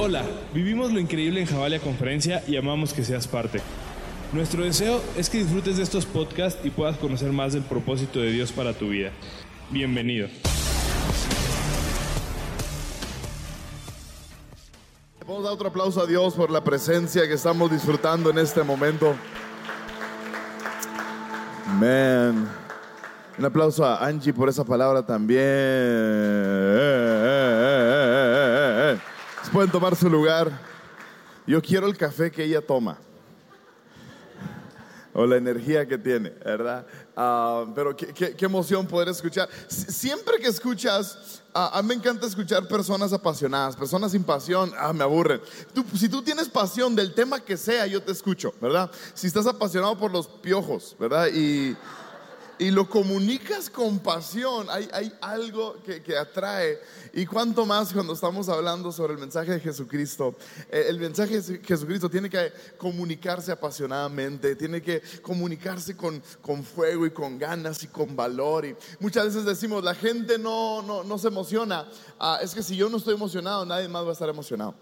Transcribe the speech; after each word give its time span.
Hola, 0.00 0.22
vivimos 0.54 0.92
lo 0.92 1.00
increíble 1.00 1.40
en 1.40 1.46
Javalia 1.48 1.80
Conferencia 1.80 2.44
y 2.46 2.56
amamos 2.56 2.92
que 2.92 3.02
seas 3.02 3.26
parte. 3.26 3.60
Nuestro 4.32 4.62
deseo 4.62 5.02
es 5.16 5.28
que 5.28 5.38
disfrutes 5.38 5.76
de 5.76 5.82
estos 5.82 6.06
podcasts 6.06 6.64
y 6.64 6.70
puedas 6.70 6.96
conocer 6.98 7.32
más 7.32 7.54
del 7.54 7.64
propósito 7.64 8.20
de 8.20 8.30
Dios 8.30 8.52
para 8.52 8.72
tu 8.74 8.90
vida. 8.90 9.10
Bienvenido. 9.70 10.28
Vamos 15.26 15.40
a 15.40 15.42
dar 15.42 15.52
otro 15.54 15.68
aplauso 15.68 16.00
a 16.00 16.06
Dios 16.06 16.34
por 16.34 16.52
la 16.52 16.62
presencia 16.62 17.26
que 17.26 17.34
estamos 17.34 17.68
disfrutando 17.68 18.30
en 18.30 18.38
este 18.38 18.62
momento. 18.62 19.16
Man. 21.80 22.48
Un 23.36 23.44
aplauso 23.44 23.84
a 23.84 24.06
Angie 24.06 24.32
por 24.32 24.48
esa 24.48 24.64
palabra 24.64 25.04
también. 25.04 25.38
Pueden 29.52 29.70
tomar 29.70 29.96
su 29.96 30.10
lugar. 30.10 30.50
Yo 31.46 31.62
quiero 31.62 31.86
el 31.86 31.96
café 31.96 32.30
que 32.30 32.44
ella 32.44 32.60
toma. 32.60 32.98
O 35.14 35.24
la 35.26 35.36
energía 35.36 35.88
que 35.88 35.96
tiene, 35.96 36.30
¿verdad? 36.44 36.86
Ah, 37.16 37.64
pero 37.74 37.96
qué, 37.96 38.36
emoción 38.40 38.86
poder 38.86 39.08
escuchar. 39.08 39.48
Siempre 39.68 40.38
que 40.38 40.48
escuchas, 40.48 41.42
a 41.54 41.80
mí 41.80 41.88
me 41.88 41.94
encanta 41.94 42.26
escuchar 42.26 42.68
personas 42.68 43.12
apasionadas, 43.12 43.74
personas 43.74 44.12
sin 44.12 44.22
pasión, 44.22 44.70
ah, 44.78 44.92
me 44.92 45.02
aburren. 45.02 45.40
si 45.94 46.08
tú 46.08 46.22
tienes 46.22 46.48
pasión 46.48 46.94
del 46.94 47.14
tema 47.14 47.40
que 47.40 47.56
sea, 47.56 47.86
yo 47.86 48.02
te 48.02 48.12
escucho, 48.12 48.52
¿verdad? 48.60 48.90
Si 49.14 49.26
estás 49.26 49.46
apasionado 49.46 49.96
por 49.96 50.12
los 50.12 50.28
piojos, 50.28 50.94
¿verdad? 51.00 51.28
Y 51.32 51.74
y 52.58 52.70
lo 52.70 52.88
comunicas 52.88 53.70
con 53.70 54.00
pasión, 54.00 54.66
hay, 54.70 54.88
hay 54.92 55.12
algo 55.20 55.76
que, 55.84 56.02
que, 56.02 56.16
atrae. 56.16 56.80
Y 57.12 57.24
cuanto 57.26 57.64
más 57.64 57.92
cuando 57.92 58.12
estamos 58.12 58.48
hablando 58.48 58.90
sobre 58.90 59.14
el 59.14 59.18
mensaje 59.18 59.52
de 59.52 59.60
Jesucristo, 59.60 60.36
eh, 60.70 60.86
el 60.88 60.98
mensaje 60.98 61.40
de 61.40 61.58
Jesucristo 61.58 62.10
tiene 62.10 62.28
que 62.28 62.52
comunicarse 62.76 63.52
apasionadamente, 63.52 64.56
tiene 64.56 64.82
que 64.82 65.02
comunicarse 65.22 65.96
con, 65.96 66.22
con 66.42 66.64
fuego 66.64 67.06
y 67.06 67.10
con 67.10 67.38
ganas 67.38 67.82
y 67.84 67.88
con 67.88 68.16
valor. 68.16 68.66
Y 68.66 68.76
muchas 69.00 69.26
veces 69.26 69.44
decimos, 69.44 69.84
la 69.84 69.94
gente 69.94 70.38
no, 70.38 70.82
no, 70.82 71.04
no 71.04 71.18
se 71.18 71.28
emociona. 71.28 71.86
Ah, 72.18 72.40
es 72.42 72.54
que 72.54 72.62
si 72.62 72.76
yo 72.76 72.88
no 72.88 72.96
estoy 72.96 73.14
emocionado, 73.14 73.64
nadie 73.64 73.88
más 73.88 74.04
va 74.04 74.10
a 74.10 74.12
estar 74.12 74.28
emocionado. 74.28 74.74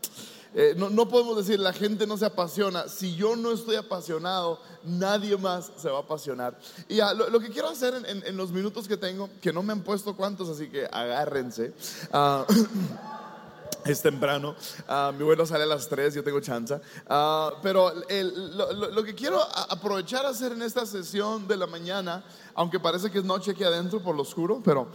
Eh, 0.59 0.75
no, 0.75 1.07
podemos 1.07 1.37
decir 1.37 1.61
la 1.61 1.75
gente 1.75 2.07
no 2.07 2.17
se 2.17 2.25
apasiona. 2.25 2.89
Si 2.89 3.15
yo 3.15 3.37
no 3.37 3.53
estoy 3.53 3.77
apasionado, 3.77 4.59
nadie 4.85 5.37
más 5.37 5.71
se 5.77 5.91
va 5.91 5.99
a 5.99 6.01
apasionar. 6.01 6.59
Y 6.89 6.97
lo, 6.97 7.39
que 7.41 7.51
quiero 7.51 7.69
hacer 7.69 7.93
en, 8.07 8.37
los 8.39 8.51
minutos 8.53 8.89
que 8.89 8.97
tengo, 8.97 9.29
que 9.43 9.53
no 9.53 9.63
me 9.63 9.75
han 9.75 9.83
puesto 9.83 10.17
cuántos, 10.17 10.49
así 10.49 10.71
que 10.71 10.87
agárrense. 10.91 11.75
Ah, 12.11 12.47
es 13.85 14.01
temprano, 14.01 14.57
ah, 14.89 15.13
mi 15.15 15.25
vuelo 15.25 15.45
sale 15.45 15.65
a 15.65 15.67
las 15.67 15.91
3, 15.91 16.15
yo 16.15 16.25
tengo 16.25 16.41
chance. 16.41 16.81
Ah, 17.07 17.53
pero 17.63 17.93
lo, 17.93 19.05
que 19.05 19.15
quiero 19.15 19.43
aprovechar 19.69 20.25
a 20.25 20.31
hacer 20.31 20.53
en 20.53 20.63
esta 20.63 20.87
sesión 20.87 21.47
de 21.47 21.59
la 21.59 21.67
mañana, 21.67 22.25
aunque 22.55 22.81
parece 22.81 23.11
que 23.11 23.19
es 23.19 23.25
noche 23.25 23.51
aquí 23.51 23.63
adentro 23.63 24.01
por 24.01 24.17
lo 24.17 24.23
oscuro, 24.23 24.63
pero 24.65 24.89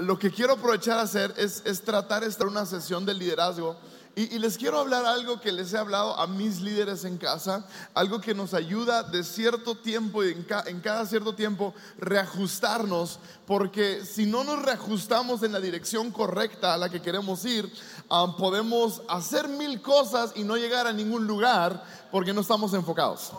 lo 0.00 0.18
que 0.18 0.30
quiero 0.30 0.52
aprovechar 0.52 0.98
a 0.98 1.02
hacer 1.02 1.32
es, 1.38 1.62
es 1.64 1.80
tratar 1.80 2.22
de 2.22 2.28
estar 2.28 2.46
una 2.46 2.66
sesión 2.66 3.06
de 3.06 3.14
liderazgo 3.14 3.76
y, 4.18 4.38
les 4.38 4.56
quiero 4.56 4.78
hablar 4.78 5.04
algo 5.04 5.42
que 5.42 5.52
les 5.52 5.74
he 5.74 5.78
hablado 5.78 6.18
a 6.18 6.26
mis 6.26 6.62
líderes 6.62 7.04
en 7.04 7.18
casa, 7.18 7.66
algo 7.92 8.18
que 8.18 8.32
nos 8.32 8.54
ayuda 8.54 9.02
de 9.02 9.22
cierto 9.22 9.74
tiempo 9.74 10.24
y 10.24 10.30
en, 10.30 10.80
cada 10.80 11.04
cierto 11.04 11.34
tiempo 11.34 11.74
reajustarnos, 11.98 13.18
porque 13.46 14.06
si 14.06 14.24
no 14.24 14.42
nos 14.42 14.62
reajustamos 14.62 15.42
en 15.42 15.52
la 15.52 15.60
dirección 15.60 16.10
correcta 16.10 16.72
a 16.72 16.78
la 16.78 16.88
que 16.88 17.02
queremos 17.02 17.44
ir, 17.44 17.70
ah, 18.08 18.34
podemos 18.38 19.02
hacer 19.06 19.48
mil 19.48 19.82
cosas 19.82 20.32
y 20.34 20.44
no 20.44 20.56
llegar 20.56 20.86
a 20.86 20.94
ningún 20.94 21.26
lugar 21.26 21.84
porque 22.10 22.32
no 22.32 22.40
estamos 22.40 22.72
enfocados. 22.72 23.32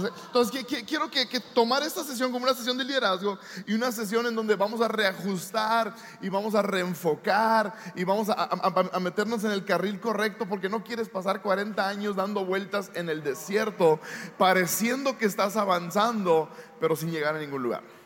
Entonces, 0.00 0.64
quiero 0.86 1.10
que, 1.10 1.40
tomar 1.54 1.82
esta 1.82 2.02
sesión 2.04 2.32
como 2.32 2.44
una 2.44 2.54
sesión 2.54 2.78
de 2.78 2.84
liderazgo 2.84 3.38
y 3.66 3.74
una 3.74 3.92
sesión 3.92 4.26
en 4.26 4.34
donde 4.34 4.56
vamos 4.56 4.80
a 4.80 4.88
reajustar 4.88 5.94
y 6.20 6.28
vamos 6.28 6.54
a 6.54 6.62
reenfocar 6.62 7.74
y 7.94 8.04
vamos 8.04 8.28
a, 8.30 9.00
meternos 9.00 9.44
en 9.44 9.50
el 9.52 9.64
carril 9.64 10.00
correcto 10.00 10.46
porque 10.48 10.68
no 10.68 10.84
quieres 10.84 11.08
pasar 11.08 11.42
40 11.42 11.86
años 11.86 12.16
dando 12.16 12.44
vueltas 12.44 12.90
en 12.94 13.08
el 13.08 13.22
desierto 13.22 14.00
pareciendo 14.38 15.18
que 15.18 15.26
estás 15.26 15.56
avanzando 15.56 16.48
pero 16.80 16.96
sin 16.96 17.10
llegar 17.10 17.36
a 17.36 17.38
ningún 17.38 17.62
lugar. 17.62 18.01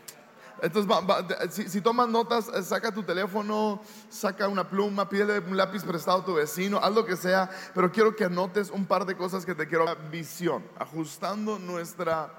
Entonces, 0.63 1.71
si, 1.71 1.81
tomas 1.81 2.09
notas, 2.09 2.49
eh, 2.49 2.63
saca 2.63 2.93
tu 2.93 3.03
teléfono, 3.03 3.83
saca 4.09 4.49
una 4.49 4.69
pluma, 4.69 5.09
pídele 5.09 5.39
un 5.41 5.57
lápiz 5.57 5.85
prestado 5.85 6.19
a 6.19 6.25
tu 6.25 6.35
vecino, 6.35 6.79
haz 6.79 6.95
lo 6.95 7.05
que 7.05 7.17
sea, 7.17 7.51
pero 7.75 7.93
quiero 7.93 8.17
que 8.17 8.25
anotes 8.25 8.71
un 8.71 8.87
par 8.87 9.05
de 9.05 9.17
cosas 9.17 9.45
que 9.45 9.55
te 9.55 9.67
quiero. 9.67 9.87
Visión, 10.11 10.65
ajustando 10.79 11.59
nuestra, 11.59 12.33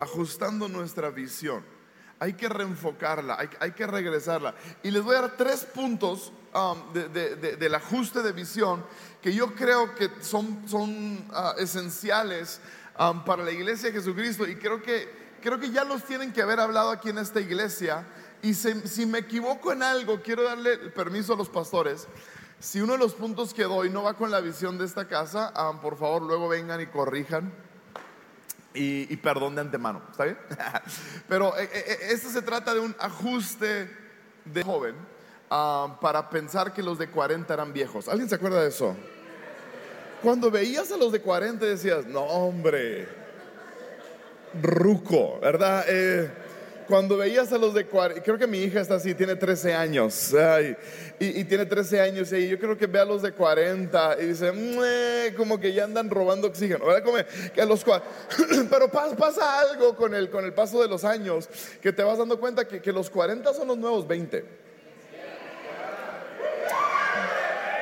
ajustando 0.00 0.68
nuestra 0.68 1.10
visión. 1.10 1.64
Hay 2.20 2.32
que 2.32 2.48
reenfocarla, 2.48 3.38
hay, 3.60 3.70
que 3.72 3.86
regresarla. 3.86 4.54
Y 4.82 4.90
les 4.90 5.04
voy 5.04 5.14
a 5.14 5.20
dar 5.20 5.36
tres 5.36 5.64
puntos 5.64 6.32
um, 6.52 6.92
del 6.92 7.74
ajuste 7.76 8.22
de 8.22 8.32
visión 8.32 8.84
que 9.22 9.32
yo 9.32 9.54
creo 9.54 9.94
que 9.94 10.10
son, 10.20 10.68
son 10.68 11.18
uh, 11.30 11.58
esenciales 11.58 12.60
um, 12.98 13.24
para 13.24 13.44
la 13.44 13.52
iglesia 13.52 13.90
de 13.90 13.98
Jesucristo 13.98 14.48
y 14.48 14.56
creo 14.56 14.82
que 14.82 15.27
creo 15.42 15.58
que 15.58 15.70
ya 15.70 15.84
los 15.84 16.04
tienen 16.04 16.32
que 16.32 16.42
haber 16.42 16.60
hablado 16.60 16.90
aquí 16.90 17.10
en 17.10 17.18
esta 17.18 17.40
iglesia. 17.40 18.06
Y 18.42 18.54
si, 18.54 19.06
me 19.06 19.18
equivoco 19.18 19.72
en 19.72 19.82
algo, 19.82 20.22
quiero 20.22 20.44
darle 20.44 20.76
permiso 20.90 21.34
a 21.34 21.36
los 21.36 21.48
pastores. 21.48 22.06
Si 22.60 22.80
uno 22.80 22.94
de 22.94 22.98
los 22.98 23.14
puntos 23.14 23.54
que 23.54 23.64
doy 23.64 23.90
no 23.90 24.02
va 24.02 24.14
con 24.14 24.30
la 24.30 24.40
visión 24.40 24.78
de 24.78 24.84
esta 24.84 25.08
casa, 25.08 25.52
ah, 25.54 25.78
por 25.80 25.96
favor 25.96 26.22
luego 26.22 26.48
vengan 26.48 26.80
y 26.80 26.86
corrijan. 26.86 27.52
Y, 28.74 29.16
perdón 29.16 29.56
de 29.56 29.62
antemano, 29.62 30.02
¿está 30.10 30.24
bien? 30.24 30.38
Pero 31.28 31.56
eh, 31.58 31.68
eh, 31.72 31.84
eh, 31.86 31.98
esto 32.10 32.28
se 32.30 32.42
trata 32.42 32.74
de 32.74 32.80
un 32.80 32.94
ajuste 33.00 33.90
de 34.44 34.62
joven 34.62 34.94
ah, 35.50 35.98
para 36.00 36.30
pensar 36.30 36.72
que 36.72 36.82
los 36.82 36.96
de 36.96 37.10
40 37.10 37.52
eran 37.52 37.72
viejos. 37.72 38.08
¿Alguien 38.08 38.28
se 38.28 38.36
acuerda 38.36 38.62
de 38.62 38.68
eso? 38.68 38.96
Cuando 40.22 40.50
veías 40.50 40.92
a 40.92 40.96
los 40.96 41.10
de 41.10 41.20
40 41.20 41.64
decías, 41.64 42.06
no 42.06 42.22
hombre, 42.22 43.08
ruco, 44.62 45.38
¿verdad? 45.40 45.84
Eh, 45.88 46.30
cuando 46.86 47.18
veías 47.18 47.52
a 47.52 47.58
los 47.58 47.74
de 47.74 47.84
40, 47.84 48.22
creo 48.22 48.38
que 48.38 48.46
mi 48.46 48.58
hija 48.62 48.80
está 48.80 48.94
así, 48.94 49.14
tiene 49.14 49.36
13 49.36 49.74
años, 49.74 50.34
y, 51.20 51.44
tiene 51.44 51.66
13 51.66 52.00
años, 52.00 52.32
y 52.32 52.48
yo 52.48 52.58
creo 52.58 52.78
que 52.78 52.86
ve 52.86 52.98
a 52.98 53.04
los 53.04 53.20
de 53.20 53.32
40 53.32 54.16
y 54.20 54.26
dice, 54.26 55.34
como 55.36 55.60
que 55.60 55.74
ya 55.74 55.84
andan 55.84 56.08
robando 56.08 56.48
oxígeno, 56.48 56.86
¿verdad? 56.86 57.04
Como 57.04 57.18
que 57.54 57.60
a 57.60 57.66
los 57.66 57.84
pero 58.70 58.90
pasa, 58.90 59.60
algo 59.60 59.94
con 59.96 60.14
el, 60.14 60.30
con 60.30 60.46
el 60.46 60.54
paso 60.54 60.80
de 60.80 60.88
los 60.88 61.04
años, 61.04 61.50
que 61.82 61.92
te 61.92 62.02
vas 62.02 62.16
dando 62.16 62.40
cuenta 62.40 62.66
que, 62.66 62.80
que 62.80 62.92
los 62.92 63.10
40 63.10 63.52
son 63.52 63.68
los 63.68 63.76
nuevos 63.76 64.08
20. 64.08 64.44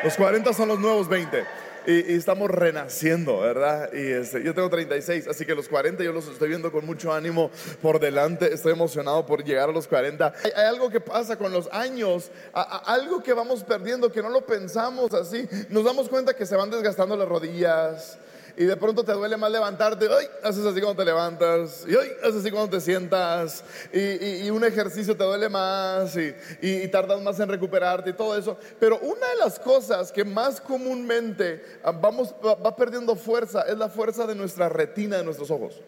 Los 0.03 0.17
40 0.17 0.53
son 0.53 0.69
los 0.69 0.81
nuevos 0.81 1.09
20 1.09 1.66
y, 1.87 2.15
estamos 2.15 2.51
renaciendo, 2.51 3.41
¿verdad? 3.41 3.91
Y 3.93 4.11
este, 4.11 4.43
yo 4.43 4.55
tengo 4.55 4.69
36, 4.69 5.29
así 5.29 5.45
que 5.45 5.55
los 5.55 5.69
40 5.69 6.03
yo 6.03 6.13
los 6.13 6.29
estoy 6.29 6.49
viendo 6.49 6.73
con 6.73 6.85
mucho 6.85 7.13
ánimo 7.13 7.51
por 7.81 8.01
delante, 8.01 8.53
estoy 8.53 8.73
emocionado 8.73 9.25
por 9.27 9.45
llegar 9.45 9.69
a 9.69 9.73
los 9.73 9.87
40. 9.87 10.33
Hay, 10.45 10.51
algo 10.65 10.91
que 10.91 11.01
pasa 11.01 11.37
con 11.37 11.53
los 11.53 11.69
años, 11.73 12.31
algo 12.53 13.23
que 13.23 13.33
vamos 13.33 13.63
perdiendo, 13.63 14.11
que 14.11 14.23
no 14.23 14.29
lo 14.29 14.45
pensamos 14.45 15.15
así, 15.15 15.49
nos 15.69 15.85
damos 15.85 16.09
cuenta 16.09 16.35
que 16.35 16.47
se 16.47 16.57
van 16.57 16.71
desgastando 16.71 17.17
las 17.17 17.29
rodillas, 17.29 18.19
y 18.57 18.65
de 18.65 18.77
pronto 18.77 19.05
te 19.05 19.13
duele 19.13 19.37
más 19.37 19.51
levantarte, 19.51 20.07
¡ay! 20.11 20.27
haces 20.43 20.65
así 20.65 20.81
cuando 20.81 21.03
te 21.03 21.05
levantas, 21.05 21.85
y 21.87 21.95
¡ay! 21.95 22.09
haces 22.23 22.37
así 22.37 22.51
cuando 22.51 22.71
te 22.71 22.81
sientas, 22.81 23.63
y, 23.93 24.49
un 24.51 24.65
ejercicio 24.65 25.17
te 25.17 25.25
duele 25.25 25.49
más, 25.49 26.17
y, 26.17 26.89
tardas 26.89 27.21
más 27.21 27.39
en 27.41 27.49
recuperarte 27.49 28.11
y 28.11 28.13
todo 28.15 28.37
eso. 28.37 28.57
Pero 28.81 28.99
una 29.01 29.29
de 29.29 29.37
las 29.37 29.59
cosas 29.59 30.11
que 30.11 30.25
más 30.25 30.61
comúnmente 30.61 31.63
ah, 31.85 31.93
vamos, 31.93 32.35
va 32.45 32.75
perdiendo 32.75 33.15
fuerza 33.17 33.63
es 33.63 33.77
la 33.77 33.89
fuerza 33.89 34.27
de 34.27 34.35
nuestra 34.35 34.69
retina, 34.69 35.19
de 35.19 35.25
nuestros 35.25 35.51
ojos. 35.51 35.81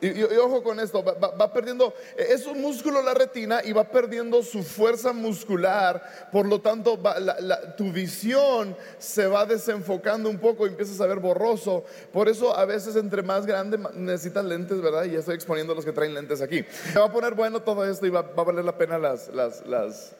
Y, 0.00 0.22
ojo 0.22 0.62
con 0.62 0.80
esto, 0.80 1.02
va, 1.02 1.52
perdiendo, 1.52 1.94
es 2.16 2.46
un 2.46 2.60
músculo 2.60 3.00
la 3.00 3.14
retina 3.14 3.60
y 3.64 3.72
va 3.72 3.84
perdiendo 3.84 4.42
su 4.42 4.62
fuerza 4.62 5.12
muscular, 5.12 6.28
por 6.30 6.46
lo 6.46 6.60
tanto 6.60 6.98
tu 7.76 7.90
visión 7.90 8.76
se 8.98 9.26
va 9.26 9.46
desenfocando 9.46 10.28
un 10.28 10.38
poco 10.38 10.66
y 10.66 10.70
empiezas 10.70 11.00
a 11.00 11.06
ver 11.06 11.20
borroso. 11.20 11.84
Por 12.12 12.28
eso 12.28 12.54
a 12.54 12.64
veces 12.66 12.96
entre 12.96 13.22
más 13.22 13.46
grande 13.46 13.78
necesitas 13.94 14.44
lentes, 14.44 14.82
¿verdad? 14.82 15.04
Y 15.04 15.12
ya 15.12 15.20
estoy 15.20 15.36
exponiendo 15.36 15.72
a 15.72 15.76
los 15.76 15.84
que 15.84 15.92
traen 15.92 16.12
lentes 16.12 16.42
aquí. 16.42 16.64
Va 16.96 17.06
a 17.06 17.12
poner 17.12 17.34
bueno 17.34 17.62
todo 17.62 17.88
esto 17.88 18.04
y 18.06 18.10
va, 18.10 18.20
a 18.20 18.42
valer 18.42 18.64
la 18.64 18.76
pena 18.76 18.98
las, 18.98 19.28
las, 19.28 19.64
las 19.66 20.12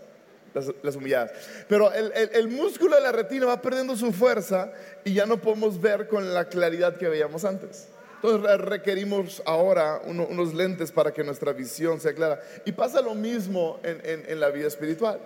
las, 0.82 0.96
humilladas. 0.96 1.32
Pero 1.68 1.92
el, 1.92 2.12
el, 2.32 2.48
músculo 2.48 2.94
de 2.94 3.02
la 3.02 3.12
retina 3.12 3.46
va 3.46 3.60
perdiendo 3.60 3.96
su 3.96 4.12
fuerza 4.12 4.72
y 5.04 5.12
ya 5.12 5.26
no 5.26 5.38
podemos 5.38 5.80
ver 5.80 6.06
con 6.08 6.32
la 6.32 6.44
claridad 6.46 6.96
que 6.96 7.08
veíamos 7.08 7.44
antes. 7.44 7.88
Entonces 8.24 8.58
requerimos 8.58 9.42
ahora 9.44 10.00
unos 10.06 10.54
lentes 10.54 10.90
para 10.90 11.12
que 11.12 11.22
nuestra 11.22 11.52
visión 11.52 12.00
sea 12.00 12.14
clara. 12.14 12.40
Y 12.64 12.72
pasa 12.72 13.02
lo 13.02 13.14
mismo 13.14 13.80
en, 13.82 14.40
la 14.40 14.48
vida 14.48 14.66
espiritual. 14.66 15.20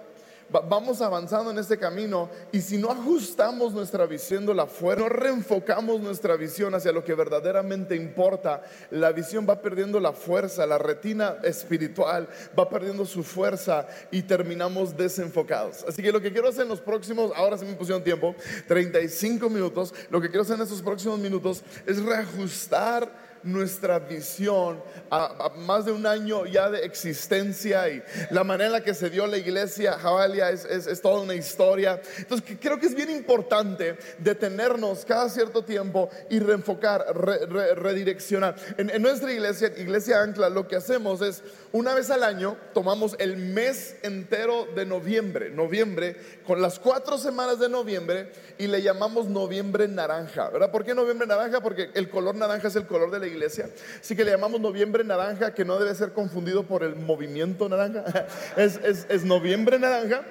Vamos 0.51 1.01
avanzando 1.01 1.51
en 1.51 1.59
este 1.59 1.79
camino 1.79 2.31
y 2.53 2.61
si 2.61 2.79
no 2.79 2.91
ajustamos 2.91 3.73
nuestra 3.73 4.07
visión 4.07 4.47
de 4.47 4.55
la 4.55 4.67
fuerza, 4.67 5.05
no 5.05 5.09
reenfocamos 5.09 6.01
nuestra 6.01 6.37
visión 6.37 6.75
hacia 6.75 6.93
lo 6.93 7.05
que 7.05 7.15
verdaderamente 7.15 7.95
importa, 7.95 8.63
la 8.91 9.13
visión 9.13 9.47
va 9.49 9.61
perdiendo 9.61 10.01
la 10.01 10.13
fuerza, 10.13 10.67
la 10.67 10.79
retina 10.79 11.37
espiritual 11.43 12.29
va 12.59 12.69
perdiendo 12.69 13.05
su 13.05 13.23
fuerza 13.23 13.87
y 14.11 14.23
terminamos 14.23 14.97
desenfocados. 14.97 15.85
Así 15.87 16.03
que 16.03 16.13
lo 16.13 16.21
que 16.21 16.33
quiero 16.33 16.49
hacer 16.49 16.63
en 16.63 16.69
los 16.69 16.81
próximos, 16.81 17.33
ahora 17.37 17.59
se 17.59 17.65
me 17.65 17.75
pusieron 17.75 18.03
tiempo, 18.03 18.35
35 18.67 19.51
minutos, 19.51 19.95
lo 20.11 20.21
que 20.21 20.29
quiero 20.29 20.43
hacer 20.43 20.57
en 20.57 20.63
estos 20.63 20.83
próximos 20.83 21.19
minutos 21.19 21.63
es 21.87 22.03
reajustar 22.03 23.28
nuestra 23.43 23.99
visión 23.99 24.83
a, 25.11 25.53
más 25.57 25.85
de 25.85 25.93
un 25.93 26.07
año 26.07 26.47
ya 26.47 26.71
de 26.71 26.85
existencia 26.85 27.89
y 27.89 28.03
la 28.31 28.45
manera 28.45 28.67
en 28.67 28.73
la 28.73 28.81
que 28.83 28.95
se 28.95 29.11
dio 29.11 29.27
la 29.27 29.39
iglesia 29.39 29.99
Javalia 29.99 30.51
es, 30.51 30.65
es, 30.65 31.01
toda 31.01 31.21
una 31.21 31.35
historia. 31.35 32.01
Entonces 32.19 32.57
creo 32.61 32.79
que 32.79 32.87
es 32.87 32.95
bien 32.95 33.11
importante 33.11 33.97
detenernos 34.19 35.05
cada 35.05 35.29
cierto 35.29 35.65
tiempo 35.65 36.11
y 36.31 36.39
reenfocar, 36.39 37.05
redireccionar. 37.17 38.57
En, 38.77 39.03
nuestra 39.03 39.33
iglesia, 39.33 39.73
Iglesia 39.77 40.23
Ancla, 40.23 40.51
lo 40.51 40.67
que 40.67 40.77
hacemos 40.77 41.23
es 41.23 41.43
una 41.73 41.95
vez 41.95 42.11
al 42.11 42.25
año 42.25 42.57
tomamos 42.75 43.15
el 43.19 43.37
mes 43.37 43.97
entero 44.03 44.67
de 44.75 44.87
noviembre, 44.87 45.51
noviembre, 45.51 46.17
con 46.47 46.61
las 46.61 46.79
cuatro 46.79 47.19
semanas 47.19 47.59
de 47.59 47.69
noviembre 47.69 48.33
y 48.59 48.67
le 48.67 48.83
llamamos 48.83 49.27
noviembre 49.27 49.87
naranja, 49.89 50.51
¿verdad? 50.51 50.71
¿Por 50.71 50.85
qué 50.85 50.95
noviembre 50.95 51.27
naranja? 51.27 51.61
Porque 51.61 51.91
el 51.95 52.09
color 52.09 52.35
naranja 52.35 52.69
es 52.69 52.77
el 52.77 52.87
color 52.87 53.11
de 53.11 53.21
la 53.21 53.27
iglesia, 53.29 53.71
así 54.01 54.17
que 54.17 54.25
le 54.25 54.33
llamamos 54.33 54.61
noviembre 54.61 55.05
naranja, 55.05 55.55
que 55.55 55.65
no 55.65 55.79
debe 55.79 55.95
ser 55.95 56.13
confundido 56.13 56.65
por 56.65 56.83
el 56.83 56.97
movimiento 56.97 57.69
naranja, 57.69 58.05
es, 58.57 59.25
noviembre 59.25 59.79
naranja 59.79 60.25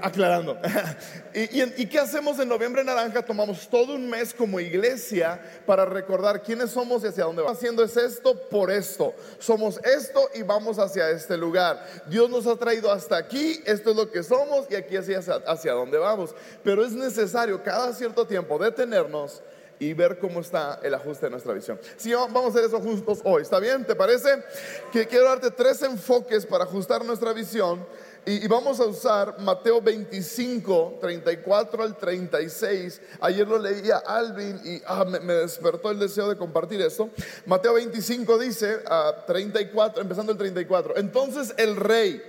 aclarando. 0.00 0.56
¿Y, 1.34 1.86
qué 1.86 1.98
hacemos 1.98 2.38
en 2.38 2.48
noviembre 2.48 2.84
naranja? 2.84 3.22
Tomamos 3.24 3.68
todo 3.68 3.94
un 3.94 4.08
mes 4.08 4.32
como 4.32 4.60
iglesia 4.60 5.40
para 5.66 5.84
recordar 5.84 6.42
quiénes 6.42 6.70
somos 6.70 7.02
y 7.02 7.08
hacia 7.08 7.24
dónde 7.24 7.42
vamos. 7.42 7.58
Haciendo 7.58 7.82
es 7.82 7.96
esto 7.96 8.34
por 8.48 8.70
esto. 8.70 9.14
Somos 9.38 9.80
esto 9.84 10.30
y 10.34 10.42
vamos 10.42 10.78
hacia 10.78 11.10
este 11.10 11.36
lugar. 11.36 11.84
Dios 12.06 12.30
nos 12.30 12.46
ha 12.46 12.56
traído 12.56 12.90
hasta 12.92 13.16
aquí, 13.16 13.60
esto 13.66 13.90
es 13.90 13.96
lo 13.96 14.10
que 14.10 14.22
somos 14.22 14.66
y 14.70 14.76
aquí 14.76 14.96
hacia, 14.96 15.18
hacia 15.18 15.72
dónde 15.72 15.98
vamos. 15.98 16.34
Pero 16.62 16.84
es 16.84 16.92
necesario 16.92 17.62
cada 17.62 17.92
cierto 17.94 18.26
tiempo 18.26 18.58
detenernos 18.58 19.42
y 19.82 19.94
ver 19.94 20.18
cómo 20.20 20.40
está 20.40 20.78
el 20.84 20.94
ajuste 20.94 21.26
de 21.26 21.30
nuestra 21.30 21.52
visión. 21.52 21.76
Si 21.96 22.12
vamos 22.12 22.44
a 22.44 22.48
hacer 22.50 22.64
eso 22.64 22.80
juntos 22.80 23.18
hoy, 23.24 23.42
¿está 23.42 23.58
bien? 23.58 23.84
¿Te 23.84 23.96
parece? 23.96 24.28
Que 24.92 25.08
quiero 25.08 25.24
darte 25.24 25.50
tres 25.50 25.82
enfoques 25.82 26.46
para 26.46 26.62
ajustar 26.62 27.04
nuestra 27.04 27.32
visión 27.32 27.84
y, 28.24 28.46
vamos 28.46 28.78
a 28.78 28.84
usar 28.84 29.40
Mateo 29.40 29.82
25, 29.82 30.98
34 31.00 31.82
al 31.82 31.96
36. 31.96 33.00
Ayer 33.20 33.48
lo 33.48 33.58
leía 33.58 33.98
Alvin 33.98 34.60
y 34.64 34.80
ah, 34.86 35.04
me, 35.04 35.34
despertó 35.34 35.90
el 35.90 35.98
deseo 35.98 36.28
de 36.28 36.36
compartir 36.36 36.80
esto. 36.80 37.10
Mateo 37.46 37.74
25 37.74 38.38
dice, 38.38 38.78
34, 39.26 39.98
ah, 39.98 40.00
empezando 40.00 40.30
el 40.30 40.38
34. 40.38 40.96
Entonces 40.96 41.52
el 41.56 41.74
rey 41.74 42.22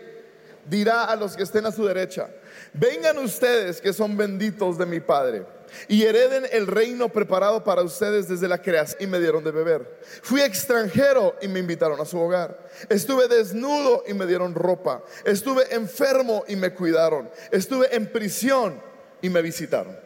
dirá 0.65 1.03
a 1.03 1.15
los 1.15 1.35
que 1.35 1.43
estén 1.43 1.67
a 1.67 1.71
su 1.71 1.85
derecha, 1.85 2.29
vengan 2.73 3.19
ustedes 3.19 3.79
que 3.79 3.93
son 3.93 4.17
benditos 4.17 4.79
de 4.79 4.87
mi 4.87 4.99
Padre 4.99 5.45
y 5.87 6.03
hereden 6.03 6.45
el 6.51 6.67
reino 6.67 7.09
preparado 7.09 7.63
para 7.63 7.81
ustedes 7.81 8.27
desde 8.27 8.47
la 8.47 8.61
creación 8.61 9.01
y 9.01 9.07
me 9.07 9.19
dieron 9.19 9.43
de 9.43 9.51
beber. 9.51 9.99
Fui 10.21 10.41
extranjero 10.41 11.35
y 11.41 11.47
me 11.47 11.59
invitaron 11.59 11.99
a 11.99 12.05
su 12.05 12.19
hogar. 12.19 12.67
Estuve 12.89 13.27
desnudo 13.27 14.03
y 14.07 14.13
me 14.13 14.25
dieron 14.25 14.55
ropa. 14.55 15.03
Estuve 15.25 15.73
enfermo 15.73 16.43
y 16.47 16.55
me 16.55 16.73
cuidaron. 16.73 17.29
Estuve 17.51 17.95
en 17.95 18.07
prisión 18.07 18.81
y 19.21 19.29
me 19.29 19.41
visitaron. 19.41 19.97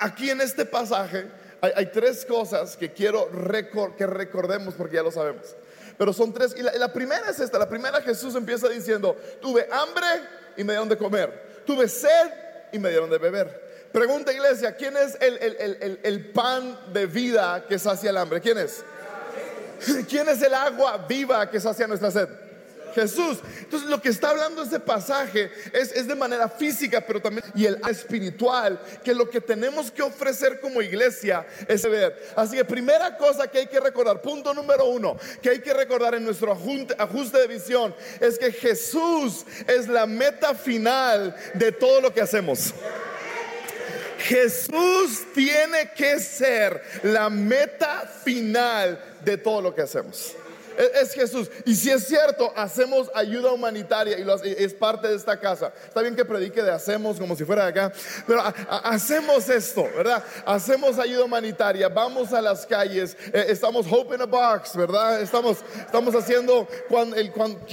Aquí 0.00 0.30
en 0.30 0.40
este 0.40 0.64
pasaje 0.64 1.26
hay, 1.60 1.86
tres 1.86 2.24
cosas 2.24 2.76
que 2.76 2.92
quiero 2.92 3.28
que 3.96 4.06
recordemos 4.06 4.74
porque 4.74 4.96
ya 4.96 5.02
lo 5.02 5.12
sabemos. 5.12 5.54
Pero 5.98 6.12
son 6.12 6.32
tres. 6.32 6.54
Y 6.56 6.62
la 6.62 6.92
primera 6.92 7.28
es 7.28 7.40
esta. 7.40 7.58
La 7.58 7.68
primera 7.68 8.00
Jesús 8.00 8.34
empieza 8.34 8.68
diciendo, 8.68 9.16
tuve 9.40 9.68
hambre 9.70 10.06
y 10.56 10.64
me 10.64 10.72
dieron 10.72 10.88
de 10.88 10.96
comer. 10.96 11.62
Tuve 11.66 11.88
sed 11.88 12.30
y 12.72 12.78
me 12.78 12.88
dieron 12.88 13.10
de 13.10 13.18
beber. 13.18 13.69
Pregunta 13.92 14.32
iglesia, 14.32 14.76
¿quién 14.76 14.96
es 14.96 15.16
el, 15.20 16.30
pan 16.32 16.78
de 16.92 17.06
vida 17.06 17.64
que 17.68 17.78
sacia 17.78 18.10
el 18.10 18.16
hambre? 18.16 18.40
¿Quién 18.40 18.58
es? 18.58 18.84
¿Quién 20.08 20.28
es 20.28 20.40
el 20.42 20.54
agua 20.54 21.06
viva 21.08 21.50
que 21.50 21.58
sacia 21.58 21.88
nuestra 21.88 22.10
sed? 22.10 22.28
Jesús. 22.94 23.38
Entonces 23.60 23.88
lo 23.88 24.00
que 24.00 24.08
está 24.08 24.30
hablando 24.30 24.62
este 24.62 24.80
pasaje 24.80 25.50
es, 25.72 25.92
es, 25.92 26.06
de 26.06 26.14
manera 26.14 26.48
física, 26.48 27.00
pero 27.00 27.20
también 27.20 27.44
y 27.54 27.66
el 27.66 27.80
espiritual, 27.88 28.80
que 29.04 29.14
lo 29.14 29.28
que 29.28 29.40
tenemos 29.40 29.90
que 29.90 30.02
ofrecer 30.02 30.60
como 30.60 30.82
iglesia 30.82 31.46
es 31.68 31.88
ver. 31.88 32.32
Así 32.36 32.56
que 32.56 32.64
primera 32.64 33.16
cosa 33.16 33.48
que 33.48 33.58
hay 33.58 33.66
que 33.66 33.80
recordar, 33.80 34.20
punto 34.20 34.52
número 34.54 34.86
uno, 34.86 35.16
que 35.42 35.50
hay 35.50 35.60
que 35.60 35.72
recordar 35.72 36.14
en 36.14 36.24
nuestro 36.24 36.52
ajuste 36.52 37.38
de 37.38 37.46
visión, 37.46 37.94
es 38.20 38.38
que 38.38 38.52
Jesús 38.52 39.44
es 39.66 39.88
la 39.88 40.06
meta 40.06 40.54
final 40.54 41.34
de 41.54 41.72
todo 41.72 42.00
lo 42.00 42.12
que 42.12 42.20
hacemos. 42.20 42.74
Jesús 44.20 45.26
tiene 45.34 45.90
que 45.96 46.18
ser 46.20 46.82
la 47.02 47.30
meta 47.30 48.10
final 48.24 49.02
de 49.24 49.36
todo 49.38 49.62
lo 49.62 49.74
que 49.74 49.82
hacemos 49.82 50.36
es 50.76 51.12
Jesús. 51.12 51.50
Y 51.64 51.74
si 51.74 51.90
es 51.90 52.06
cierto, 52.06 52.52
hacemos 52.56 53.10
ayuda 53.14 53.52
humanitaria 53.52 54.18
y 54.18 54.54
es 54.58 54.74
parte 54.74 55.08
de 55.08 55.16
esta 55.16 55.38
casa. 55.38 55.72
Está 55.86 56.02
bien 56.02 56.16
que 56.16 56.24
predique 56.24 56.62
de 56.62 56.70
hacemos 56.70 57.18
como 57.18 57.36
si 57.36 57.44
fuera 57.44 57.64
de 57.64 57.70
acá, 57.70 57.92
pero 58.26 58.42
hacemos 58.84 59.48
esto, 59.48 59.84
¿verdad? 59.96 60.22
Hacemos 60.44 60.98
ayuda 60.98 61.24
humanitaria, 61.24 61.88
vamos 61.88 62.32
a 62.32 62.40
las 62.40 62.66
calles, 62.66 63.16
eh, 63.32 63.46
estamos 63.48 63.86
Hope 63.90 64.14
in 64.14 64.22
a 64.22 64.26
Box, 64.26 64.76
¿verdad? 64.76 65.20
Estamos, 65.20 65.58
estamos 65.78 66.14
haciendo 66.14 66.66
cuando, 66.88 67.16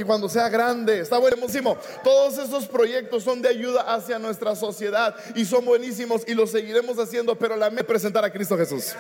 cuando, 0.06 0.30
sea 0.30 0.50
grande, 0.50 1.00
está 1.00 1.18
buenísimo. 1.18 1.78
Todos 2.04 2.38
esos 2.38 2.68
proyectos 2.68 3.24
son 3.24 3.42
de 3.42 3.50
ayuda 3.50 3.82
hacia 3.94 4.20
nuestra 4.20 4.56
sociedad 4.56 5.16
y 5.36 5.46
son 5.46 5.66
buenísimos 5.66 6.24
y 6.28 6.34
los 6.34 6.52
seguiremos 6.52 6.98
haciendo, 7.00 7.38
pero 7.38 7.56
la 7.56 7.68
es 7.68 7.84
presentar 7.84 8.26
a 8.26 8.32
Cristo 8.32 8.58
Jesús. 8.58 8.94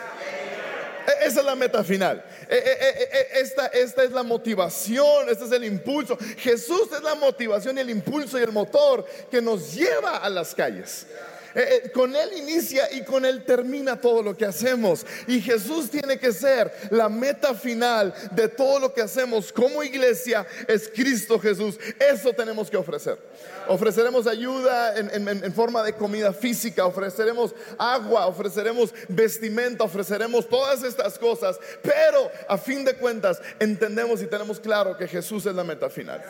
E, 1.07 1.27
esa 1.27 1.39
es 1.39 1.45
la 1.45 1.55
meta 1.55 1.83
final. 1.83 2.23
E, 2.49 2.55
e, 2.55 3.39
esta, 3.39 3.67
esta 3.67 4.03
es 4.03 4.11
la 4.11 4.23
motivación, 4.23 5.29
este 5.29 5.45
es 5.45 5.51
el 5.53 5.63
impulso. 5.63 6.17
Jesús 6.37 6.89
es 6.93 7.01
la 7.01 7.15
motivación 7.15 7.77
el 7.77 7.89
impulso 7.89 8.37
y 8.37 8.43
el 8.43 8.51
motor 8.51 9.05
que 9.31 9.41
nos 9.41 9.73
lleva 9.73 10.17
a 10.17 10.29
las 10.29 10.53
calles. 10.53 11.07
Eh, 11.55 11.81
eh, 11.85 11.91
con 11.91 12.15
Él 12.15 12.29
inicia 12.37 12.91
y 12.93 13.03
con 13.03 13.25
Él 13.25 13.43
termina 13.45 13.99
todo 13.99 14.21
lo 14.21 14.35
que 14.35 14.45
hacemos. 14.45 15.05
Y 15.27 15.41
Jesús 15.41 15.89
tiene 15.89 16.17
que 16.17 16.31
ser 16.31 16.71
la 16.91 17.09
meta 17.09 17.53
final 17.53 18.13
de 18.31 18.47
todo 18.47 18.79
lo 18.79 18.93
que 18.93 19.01
hacemos 19.01 19.51
como 19.51 19.83
iglesia, 19.83 20.45
es 20.67 20.89
Cristo 20.89 21.39
Jesús. 21.39 21.79
Eso 21.99 22.33
tenemos 22.33 22.69
que 22.69 22.77
ofrecer. 22.77 23.17
Ofreceremos 23.67 24.27
ayuda 24.27 24.97
en, 24.97 25.53
forma 25.53 25.83
de 25.83 25.93
comida 25.93 26.31
física, 26.31 26.85
ofreceremos 26.85 27.53
agua, 27.77 28.27
ofreceremos 28.27 28.93
vestimenta, 29.09 29.83
ofreceremos 29.83 30.47
todas 30.47 30.83
estas 30.83 31.19
cosas, 31.19 31.59
pero 31.81 32.31
a 32.47 32.57
fin 32.57 32.85
de 32.85 32.95
cuentas 32.95 33.41
entendemos 33.59 34.21
y 34.21 34.27
tenemos 34.27 34.59
claro 34.59 34.97
que 34.97 35.07
Jesús 35.07 35.45
es 35.45 35.55
la 35.55 35.63
meta 35.63 35.89
final 35.89 36.23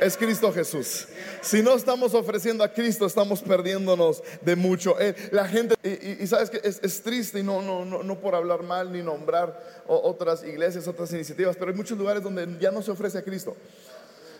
es 0.00 0.16
Cristo 0.16 0.52
Jesús. 0.52 1.06
Si 1.40 1.62
no 1.62 1.74
estamos 1.74 2.14
ofreciendo 2.14 2.64
a 2.64 2.72
Cristo, 2.72 3.06
estamos 3.06 3.42
perdiéndonos 3.42 4.22
de 4.42 4.56
mucho. 4.56 4.98
Eh, 5.00 5.14
la 5.32 5.46
gente, 5.46 5.74
y, 5.82 6.26
sabes 6.26 6.50
que 6.50 6.60
es, 6.62 7.02
triste, 7.02 7.40
y 7.40 7.42
no, 7.42 7.62
no, 7.62 7.84
no, 7.84 8.02
no 8.02 8.20
por 8.20 8.34
hablar 8.34 8.62
mal 8.62 8.92
ni 8.92 9.02
nombrar 9.02 9.82
otras 9.86 10.44
iglesias, 10.44 10.86
otras 10.88 11.12
iniciativas, 11.12 11.56
pero 11.56 11.70
hay 11.70 11.76
muchos 11.76 11.98
lugares 11.98 12.22
donde 12.22 12.46
ya 12.60 12.70
no 12.70 12.82
se 12.82 12.90
ofrece 12.90 13.18
a 13.18 13.22
Cristo. 13.22 13.56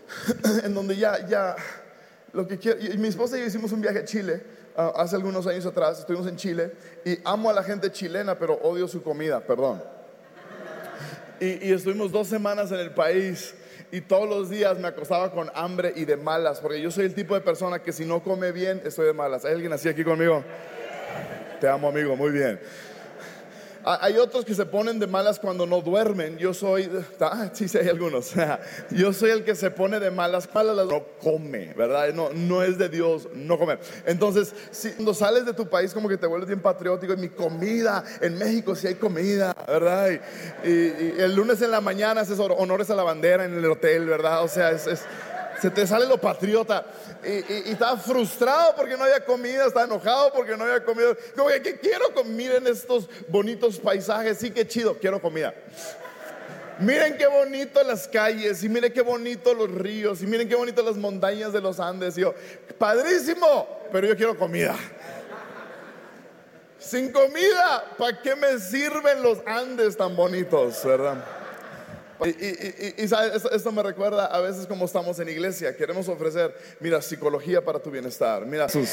en 0.65 0.75
donde 0.75 0.97
ya, 0.97 1.27
ya, 1.27 1.57
lo 2.33 2.47
que 2.47 2.59
quiero, 2.59 2.81
y 2.81 2.97
mi 2.99 3.09
esposa 3.09 3.37
y 3.37 3.41
yo 3.41 3.47
hicimos 3.47 3.73
un 3.73 3.81
viaje 3.81 4.01
a 4.01 4.05
Chile 4.05 4.43
ah, 4.77 4.93
hace 4.97 5.17
algunos 5.17 5.47
años 5.47 5.67
atrás, 5.67 6.01
estuvimos 6.01 6.27
en 6.27 6.37
Chile, 6.37 6.73
y 7.05 7.19
amo 7.25 7.51
a 7.51 7.53
la 7.53 7.63
gente 7.63 7.91
chilena, 7.91 8.39
pero 8.39 8.55
odio 8.55 8.89
su 8.89 9.03
comida, 9.03 9.41
perdón. 9.41 9.83
Y, 11.41 11.69
y 11.69 11.73
estuvimos 11.73 12.11
dos 12.11 12.27
semanas 12.27 12.73
en 12.73 12.81
el 12.81 12.91
país 12.93 13.55
y 13.91 14.01
todos 14.03 14.29
los 14.29 14.51
días 14.51 14.79
me 14.79 14.89
acostaba 14.89 15.31
con 15.33 15.51
hambre 15.55 15.93
y 15.97 16.05
de 16.05 16.17
malas, 16.17 16.61
porque 16.61 16.81
yo 16.81 16.91
soy 16.91 17.07
el 17.07 17.15
tipo 17.15 17.35
de 17.35 17.41
persona 17.41 17.81
que 17.81 17.93
si 17.93 18.05
no 18.05 18.23
come 18.23 18.53
bien, 18.53 18.83
estoy 18.85 19.07
de 19.07 19.13
malas. 19.13 19.45
¿Hay 19.45 19.55
alguien 19.55 19.73
así 19.73 19.89
aquí 19.89 20.05
conmigo? 20.05 20.45
Te 21.61 21.69
amo, 21.69 21.89
amigo, 21.89 22.15
muy 22.17 22.31
bien. 22.31 22.61
Hay 24.01 24.19
otros 24.19 24.45
que 24.45 24.55
se 24.55 24.67
ponen 24.67 24.99
de 24.99 25.07
malas 25.07 25.39
cuando 25.39 25.67
no 25.67 25.81
duermen. 25.81 26.37
Yo 26.37 26.53
soy, 26.53 26.91
ah, 27.21 27.49
sí, 27.53 27.69
sí, 27.69 27.79
hay 27.79 27.89
algunos. 27.89 28.33
Yo 28.91 29.15
soy 29.15 29.31
el 29.31 29.45
que 29.45 29.55
se 29.55 29.71
pone 29.71 29.99
de 29.99 30.11
malas, 30.11 30.49
malas 30.53 30.87
no 30.87 31.05
come, 31.23 31.73
¿verdad? 31.75 32.13
No, 32.13 32.31
no 32.35 32.63
es 32.63 32.77
de 32.77 32.91
Dios 32.91 33.29
no 33.35 33.59
comer. 33.59 33.79
Entonces, 34.05 34.55
si, 34.71 34.91
cuando 34.91 35.15
sales 35.15 35.47
de 35.47 35.55
tu 35.55 35.69
país, 35.69 35.95
como 35.95 36.09
que 36.09 36.19
te 36.19 36.27
vuelves 36.27 36.49
bien 36.49 36.61
patriótico. 36.61 37.15
Y 37.15 37.17
mi 37.17 37.29
comida, 37.31 38.05
en 38.21 38.37
México 38.37 38.75
sí 38.75 38.89
hay 38.89 38.97
comida, 38.97 39.57
¿verdad? 39.67 40.11
Y, 40.65 40.69
el 41.19 41.35
lunes 41.35 41.63
en 41.63 41.71
la 41.71 41.81
mañana 41.81 42.21
haces 42.21 42.39
honores 42.39 42.91
a 42.91 42.95
la 42.95 43.05
bandera 43.05 43.45
en 43.47 43.55
el 43.55 43.65
hotel, 43.71 44.07
¿verdad? 44.07 44.43
O 44.43 44.49
sea, 44.49 44.71
es 44.71 44.87
Se 45.61 45.71
te 45.71 45.87
sale 45.87 46.07
lo 46.07 46.19
patriota. 46.19 46.87
Y, 47.25 47.71
estaba 47.71 47.97
frustrado 47.97 48.75
porque 48.77 48.97
no 48.97 49.05
había 49.05 49.25
comida, 49.25 49.67
estaba 49.67 49.87
enojado 49.87 50.33
porque 50.33 50.57
no 50.57 50.65
había 50.65 50.85
comida. 50.85 51.17
Como 51.37 51.49
que, 51.49 51.79
quiero 51.79 52.13
comer. 52.15 52.29
Miren 52.29 52.67
estos 52.67 53.09
bonitos 53.29 53.79
paisajes, 53.79 54.39
sí 54.39 54.51
que 54.51 54.67
chido, 54.67 54.97
quiero 54.99 55.21
comida. 55.21 55.55
Miren 56.79 57.17
qué 57.17 57.27
bonito 57.27 57.83
las 57.83 58.07
calles 58.07 58.63
y 58.63 58.69
miren 58.69 58.93
qué 58.93 59.01
bonito 59.01 59.53
los 59.53 59.71
ríos 59.71 60.23
y 60.23 60.27
miren 60.27 60.49
qué 60.49 60.55
bonito 60.55 60.83
las 60.83 60.97
montañas 60.97 61.53
de 61.53 61.61
los 61.61 61.81
Andes. 61.81 62.17
Y 62.17 62.21
yo, 62.21 62.35
padrísimo, 62.79 63.81
pero 63.91 64.07
yo 64.07 64.17
quiero 64.17 64.39
comida. 64.39 64.77
Sin 66.79 67.11
comida, 67.11 67.85
¿para 67.99 68.23
qué 68.23 68.37
me 68.37 68.59
sirven 68.61 69.23
los 69.23 69.39
Andes 69.45 69.97
tan 69.97 70.15
bonitos, 70.15 70.85
verdad? 70.85 71.38
Y, 72.25 73.03
esto, 73.03 73.73
me 73.73 73.83
recuerda 73.83 74.27
a 74.27 74.41
veces 74.41 74.67
como 74.67 74.85
estamos 74.85 75.19
en 75.21 75.29
iglesia, 75.29 75.77
queremos 75.77 76.09
ofrecer, 76.09 76.55
mira, 76.81 77.01
psicología 77.01 77.65
para 77.65 77.79
tu 77.79 77.91
bienestar, 77.91 78.45
mira, 78.45 78.69
sus 78.69 78.89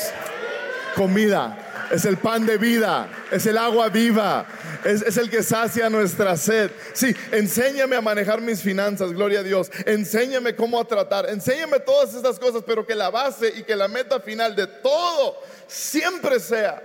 comida, 0.95 1.89
es 1.91 2.05
el 2.05 2.17
pan 2.17 2.45
de 2.45 2.57
vida, 2.57 3.09
es 3.31 3.45
el 3.45 3.57
agua 3.57 3.89
viva, 3.89 4.45
es, 4.85 5.01
es, 5.01 5.17
el 5.17 5.29
que 5.29 5.43
sacia 5.43 5.89
nuestra 5.89 6.37
sed. 6.37 6.71
Sí, 6.93 7.13
enséñame 7.31 7.97
a 7.97 8.01
manejar 8.01 8.39
mis 8.39 8.61
finanzas, 8.61 9.11
gloria 9.11 9.39
a 9.39 9.43
Dios, 9.43 9.69
enséñame 9.85 10.55
cómo 10.55 10.79
a 10.79 10.85
tratar, 10.85 11.29
enséñame 11.29 11.79
todas 11.79 12.13
estas 12.13 12.39
cosas, 12.39 12.63
pero 12.65 12.85
que 12.85 12.95
la 12.95 13.09
base 13.09 13.53
y 13.57 13.63
que 13.63 13.75
la 13.75 13.87
meta 13.87 14.19
final 14.21 14.55
de 14.55 14.67
todo 14.67 15.41
siempre 15.67 16.39
sea 16.39 16.81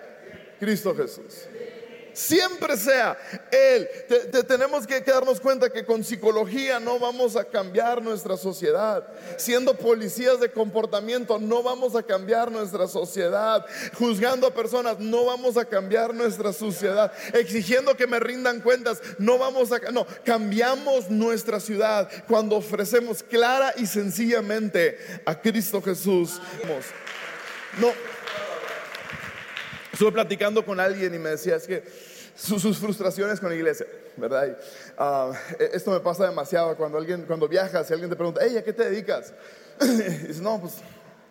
Cristo 0.58 0.94
Jesús 0.96 1.46
siempre 2.12 2.76
sea 2.76 3.18
Él. 3.50 3.88
tenemos 4.46 4.86
que, 4.86 5.00
darnos 5.00 5.40
cuenta 5.40 5.70
que 5.70 5.84
con 5.84 6.04
psicología 6.04 6.80
no 6.80 6.98
vamos 6.98 7.36
a 7.36 7.44
cambiar 7.44 8.02
nuestra 8.02 8.36
sociedad. 8.36 9.06
Siendo 9.36 9.74
policías 9.74 10.40
de 10.40 10.50
comportamiento 10.50 11.38
no 11.38 11.62
vamos 11.62 11.94
a 11.96 12.02
cambiar 12.02 12.50
nuestra 12.50 12.86
sociedad. 12.86 13.64
Juzgando 13.98 14.46
a 14.46 14.54
personas 14.54 14.98
no 14.98 15.24
vamos 15.24 15.56
a 15.56 15.64
cambiar 15.64 16.14
nuestra 16.14 16.52
sociedad. 16.52 17.12
Exigiendo 17.32 17.96
que 17.96 18.06
me 18.06 18.20
rindan 18.20 18.60
cuentas 18.60 19.00
no 19.18 19.38
vamos 19.38 19.72
a... 19.72 19.78
No, 19.90 20.06
cambiamos 20.24 21.10
nuestra 21.10 21.60
ciudad 21.60 22.08
cuando 22.28 22.56
ofrecemos 22.56 23.22
clara 23.22 23.74
y 23.76 23.86
sencillamente 23.86 24.98
a 25.24 25.40
Cristo 25.40 25.82
Jesús. 25.82 26.40
No. 27.78 28.19
Estuve 29.92 30.12
platicando 30.12 30.64
con 30.64 30.80
alguien 30.80 31.14
y 31.14 31.18
me 31.18 31.30
decía, 31.30 31.56
es 31.56 31.66
que 31.66 31.82
sus, 32.36 32.78
frustraciones 32.78 33.40
con 33.40 33.50
la 33.50 33.56
iglesia, 33.56 33.86
¿verdad? 34.16 34.56
Ah, 34.96 35.32
e, 35.58 35.70
esto 35.74 35.90
me 35.90 36.00
pasa 36.00 36.26
demasiado 36.26 36.76
cuando 36.76 36.98
alguien, 36.98 37.24
cuando 37.26 37.48
viajas 37.48 37.90
y 37.90 37.92
alguien 37.92 38.08
te 38.08 38.16
pregunta, 38.16 38.40
hey, 38.44 38.56
¿a 38.56 38.64
qué 38.64 38.72
te 38.72 38.88
dedicas? 38.88 39.32
y 39.80 39.86
dices, 39.86 40.40
no, 40.40 40.60
pues 40.60 40.74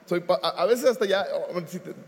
soy, 0.09 0.23
a, 0.41 0.65
veces 0.65 0.85
hasta 0.85 1.05
ya, 1.05 1.23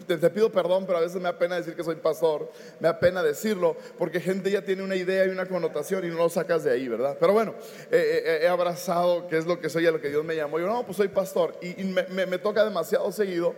te, 0.08 0.17
te, 0.17 0.29
pido 0.31 0.51
perdón, 0.51 0.88
pero 0.88 0.98
a 0.98 1.01
veces 1.01 1.17
me 1.17 1.24
da 1.24 1.38
pena 1.38 1.58
decir 1.58 1.75
que 1.75 1.84
soy 1.84 1.98
pastor, 1.98 2.51
me 2.79 2.88
da 2.88 3.00
pena 3.00 3.22
decirlo, 3.22 3.77
porque 4.00 4.20
gente 4.20 4.50
ya 4.50 4.65
tiene 4.65 4.81
una 4.81 4.96
idea 4.96 5.27
y 5.27 5.29
una 5.29 5.46
connotación 5.46 6.03
y 6.03 6.08
no 6.08 6.15
lo 6.15 6.27
sacas 6.27 6.63
de 6.63 6.72
ahí, 6.72 6.88
¿verdad? 6.88 7.15
Pero 7.20 7.34
bueno, 7.34 7.53
he 7.91 8.48
abrazado 8.48 9.27
qué 9.27 9.38
es 9.38 9.46
lo 9.46 9.60
que 9.60 9.70
soy, 9.70 9.86
a 9.86 9.91
lo 9.91 10.01
que 10.01 10.10
Dios 10.10 10.25
me 10.25 10.36
llamó. 10.36 10.58
Yo, 10.58 10.65
no, 10.65 10.84
pues 10.84 10.98
soy 10.98 11.10
pastor 11.10 11.55
y, 11.62 11.84
me, 11.84 12.38
toca 12.39 12.65
demasiado 12.65 13.12
seguido. 13.12 13.53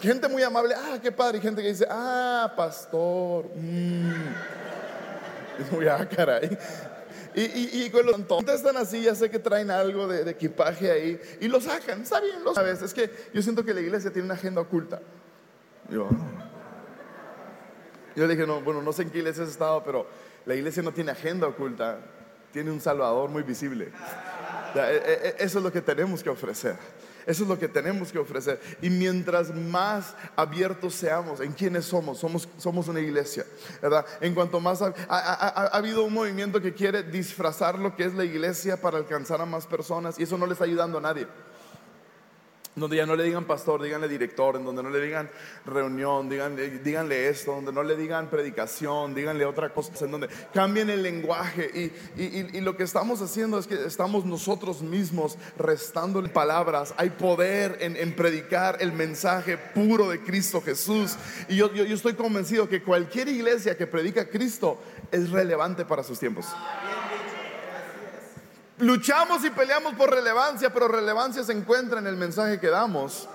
gente 0.00 0.28
muy 0.28 0.42
amable, 0.42 0.74
ah, 0.74 0.98
qué 1.02 1.12
padre, 1.12 1.36
y 1.36 1.40
gente 1.42 1.60
que 1.60 1.68
dice, 1.68 1.86
ah, 1.90 2.54
pastor. 2.56 3.50
Mm. 3.54 4.12
Y 5.58 5.74
muy, 5.74 5.88
ah, 5.88 6.08
caray. 6.08 6.56
Y, 7.38 7.84
y, 7.84 7.90
cuando 7.90 8.52
están 8.52 8.76
así, 8.76 9.02
ya 9.02 9.14
sé 9.14 9.30
que 9.30 9.38
traen 9.38 9.70
algo 9.70 10.08
de, 10.08 10.28
equipaje 10.28 10.90
ahí 10.90 11.20
y 11.40 11.46
lo 11.46 11.60
sacan. 11.60 12.02
Está 12.02 12.20
bien, 12.20 12.42
lo 12.42 12.52
sabes. 12.52 12.82
Es 12.82 12.92
que 12.92 13.10
yo 13.32 13.40
siento 13.42 13.64
que 13.64 13.72
la 13.72 13.80
iglesia 13.80 14.12
tiene 14.12 14.26
una 14.26 14.34
agenda 14.34 14.60
oculta. 14.60 15.00
Yo, 15.88 16.08
yo 18.16 18.26
dije, 18.26 18.44
no, 18.44 18.60
bueno, 18.60 18.82
no 18.82 18.92
sé 18.92 19.02
en 19.02 19.10
qué 19.10 19.18
iglesia 19.18 19.44
has 19.44 19.50
estado, 19.50 19.84
pero 19.84 20.06
la 20.46 20.56
iglesia 20.56 20.82
no 20.82 20.92
tiene 20.92 21.12
agenda 21.12 21.46
oculta. 21.46 22.00
Tiene 22.52 22.72
un 22.72 22.80
Salvador 22.80 23.30
muy 23.30 23.44
visible. 23.44 23.92
E, 24.74 24.78
e, 24.78 25.28
e, 25.28 25.34
eso 25.38 25.58
es 25.58 25.64
lo 25.64 25.70
que 25.70 25.80
tenemos 25.80 26.24
que 26.24 26.30
ofrecer. 26.30 26.76
Eso 27.28 27.42
es 27.42 27.48
lo 27.50 27.58
que 27.58 27.68
tenemos 27.68 28.10
que 28.10 28.18
ofrecer. 28.18 28.58
Y 28.80 28.88
mientras 28.88 29.54
más 29.54 30.14
abiertos 30.34 30.94
seamos 30.94 31.40
en 31.40 31.52
quiénes 31.52 31.84
somos, 31.84 32.18
somos, 32.18 32.48
somos 32.56 32.88
una 32.88 33.00
iglesia, 33.00 33.44
¿verdad? 33.82 34.06
En 34.22 34.34
cuanto 34.34 34.60
más 34.60 34.80
ha, 34.80 34.94
ha, 35.10 35.66
habido 35.76 36.04
un 36.04 36.14
movimiento 36.14 36.58
que 36.58 36.72
quiere 36.72 37.02
disfrazar 37.02 37.78
lo 37.78 37.94
que 37.94 38.04
es 38.04 38.14
la 38.14 38.24
iglesia 38.24 38.80
para 38.80 38.96
alcanzar 38.96 39.42
a 39.42 39.44
más 39.44 39.66
personas 39.66 40.18
y 40.18 40.22
eso 40.22 40.38
no 40.38 40.46
le 40.46 40.54
está 40.54 40.64
ayudando 40.64 40.96
a 40.96 41.02
nadie 41.02 41.26
donde 42.80 42.96
ya 42.96 43.06
no 43.06 43.16
le 43.16 43.24
digan 43.24 43.44
pastor, 43.46 43.82
díganle 43.82 44.08
director, 44.08 44.56
en 44.56 44.64
donde 44.64 44.82
no 44.82 44.90
le 44.90 45.00
digan 45.00 45.30
reunión, 45.64 46.28
díganle, 46.28 46.68
díganle 46.78 47.28
esto, 47.28 47.52
donde 47.52 47.72
no 47.72 47.82
le 47.82 47.96
digan 47.96 48.28
predicación, 48.28 49.14
díganle 49.14 49.44
otra 49.44 49.70
cosa, 49.70 50.04
en 50.04 50.10
donde 50.10 50.28
cambien 50.52 50.90
el 50.90 51.02
lenguaje. 51.02 51.92
Y, 52.16 52.22
y, 52.22 52.60
lo 52.60 52.76
que 52.76 52.82
estamos 52.82 53.22
haciendo 53.22 53.58
es 53.58 53.66
que 53.66 53.86
estamos 53.86 54.26
nosotros 54.26 54.82
mismos 54.82 55.38
restando 55.56 56.18
palabras. 56.28 56.94
Hay 56.96 57.10
poder 57.10 57.78
en, 57.80 57.96
en, 57.96 58.14
predicar 58.14 58.78
el 58.80 58.92
mensaje 58.92 59.56
puro 59.56 60.08
de 60.08 60.20
Cristo 60.20 60.60
Jesús. 60.60 61.16
Y 61.48 61.56
yo, 61.56 61.72
yo, 61.72 61.84
yo 61.84 61.94
estoy 61.94 62.14
convencido 62.14 62.68
que 62.68 62.82
cualquier 62.82 63.28
iglesia 63.28 63.76
que 63.76 63.86
predica 63.86 64.22
a 64.22 64.28
Cristo 64.28 64.80
es 65.10 65.30
relevante 65.30 65.84
para 65.84 66.02
sus 66.02 66.18
tiempos. 66.18 66.46
Luchamos 68.78 69.44
y 69.44 69.50
peleamos 69.50 69.94
por 69.94 70.10
relevancia, 70.10 70.72
pero 70.72 70.88
relevancia 70.88 71.42
se 71.42 71.52
encuentra 71.52 71.98
en 71.98 72.06
el 72.06 72.16
mensaje 72.16 72.60
que 72.60 72.68
damos. 72.68 73.28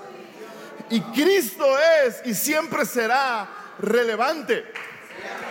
Y 0.89 1.01
Cristo 1.01 1.65
es 2.05 2.21
y 2.25 2.33
siempre 2.33 2.85
será 2.85 3.47
relevante. 3.79 4.65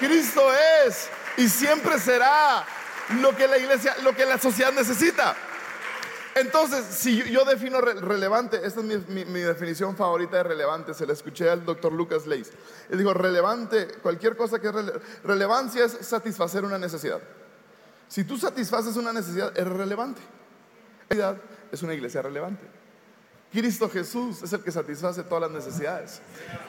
Cristo 0.00 0.42
es 0.86 1.08
y 1.36 1.48
siempre 1.48 1.98
será 1.98 2.64
lo 3.20 3.36
que 3.36 3.46
la 3.46 3.58
iglesia, 3.58 3.94
lo 4.02 4.14
que 4.14 4.24
la 4.24 4.38
sociedad 4.38 4.72
necesita. 4.72 5.36
Entonces, 6.34 6.86
si 6.86 7.22
yo, 7.30 7.44
defino 7.44 7.80
relevante, 7.82 8.60
esta 8.64 8.80
es 8.80 9.08
mi, 9.08 9.40
definición 9.40 9.96
favorita 9.96 10.38
de 10.38 10.42
relevante, 10.44 10.94
se 10.94 11.06
la 11.06 11.12
escuché 11.12 11.50
al 11.50 11.64
doctor 11.64 11.92
Lucas 11.92 12.26
Leis. 12.26 12.50
Él 12.88 12.98
dijo, 12.98 13.12
relevante, 13.12 13.88
cualquier 14.02 14.36
cosa 14.36 14.58
que 14.58 14.68
es 14.68 14.74
relevancia 15.22 15.84
es 15.84 15.98
satisfacer 16.00 16.64
una 16.64 16.78
necesidad. 16.78 17.20
Si 18.12 18.24
tú 18.24 18.36
satisfaces 18.36 18.94
una 18.96 19.10
necesidad, 19.10 19.56
es 19.56 19.66
relevante. 19.66 20.20
Es 21.72 21.82
una 21.82 21.94
iglesia 21.94 22.20
relevante. 22.20 22.62
Cristo 23.50 23.88
Jesús 23.88 24.42
es 24.42 24.52
el 24.52 24.62
que 24.62 24.70
satisface 24.70 25.22
todas 25.22 25.50
las 25.50 25.64
necesidades. 25.64 26.20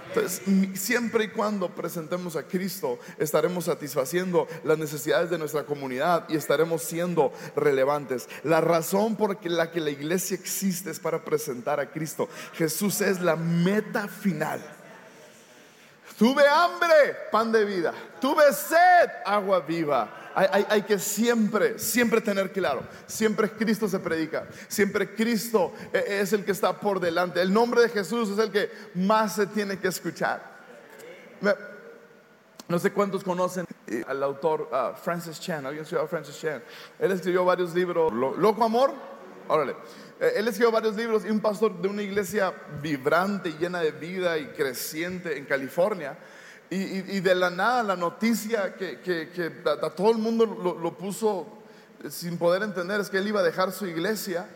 Entonces, 0.08 0.42
siempre 0.80 1.26
y 1.26 1.28
cuando 1.28 1.68
presentemos 1.68 2.38
a 2.38 2.44
Cristo, 2.44 2.98
estaremos 3.18 3.66
satisfaciendo 3.66 4.48
las 4.64 4.78
necesidades 4.78 5.30
de 5.30 5.38
nuestra 5.38 5.66
comunidad 5.66 6.30
y 6.30 6.38
estaremos 6.38 6.82
siendo 6.82 7.34
relevantes. 7.58 8.30
La 8.46 8.62
razón 8.62 9.18
por 9.18 9.46
la 9.46 9.70
que 9.70 9.82
la 9.82 9.90
iglesia 9.90 10.36
existe 10.36 10.92
es 10.92 11.00
para 11.02 11.26
presentar 11.26 11.78
a 11.82 11.92
Cristo. 11.92 12.30
Jesús 12.54 13.02
es 13.02 13.20
la 13.20 13.36
meta 13.36 14.08
final. 14.08 14.62
Tuve 16.18 16.48
hambre, 16.48 17.18
pan 17.34 17.52
de 17.52 17.66
vida. 17.66 17.94
Tuve 18.22 18.54
sed, 18.54 19.10
agua 19.26 19.60
viva 19.60 20.23
hay, 20.36 20.82
que 20.84 21.00
siempre, 21.00 21.78
siempre 21.80 22.22
tener 22.22 22.52
claro, 22.52 22.84
siempre 23.06 23.50
Cristo 23.52 23.88
se 23.88 24.00
predica, 24.00 24.48
siempre 24.68 25.14
Cristo 25.14 25.74
e, 25.92 26.22
es 26.22 26.34
el 26.34 26.44
que 26.44 26.52
está 26.52 26.80
por 26.80 27.00
delante. 27.00 27.42
El 27.42 27.54
nombre 27.54 27.82
de 27.82 27.90
Jesús 27.90 28.30
es 28.30 28.40
el 28.40 28.52
que 28.52 28.72
más 28.96 29.36
se 29.36 29.48
tiene 29.48 29.78
que 29.80 29.88
escuchar. 29.88 30.54
No 32.68 32.80
sé 32.80 32.92
cuántos 32.92 33.24
conocen 33.24 33.66
al 34.08 34.24
autor 34.24 34.70
uh, 34.72 34.96
Francis 34.98 35.40
Chan. 35.40 35.66
¿Alguien 35.66 35.84
escuchado 35.84 36.08
Francis 36.08 36.40
Chan? 36.40 36.64
Él 36.98 37.12
escribió 37.12 37.44
varios 37.44 37.76
libros. 37.76 38.12
¿Loco 38.14 38.64
Amor? 38.64 38.94
Órale. 39.48 39.76
Eh, 40.20 40.34
él 40.38 40.48
escribió 40.48 40.72
varios 40.72 40.96
libros 40.96 41.26
y 41.26 41.30
un 41.30 41.42
pastor 41.42 41.82
de 41.82 41.90
una 41.90 42.02
iglesia 42.02 42.54
vibrante, 42.82 43.54
llena 43.60 43.82
de 43.82 43.92
vida 43.92 44.38
y 44.38 44.48
creciente 44.48 45.38
en 45.38 45.46
California 45.46 46.18
y, 46.70 47.20
de 47.20 47.36
la 47.36 47.50
nada 47.50 47.84
la 47.84 47.96
noticia 47.96 48.76
que, 48.76 49.62
a, 49.66 49.90
todo 49.92 50.12
el 50.12 50.18
mundo 50.18 50.46
lo, 50.46 50.98
puso 50.98 51.48
sin 52.10 52.38
poder 52.38 52.64
entender 52.64 53.00
es 53.00 53.10
que 53.10 53.18
él 53.18 53.28
iba 53.28 53.42
a 53.42 53.44
dejar 53.44 53.72
su 53.72 53.86
iglesia. 53.86 54.48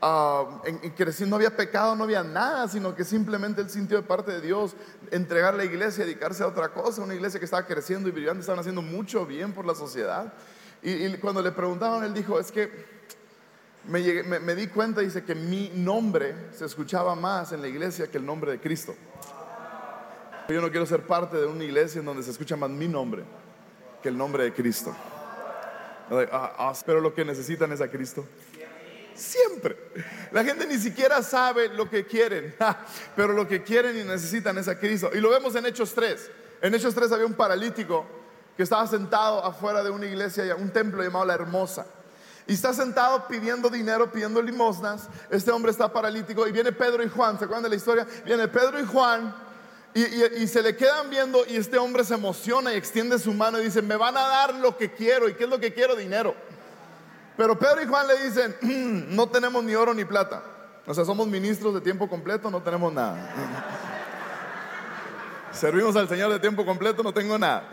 Uh, 0.00 0.60
en, 0.66 1.30
no 1.30 1.36
había 1.36 1.56
pecado, 1.56 1.96
no 1.96 2.04
había 2.04 2.22
nada, 2.22 2.68
sino 2.68 2.94
que 2.94 3.04
simplemente 3.04 3.62
él 3.62 3.70
sintió 3.70 3.96
de 3.96 4.02
parte 4.02 4.30
de 4.32 4.40
Dios 4.40 4.74
entregar 5.10 5.54
la 5.54 5.64
iglesia, 5.64 6.04
dedicarse 6.04 6.42
a 6.42 6.46
otra 6.46 6.68
cosa, 6.68 7.02
una 7.02 7.14
iglesia 7.14 7.40
que 7.40 7.46
estaba 7.46 7.66
creciendo 7.66 8.08
y 8.08 8.12
brillando, 8.12 8.40
estaban 8.40 8.60
haciendo 8.60 8.82
mucho 8.82 9.24
bien 9.26 9.52
por 9.52 9.64
la 9.64 9.74
sociedad. 9.74 10.32
Y, 10.82 11.14
cuando 11.16 11.42
le 11.42 11.50
preguntaban, 11.50 12.04
él 12.04 12.14
dijo, 12.14 12.38
es 12.38 12.52
que 12.52 12.70
me, 13.88 14.22
me, 14.22 14.54
di 14.54 14.66
cuenta, 14.68 15.00
dice, 15.00 15.24
que 15.24 15.34
mi 15.34 15.70
nombre 15.74 16.34
se 16.56 16.64
escuchaba 16.64 17.14
más 17.14 17.52
en 17.52 17.62
la 17.62 17.68
iglesia 17.68 18.08
que 18.08 18.18
el 18.18 18.26
nombre 18.26 18.52
de 18.52 18.60
Cristo. 18.60 18.94
Yo 20.48 20.60
no 20.60 20.70
quiero 20.70 20.86
ser 20.86 21.02
parte 21.02 21.36
de 21.36 21.46
una 21.46 21.64
iglesia 21.64 21.98
en 21.98 22.04
donde 22.04 22.22
se 22.22 22.30
escucha 22.30 22.56
más 22.56 22.70
mi 22.70 22.86
nombre 22.86 23.24
que 24.02 24.08
el 24.08 24.16
nombre 24.16 24.44
de 24.44 24.52
Cristo. 24.52 24.94
Ah, 26.10 26.52
ah, 26.56 26.72
pero 26.84 27.00
lo 27.00 27.12
que 27.12 27.24
necesitan 27.24 27.72
es 27.72 27.80
a 27.80 27.88
Cristo. 27.88 28.24
Siempre. 29.14 29.76
La 30.30 30.44
gente 30.44 30.66
ni 30.66 30.78
siquiera 30.78 31.22
sabe 31.22 31.68
lo 31.70 31.90
que 31.90 32.06
quieren, 32.06 32.54
pero 33.16 33.32
lo 33.32 33.48
que 33.48 33.62
quieren 33.62 33.98
y 33.98 34.04
necesitan 34.04 34.56
es 34.58 34.68
a 34.68 34.78
Cristo. 34.78 35.10
Y 35.12 35.20
lo 35.20 35.30
vemos 35.30 35.54
en 35.56 35.66
Hechos 35.66 35.92
3. 35.94 36.30
En 36.62 36.74
Hechos 36.74 36.94
3 36.94 37.10
había 37.12 37.26
un 37.26 37.34
paralítico 37.34 38.06
que 38.56 38.62
estaba 38.62 38.86
sentado 38.86 39.44
afuera 39.44 39.82
de 39.82 39.90
una 39.90 40.06
iglesia, 40.06 40.54
un 40.54 40.70
templo 40.70 41.02
llamado 41.02 41.24
La 41.24 41.34
Hermosa. 41.34 41.86
Y 42.46 42.54
está 42.54 42.72
sentado 42.72 43.26
pidiendo 43.26 43.68
dinero, 43.68 44.12
pidiendo 44.12 44.40
limosnas. 44.40 45.08
Este 45.30 45.50
hombre 45.50 45.72
está 45.72 45.92
paralítico 45.92 46.46
y 46.46 46.52
viene 46.52 46.70
Pedro 46.70 47.02
y 47.02 47.08
Juan. 47.08 47.36
¿Se 47.36 47.44
acuerdan 47.46 47.64
de 47.64 47.70
la 47.70 47.74
historia? 47.74 48.06
Viene 48.24 48.46
Pedro 48.46 48.78
y 48.78 48.86
Juan 48.86 49.45
y, 49.96 50.46
se 50.46 50.62
le 50.62 50.76
quedan 50.76 51.08
viendo 51.08 51.46
y 51.48 51.56
este 51.56 51.78
hombre 51.78 52.04
se 52.04 52.14
emociona 52.14 52.74
y 52.74 52.76
extiende 52.76 53.18
su 53.18 53.32
mano 53.32 53.58
y 53.58 53.64
dice, 53.64 53.80
me 53.80 53.96
van 53.96 54.14
a 54.16 54.26
dar 54.26 54.54
lo 54.56 54.76
que 54.76 54.92
quiero. 54.92 55.26
¿Y 55.26 55.34
qué 55.34 55.44
es 55.44 55.50
lo 55.50 55.58
que 55.58 55.72
quiero? 55.72 55.96
Dinero. 55.96 56.34
Pero 57.34 57.58
Pedro 57.58 57.82
y 57.82 57.86
Juan 57.86 58.06
le 58.06 58.22
dicen, 58.22 58.56
no 59.16 59.26
tenemos 59.28 59.64
ni 59.64 59.74
oro 59.74 59.94
ni 59.94 60.04
plata. 60.04 60.42
O 60.86 60.92
sea, 60.92 61.04
somos 61.04 61.26
ministros 61.26 61.72
de 61.72 61.80
tiempo 61.80 62.08
completo, 62.08 62.50
no 62.50 62.62
tenemos 62.62 62.92
nada. 62.92 63.32
Servimos 65.52 65.96
al 65.96 66.08
Señor 66.08 66.30
de 66.30 66.40
tiempo 66.40 66.66
completo, 66.66 67.02
no 67.02 67.14
tengo 67.14 67.38
nada. 67.38 67.66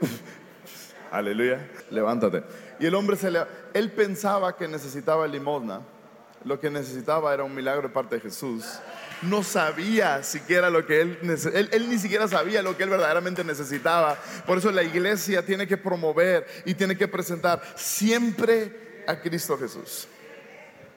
Aleluya. 1.12 1.70
Levántate. 1.90 2.42
Y 2.80 2.86
el 2.86 2.94
hombre 2.96 3.16
se 3.16 3.30
le... 3.30 3.46
Él 3.74 3.92
pensaba 3.92 4.56
que 4.56 4.66
necesitaba 4.66 5.28
limosna. 5.28 5.82
Lo 6.44 6.58
que 6.58 6.68
necesitaba 6.68 7.32
era 7.32 7.44
un 7.44 7.54
milagro 7.54 7.86
de 7.86 7.94
parte 7.94 8.16
de 8.16 8.22
Jesús. 8.22 8.80
No 9.22 9.42
sabía 9.42 10.22
siquiera 10.22 10.70
lo 10.70 10.84
que 10.86 11.00
él, 11.00 11.18
él, 11.54 11.68
él 11.72 11.88
ni 11.88 11.98
siquiera 11.98 12.26
sabía 12.28 12.62
lo 12.62 12.76
que 12.76 12.82
él 12.82 12.90
verdaderamente 12.90 13.44
necesitaba. 13.44 14.18
Por 14.46 14.58
eso 14.58 14.70
la 14.70 14.82
iglesia 14.82 15.44
tiene 15.44 15.66
que 15.66 15.76
promover 15.76 16.46
y 16.64 16.74
tiene 16.74 16.96
que 16.96 17.08
presentar 17.08 17.62
siempre 17.76 19.04
a 19.06 19.20
Cristo 19.20 19.56
Jesús. 19.56 20.08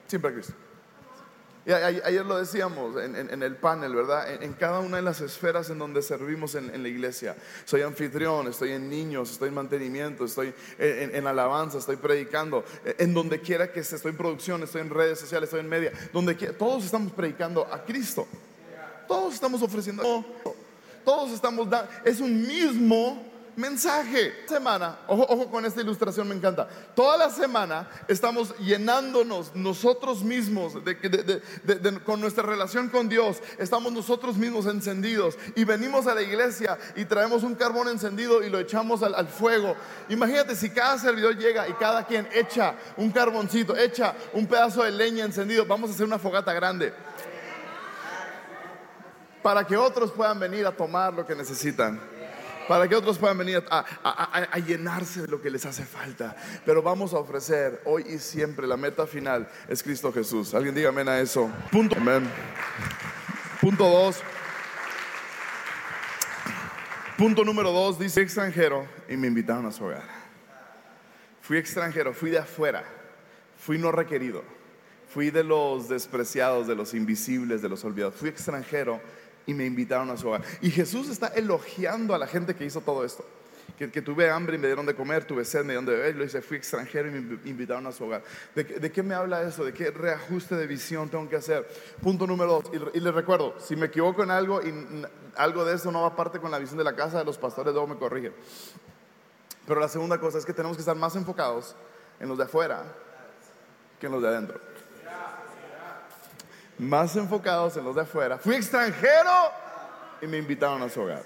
Siempre 0.08 0.32
a 0.32 0.34
Cristo. 0.34 0.65
Ayer 1.68 2.24
lo 2.24 2.38
decíamos 2.38 2.96
en, 3.02 3.42
el 3.42 3.56
panel, 3.56 3.96
¿verdad? 3.96 4.44
En, 4.44 4.54
cada 4.54 4.80
una 4.80 4.98
de 4.98 5.04
las 5.04 5.20
esferas 5.22 5.70
en 5.72 5.80
donde 5.80 6.04
servimos 6.04 6.54
en, 6.54 6.84
la 6.84 6.88
iglesia. 6.88 7.36
Soy 7.66 7.82
anfitrión, 7.82 8.48
estoy 8.48 8.72
en 8.72 8.88
niños, 8.88 9.32
estoy 9.32 9.50
en 9.50 9.56
mantenimiento, 9.56 10.26
estoy 10.26 10.54
en, 10.78 11.26
alabanza, 11.26 11.80
estoy 11.80 11.96
predicando. 11.96 12.64
En 13.00 13.16
donde 13.16 13.42
quiera 13.42 13.72
que 13.72 13.80
esté, 13.80 13.96
estoy 13.96 14.12
en 14.12 14.18
producción, 14.18 14.62
estoy 14.62 14.82
en 14.82 14.92
redes 14.92 15.20
sociales, 15.20 15.48
estoy 15.48 15.62
en 15.62 15.70
media. 15.70 15.92
Donde 16.14 16.36
todos 16.36 16.86
estamos 16.86 17.12
predicando 17.14 17.66
a 17.72 17.84
Cristo. 17.84 18.28
Todos 19.08 19.34
estamos 19.34 19.62
ofreciendo. 19.64 20.24
Todos 21.04 21.32
estamos 21.32 21.68
dando. 21.68 21.90
Es 22.04 22.20
un 22.20 22.46
mismo 22.48 23.35
mensaje. 23.56 24.46
Semana, 24.48 24.98
ojo, 25.08 25.26
ojo 25.30 25.50
con 25.50 25.66
esta 25.66 25.82
ilustración, 25.82 26.28
me 26.28 26.36
encanta. 26.36 26.68
Toda 26.96 27.18
la 27.18 27.30
semana 27.30 27.90
estamos 28.08 28.58
llenándonos 28.58 29.56
nosotros 29.56 30.24
mismos 30.24 30.74
con 32.04 32.22
nuestra 32.22 32.44
relación 32.44 32.90
con 32.90 33.10
Dios. 33.10 33.38
Estamos 33.58 33.92
nosotros 33.92 34.38
mismos 34.38 34.66
encendidos 34.66 35.38
y 35.56 35.64
venimos 35.64 36.08
a 36.08 36.16
la 36.16 36.22
iglesia 36.22 36.78
y 36.96 37.06
traemos 37.06 37.44
un 37.44 37.56
carbón 37.56 37.88
encendido 37.88 38.44
y 38.44 38.50
lo 38.50 38.60
echamos 38.60 39.04
al, 39.04 39.16
al 39.16 39.28
fuego. 39.28 39.76
Imagínate 40.10 40.56
si 40.56 40.70
cada 40.70 40.98
servidor 40.98 41.38
llega 41.38 41.68
y 41.68 41.74
cada 41.74 42.06
quien 42.06 42.28
echa 42.34 42.76
un 42.98 43.12
carboncito, 43.12 43.76
echa 43.76 44.16
un 44.34 44.48
pedazo 44.48 44.84
de 44.84 44.92
leña 44.92 45.26
encendido. 45.26 45.66
Vamos 45.66 45.90
a 45.90 45.94
hacer 45.94 46.06
una 46.06 46.20
fogata 46.20 46.54
grande 46.54 46.94
para 49.42 49.64
que 49.64 49.78
otros 49.78 50.12
puedan 50.12 50.40
venir 50.40 50.66
a 50.66 50.76
tomar 50.76 51.14
lo 51.14 51.26
que 51.26 51.36
necesitan 51.36 52.15
para 52.68 52.88
que 52.88 52.96
otros 52.96 53.18
puedan 53.18 53.38
venir 53.38 53.64
a, 53.70 54.60
llenarse 54.60 55.22
de 55.22 55.28
lo 55.28 55.42
que 55.42 55.50
les 55.50 55.66
hace 55.66 55.86
falta. 55.86 56.36
Pero 56.66 56.82
vamos 56.82 57.14
a 57.14 57.18
ofrecer 57.18 57.82
hoy 57.86 58.06
y 58.08 58.20
siempre 58.20 58.68
la 58.68 58.78
meta 58.78 59.06
final 59.08 59.48
es 59.68 59.84
Cristo 59.84 60.12
Jesús. 60.12 60.54
Alguien 60.54 60.76
diga 60.76 60.90
amén 60.90 61.08
a 61.10 61.20
eso. 61.20 61.50
Punto. 61.72 61.96
Amén. 61.98 62.28
Punto 63.62 63.88
dos. 63.88 64.22
Punto 67.18 67.46
número 67.46 67.72
dos 67.72 67.98
dice 67.98 68.22
extranjero 68.22 68.86
y 69.08 69.16
me 69.16 69.28
invitaron 69.28 69.66
a 69.66 69.72
su 69.72 69.86
hogar. 69.86 70.04
Fui 71.42 71.58
extranjero, 71.58 72.14
fui 72.14 72.30
de 72.30 72.40
afuera, 72.40 72.84
fui 73.56 73.78
no 73.78 73.92
requerido, 73.92 74.44
fui 75.08 75.30
de 75.30 75.44
los 75.44 75.88
despreciados, 75.88 76.68
de 76.68 76.75
los 76.75 76.94
invisibles, 76.94 77.62
de 77.62 77.70
los 77.70 77.86
olvidados. 77.86 78.16
Fui 78.16 78.28
extranjero 78.28 79.00
y 79.46 79.53
me 79.53 79.66
invitaron 79.66 80.10
a 80.10 80.18
su 80.18 80.27
hogar. 80.27 80.44
Y 80.62 80.72
Jesús 80.72 81.10
está 81.10 81.27
elogiando 81.27 82.16
a 82.16 82.18
la 82.18 82.27
gente 82.27 82.55
que 82.55 82.66
hizo 82.66 82.81
todo 82.81 83.03
esto. 83.03 83.25
Que, 83.77 84.01
tuve 84.01 84.29
hambre 84.29 84.55
y 84.55 84.60
me 84.60 84.68
dieron 84.68 84.86
de 84.86 84.96
comer, 84.96 85.25
tuve 85.25 85.44
sed, 85.44 85.66
me 85.66 85.74
dieron 85.74 85.86
de 85.86 85.92
beber, 85.92 86.16
lo 86.16 86.24
dice, 86.24 86.42
fui 86.42 86.55
extranjero 86.55 87.10
y 87.10 87.12
me 87.12 87.40
invitaron 87.44 87.86
a 87.88 87.92
su 87.92 88.05
hogar. 88.05 88.24
¿De, 88.53 88.92
qué 88.92 89.03
me 89.03 89.14
habla 89.14 89.42
eso? 89.42 89.66
¿De 89.66 89.74
qué 89.74 89.92
reajuste 89.92 90.55
de 90.55 90.66
visión 90.66 91.10
tengo 91.10 91.27
que 91.27 91.36
hacer? 91.36 91.68
Punto 92.01 92.25
número 92.25 92.62
dos, 92.62 92.92
y, 92.94 93.00
les 93.01 93.14
recuerdo, 93.14 93.55
si 93.60 93.75
me 93.75 93.88
equivoco 93.88 94.24
en 94.24 94.31
algo 94.31 94.62
y 94.62 94.74
algo 95.36 95.66
de 95.66 95.75
eso 95.75 95.92
no 95.92 96.03
va 96.03 96.16
parte 96.16 96.40
con 96.40 96.51
la 96.51 96.60
visión 96.60 96.77
de 96.77 96.86
la 96.86 96.96
casa 96.96 97.20
de 97.20 97.25
los 97.25 97.38
pastores, 97.38 97.74
luego 97.74 97.88
me 97.88 97.98
corrigen. 97.98 98.34
Pero 99.68 99.81
la 99.81 99.90
segunda 99.90 100.20
cosa 100.20 100.38
es 100.38 100.46
que 100.46 100.53
tenemos 100.53 100.77
que 100.77 100.81
estar 100.81 100.96
más 100.96 101.18
enfocados 101.18 101.75
en 102.22 102.29
los 102.29 102.38
de 102.38 102.46
afuera 102.46 102.81
que 104.00 104.05
en 104.05 104.14
los 104.14 104.22
de 104.22 104.27
adentro 104.29 104.75
más 106.77 107.16
enfocados 107.16 107.77
en 107.77 107.85
los 107.85 107.96
de 107.96 108.01
afuera. 108.01 108.38
Fui 108.38 108.55
extranjero 108.55 109.51
y 110.22 110.27
me 110.27 110.38
invitaron 110.38 110.81
a 110.83 110.90
su 110.90 111.01
hogar. 111.01 111.24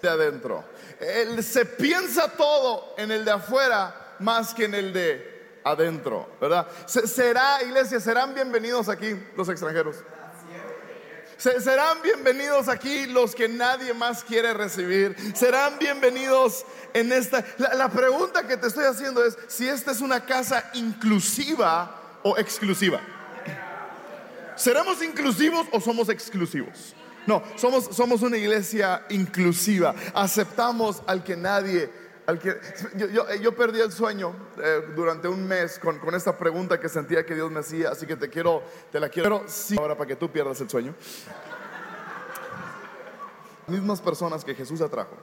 De 0.00 0.08
adentro. 0.08 0.64
Él 1.00 1.42
se 1.42 1.64
piensa 1.64 2.28
todo 2.28 2.94
en 2.96 3.10
el 3.10 3.24
de 3.24 3.32
afuera 3.32 4.14
más 4.20 4.54
que 4.54 4.64
en 4.64 4.74
el 4.74 4.92
de 4.92 5.60
adentro, 5.64 6.28
¿verdad? 6.40 6.66
Será, 6.86 7.62
iglesia, 7.62 8.00
serán 8.00 8.34
bienvenidos 8.34 8.88
aquí 8.88 9.20
los 9.36 9.48
extranjeros. 9.48 9.96
Serán 11.36 12.02
bienvenidos 12.02 12.68
aquí 12.68 13.06
los 13.06 13.34
que 13.34 13.48
nadie 13.48 13.94
más 13.94 14.24
quiere 14.24 14.52
recibir. 14.54 15.16
Serán 15.36 15.78
bienvenidos 15.78 16.64
en 16.92 17.12
esta... 17.12 17.44
La, 17.58 17.74
la, 17.74 17.88
pregunta 17.88 18.44
que 18.46 18.56
te 18.56 18.66
estoy 18.66 18.84
haciendo 18.84 19.24
es 19.24 19.38
si 19.46 19.68
esta 19.68 19.92
es 19.92 20.00
una 20.00 20.24
casa 20.26 20.68
inclusiva 20.74 22.18
o 22.24 22.36
exclusiva. 22.38 23.00
¿Seremos 24.58 25.00
inclusivos 25.02 25.68
o 25.72 25.80
somos 25.80 26.08
exclusivos? 26.08 26.94
No, 27.26 27.42
somos, 27.54 27.84
somos 27.94 28.22
una 28.22 28.36
iglesia 28.36 29.04
inclusiva. 29.10 29.94
Aceptamos 30.14 31.00
al 31.06 31.22
que 31.22 31.36
nadie, 31.36 31.88
al 32.26 32.40
que 32.40 32.58
yo, 33.40 33.54
perdí 33.54 33.80
el 33.80 33.92
sueño 33.92 34.34
eh, 34.60 34.82
durante 34.96 35.28
un 35.28 35.46
mes 35.46 35.78
con, 35.78 36.00
con, 36.00 36.14
esta 36.14 36.36
pregunta 36.36 36.80
que 36.80 36.88
sentía 36.88 37.24
que 37.24 37.36
Dios 37.36 37.50
me 37.52 37.60
hacía, 37.60 37.90
así 37.90 38.04
que 38.04 38.16
te 38.16 38.28
quiero, 38.28 38.64
te 38.90 38.98
la 38.98 39.08
quiero. 39.08 39.44
Sí, 39.46 39.76
ahora 39.78 39.96
para 39.96 40.08
que 40.08 40.16
tú 40.16 40.28
pierdas 40.28 40.60
el 40.60 40.68
sueño. 40.68 40.94
Mismas 43.68 44.00
personas 44.00 44.44
que 44.44 44.54
Jesús 44.54 44.80
atrajo. 44.80 45.16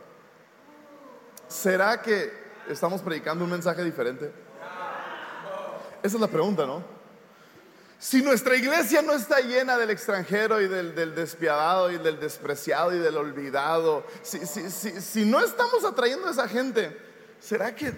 ¿Será 1.49 2.01
que 2.01 2.31
estamos 2.69 3.01
predicando 3.01 3.43
un 3.43 3.49
mensaje 3.49 3.83
diferente? 3.83 4.31
Esa 6.01 6.15
es 6.15 6.21
la 6.21 6.27
pregunta, 6.27 6.65
¿no? 6.65 6.94
Si 8.05 8.21
nuestra 8.21 8.55
iglesia 8.55 9.01
no 9.01 9.13
está 9.13 9.39
llena 9.39 9.79
del 9.79 9.89
extranjero 9.89 10.61
y 10.61 10.67
del, 10.67 11.15
despiadado 11.15 11.91
y 11.91 11.97
del 11.97 12.19
despreciado 12.19 12.95
y 12.95 12.99
del 12.99 13.17
olvidado, 13.17 14.05
si, 14.21 15.25
no 15.25 15.43
estamos 15.43 15.83
atrayendo 15.83 16.27
a 16.27 16.31
esa 16.31 16.47
gente, 16.47 16.95
¿será 17.39 17.73
que 17.73 17.93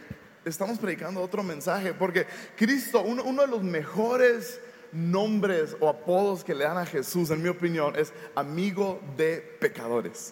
estamos 0.45 0.79
predicando 0.79 1.21
otro 1.21 1.43
mensaje? 1.43 1.93
Porque 1.93 2.25
Cristo, 2.55 3.01
uno, 3.01 3.41
de 3.41 3.47
los 3.47 3.61
mejores 3.63 4.61
nombres 4.93 5.75
o 5.81 5.89
apodos 5.89 6.41
que 6.41 6.55
le 6.55 6.63
dan 6.63 6.77
a 6.77 6.85
Jesús, 6.85 7.29
en 7.29 7.43
mi 7.43 7.49
opinión, 7.49 7.93
es 7.97 8.13
amigo 8.33 9.01
de 9.17 9.57
pecadores. 9.59 10.31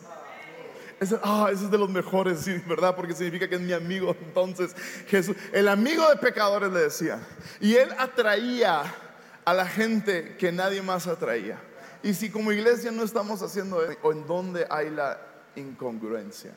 Ese, 1.02 1.20
ah, 1.22 1.50
ese 1.52 1.66
es 1.66 1.72
de 1.72 1.78
los 1.78 1.90
mejores, 1.90 2.40
sí, 2.40 2.64
¿verdad? 2.66 2.96
Porque 2.96 3.14
significa 3.14 3.50
que 3.50 3.56
es 3.56 3.62
mi 3.62 3.74
amigo. 3.74 4.16
Entonces, 4.26 4.74
Jesús, 5.08 5.36
el 5.52 5.68
amigo 5.68 6.10
de 6.10 6.16
pecadores 6.16 6.72
le 6.72 6.80
decía. 6.80 7.20
Y 7.60 7.76
él 7.76 7.90
atraía 7.98 9.05
a 9.46 9.54
la 9.54 9.68
gente 9.68 10.36
que 10.38 10.52
nadie 10.52 10.82
más 10.82 11.08
atraía. 11.08 11.60
Y 12.04 12.14
si 12.14 12.30
como 12.30 12.52
iglesia 12.52 12.92
no 12.92 13.04
estamos 13.04 13.42
haciendo 13.42 13.84
eso, 13.84 13.98
¿o 14.02 14.12
en 14.12 14.26
dónde 14.28 14.66
hay 14.70 14.90
la 14.90 15.20
incongruencia? 15.56 16.54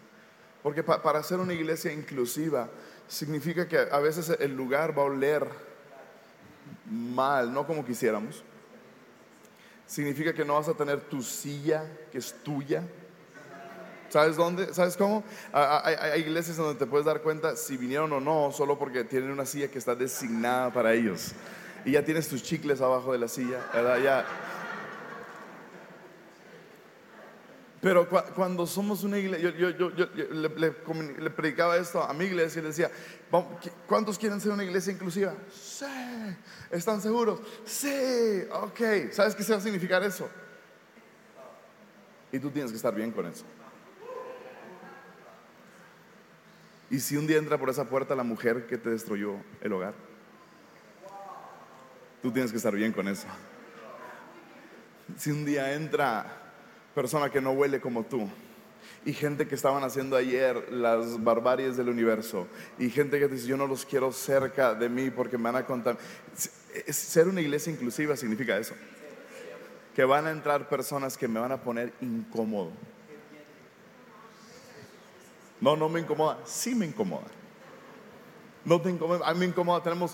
Porque 0.63 0.83
para 0.83 1.23
ser 1.23 1.39
una 1.39 1.55
iglesia 1.55 1.93
inclusiva 1.93 2.69
significa 3.07 3.69
que 3.69 3.79
a 3.79 3.99
veces 3.99 4.31
el 4.41 4.57
lugar 4.57 4.99
va 4.99 5.03
a 5.03 5.07
oler 5.07 5.47
mal, 6.91 7.53
no 7.53 7.67
como 7.67 7.85
quisiéramos. 7.85 8.43
Significa 9.87 10.35
que 10.35 10.45
no 10.45 10.55
vas 10.55 10.69
a 10.69 10.75
tener 10.75 11.01
tu 11.01 11.23
silla 11.23 11.85
que 12.11 12.19
es 12.19 12.35
tuya. 12.43 12.83
¿Sabes 14.11 14.37
dónde? 14.37 14.73
¿Sabes 14.75 14.97
cómo? 14.97 15.23
Hay, 15.53 15.95
hay, 15.95 16.21
iglesias 16.21 16.57
donde 16.57 16.79
te 16.79 16.87
puedes 16.87 17.07
dar 17.07 17.21
cuenta 17.21 17.57
si 17.57 17.77
vinieron 17.77 18.13
o 18.13 18.21
no, 18.21 18.53
solo 18.53 18.79
porque 18.79 19.05
tienen 19.05 19.31
una 19.31 19.45
silla 19.45 19.69
que 19.69 19.79
está 19.79 19.95
designada 19.95 20.73
para 20.73 20.95
ellos 20.95 21.35
y 21.85 21.93
ya 21.93 22.05
tienes 22.05 22.29
tus 22.29 22.43
chicles 22.43 22.81
abajo 22.81 23.13
de 23.13 23.19
la 23.19 23.29
silla, 23.29 23.59
¿verdad? 23.73 23.99
Ya. 24.03 24.27
Pero 27.81 28.09
cuando 28.35 28.67
somos 28.67 29.05
una 29.05 29.19
iglesia, 29.19 29.51
yo, 29.57 29.71
le, 29.71 31.31
predicaba 31.31 31.77
esto 31.77 32.03
a 32.03 32.13
mi 32.13 32.25
iglesia 32.25 32.59
y 32.59 32.63
le 32.63 32.69
decía, 32.69 32.91
¿Cuántos 33.87 34.19
quieren 34.19 34.41
ser 34.41 34.53
una 34.53 34.65
iglesia 34.65 34.93
inclusiva? 34.93 35.35
Sí. 35.53 35.85
¿Están 36.71 37.01
seguros? 37.01 37.41
Sí. 37.65 38.43
Ok. 38.53 39.13
¿Sabes 39.13 39.35
qué 39.35 39.43
se 39.43 39.53
va 39.53 39.59
a 39.59 39.61
significar 39.61 40.03
eso? 40.03 40.29
Y 42.33 42.39
tú 42.39 42.51
tienes 42.51 42.71
que 42.71 42.77
estar 42.77 42.95
bien 42.95 43.13
con 43.13 43.27
eso. 43.27 43.45
Y 46.91 47.01
si 47.01 47.17
un 47.17 47.27
día 47.27 47.37
entra 47.37 47.59
por 47.59 47.69
esa 47.69 47.87
puerta 47.89 48.15
la 48.15 48.23
mujer 48.23 48.67
que 48.67 48.79
te 48.79 48.89
destruyó 48.91 49.37
el 49.61 49.73
hogar, 49.75 49.95
tú 52.23 52.31
tienes 52.31 52.51
que 52.51 52.57
estar 52.57 52.75
bien 52.75 52.93
con 52.93 53.09
eso. 53.09 53.27
Si 55.17 55.31
un 55.31 55.45
día 55.45 55.75
entra 55.75 56.27
persona 56.95 57.31
que 57.31 57.41
no 57.41 57.53
huele 57.53 57.81
como 57.81 58.05
tú, 58.05 58.29
y 59.05 59.13
gente 59.13 59.47
que 59.47 59.55
estaban 59.55 59.85
haciendo 59.85 60.17
ayer 60.17 60.71
las 60.73 61.23
barbaries 61.23 61.77
del 61.77 61.89
universo, 61.89 62.47
y 62.79 62.91
gente 62.91 63.19
que 63.19 63.29
dice, 63.29 63.47
yo 63.47 63.57
no 63.57 63.67
los 63.67 63.85
quiero 63.85 64.13
cerca 64.13 64.75
de 64.75 64.89
mí 64.89 65.11
porque 65.11 65.39
me 65.39 65.45
van 65.45 65.57
a 65.57 65.67
contar. 65.67 65.97
Ser 66.89 67.29
una 67.29 67.41
iglesia 67.41 67.73
inclusiva 67.73 68.17
significa 68.17 68.59
eso. 68.59 68.75
Que 69.95 70.05
van 70.05 70.27
a 70.27 70.31
entrar 70.31 70.69
personas 70.69 71.17
que 71.17 71.27
me 71.27 71.41
van 71.41 71.53
a 71.53 71.61
poner 71.61 71.93
incómodo. 72.01 72.73
No, 75.61 75.77
no 75.77 75.89
me 75.89 76.01
incomoda, 76.01 76.39
sí 76.45 76.75
me 76.75 76.87
incomoda. 76.87 77.27
No 78.65 78.81
te 78.81 78.89
a 78.89 79.35
mí 79.35 79.41
me 79.41 79.47
incomoda. 79.47 79.83
Tenemos, 79.83 80.13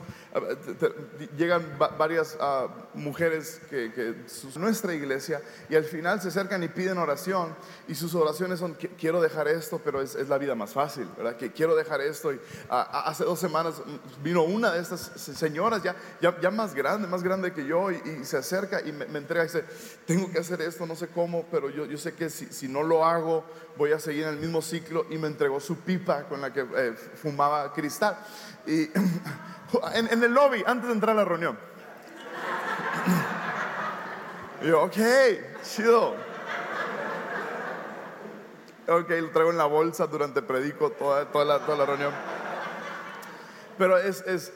llegan 1.36 1.78
varias 1.98 2.36
ah, 2.40 2.68
mujeres 2.94 3.60
que, 3.70 3.92
que 3.92 4.14
nuestra 4.58 4.94
iglesia 4.94 5.40
y 5.68 5.76
al 5.76 5.84
final 5.84 6.20
se 6.20 6.28
acercan 6.28 6.62
y 6.62 6.68
piden 6.68 6.98
oración 6.98 7.54
y 7.88 7.94
sus 7.94 8.14
oraciones 8.14 8.60
son, 8.60 8.76
quiero 8.98 9.20
dejar 9.20 9.48
esto, 9.48 9.80
pero 9.82 10.00
es, 10.00 10.14
la 10.28 10.38
vida 10.38 10.54
más 10.54 10.72
fácil, 10.72 11.08
¿verdad? 11.16 11.36
Que 11.36 11.52
quiero 11.52 11.74
dejar 11.74 12.00
esto. 12.00 12.32
Y, 12.32 12.40
ah, 12.70 13.04
hace 13.06 13.24
dos 13.24 13.38
semanas 13.38 13.82
vino 14.22 14.42
una 14.42 14.72
de 14.72 14.80
estas 14.80 15.00
señoras 15.00 15.82
ya, 15.82 15.96
ya, 16.20 16.50
más 16.50 16.74
grande, 16.74 17.08
más 17.08 17.22
grande 17.22 17.52
que 17.52 17.66
yo 17.66 17.90
y, 17.90 18.24
se 18.24 18.36
acerca 18.36 18.80
y 18.80 18.92
me, 18.92 19.04
entrega 19.18 19.44
y 19.44 19.46
dice, 19.46 19.64
tengo 20.06 20.30
que 20.30 20.38
hacer 20.38 20.60
esto, 20.62 20.86
no 20.86 20.94
sé 20.94 21.08
cómo, 21.08 21.44
pero 21.50 21.70
yo, 21.70 21.86
yo 21.86 21.98
sé 21.98 22.14
que 22.14 22.30
si, 22.30 22.46
si, 22.46 22.68
no 22.68 22.82
lo 22.82 23.04
hago 23.04 23.44
voy 23.76 23.92
a 23.92 23.98
seguir 23.98 24.24
en 24.24 24.30
el 24.30 24.38
mismo 24.38 24.62
ciclo 24.62 25.06
y 25.10 25.18
me 25.18 25.26
entregó 25.26 25.60
su 25.60 25.76
pipa 25.76 26.24
con 26.24 26.40
la 26.40 26.52
que 26.52 26.60
eh, 26.60 26.94
fumaba 27.14 27.72
cristal. 27.72 28.16
Y 28.66 28.90
en, 29.94 30.22
el 30.22 30.32
lobby, 30.32 30.62
antes 30.66 30.88
de 30.88 30.94
entrar 30.94 31.16
a 31.16 31.20
la 31.20 31.24
reunión. 31.24 31.58
Y 34.62 34.68
yo, 34.68 34.82
ok, 34.82 34.96
chido. 35.62 36.14
Ok, 38.86 39.10
lo 39.10 39.30
traigo 39.30 39.50
en 39.50 39.58
la 39.58 39.64
bolsa 39.64 40.06
durante 40.06 40.42
predico 40.42 40.90
toda, 40.90 41.30
toda, 41.30 41.44
la, 41.44 41.58
toda 41.60 41.78
la 41.78 41.86
reunión. 41.86 42.12
Pero 43.78 43.98
es, 43.98 44.20
es, 44.22 44.52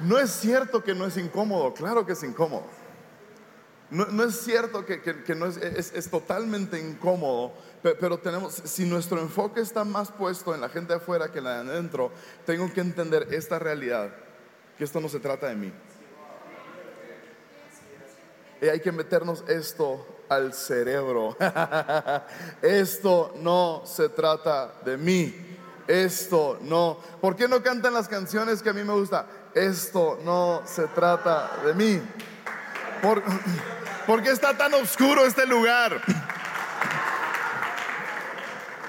no 0.00 0.18
es 0.18 0.30
cierto 0.30 0.82
que 0.82 0.94
no 0.94 1.06
es 1.06 1.16
incómodo, 1.16 1.72
claro 1.74 2.04
que 2.06 2.12
es 2.12 2.22
incómodo. 2.22 2.81
No, 3.92 4.24
es 4.24 4.40
cierto 4.40 4.86
que, 4.86 5.34
no 5.36 5.44
es, 5.44 6.10
totalmente 6.10 6.80
incómodo, 6.80 7.52
pero, 7.82 8.18
tenemos, 8.18 8.54
si 8.64 8.86
nuestro 8.86 9.20
enfoque 9.20 9.60
está 9.60 9.84
más 9.84 10.10
puesto 10.10 10.54
en 10.54 10.62
la 10.62 10.70
gente 10.70 10.94
afuera 10.94 11.30
que 11.30 11.42
la 11.42 11.62
de 11.62 11.70
adentro, 11.70 12.10
tengo 12.46 12.72
que 12.72 12.80
entender 12.80 13.28
esta 13.32 13.58
realidad, 13.58 14.10
que 14.78 14.84
esto 14.84 14.98
no 14.98 15.10
se 15.10 15.20
trata 15.20 15.48
de 15.48 15.56
mí. 15.56 15.72
Y 18.62 18.68
hay 18.68 18.80
que 18.80 18.92
meternos 18.92 19.44
esto 19.46 20.06
al 20.30 20.54
cerebro. 20.54 21.36
esto 22.62 23.34
no 23.40 23.82
se 23.84 24.08
trata 24.08 24.72
de 24.86 24.96
mí. 24.96 25.34
Esto 25.86 26.58
no. 26.62 26.96
¿Por 27.20 27.36
qué 27.36 27.46
no 27.46 27.62
cantan 27.62 27.92
las 27.92 28.08
canciones 28.08 28.62
que 28.62 28.70
a 28.70 28.72
mí 28.72 28.84
me 28.84 28.94
gusta? 28.94 29.26
Esto 29.52 30.18
no 30.24 30.62
se 30.64 30.86
trata 30.86 31.60
de 31.66 31.74
mí. 31.74 32.00
Por, 33.02 33.22
¿Por 34.06 34.22
qué 34.22 34.30
está 34.30 34.56
tan 34.56 34.74
oscuro 34.74 35.24
este 35.24 35.46
lugar? 35.46 36.00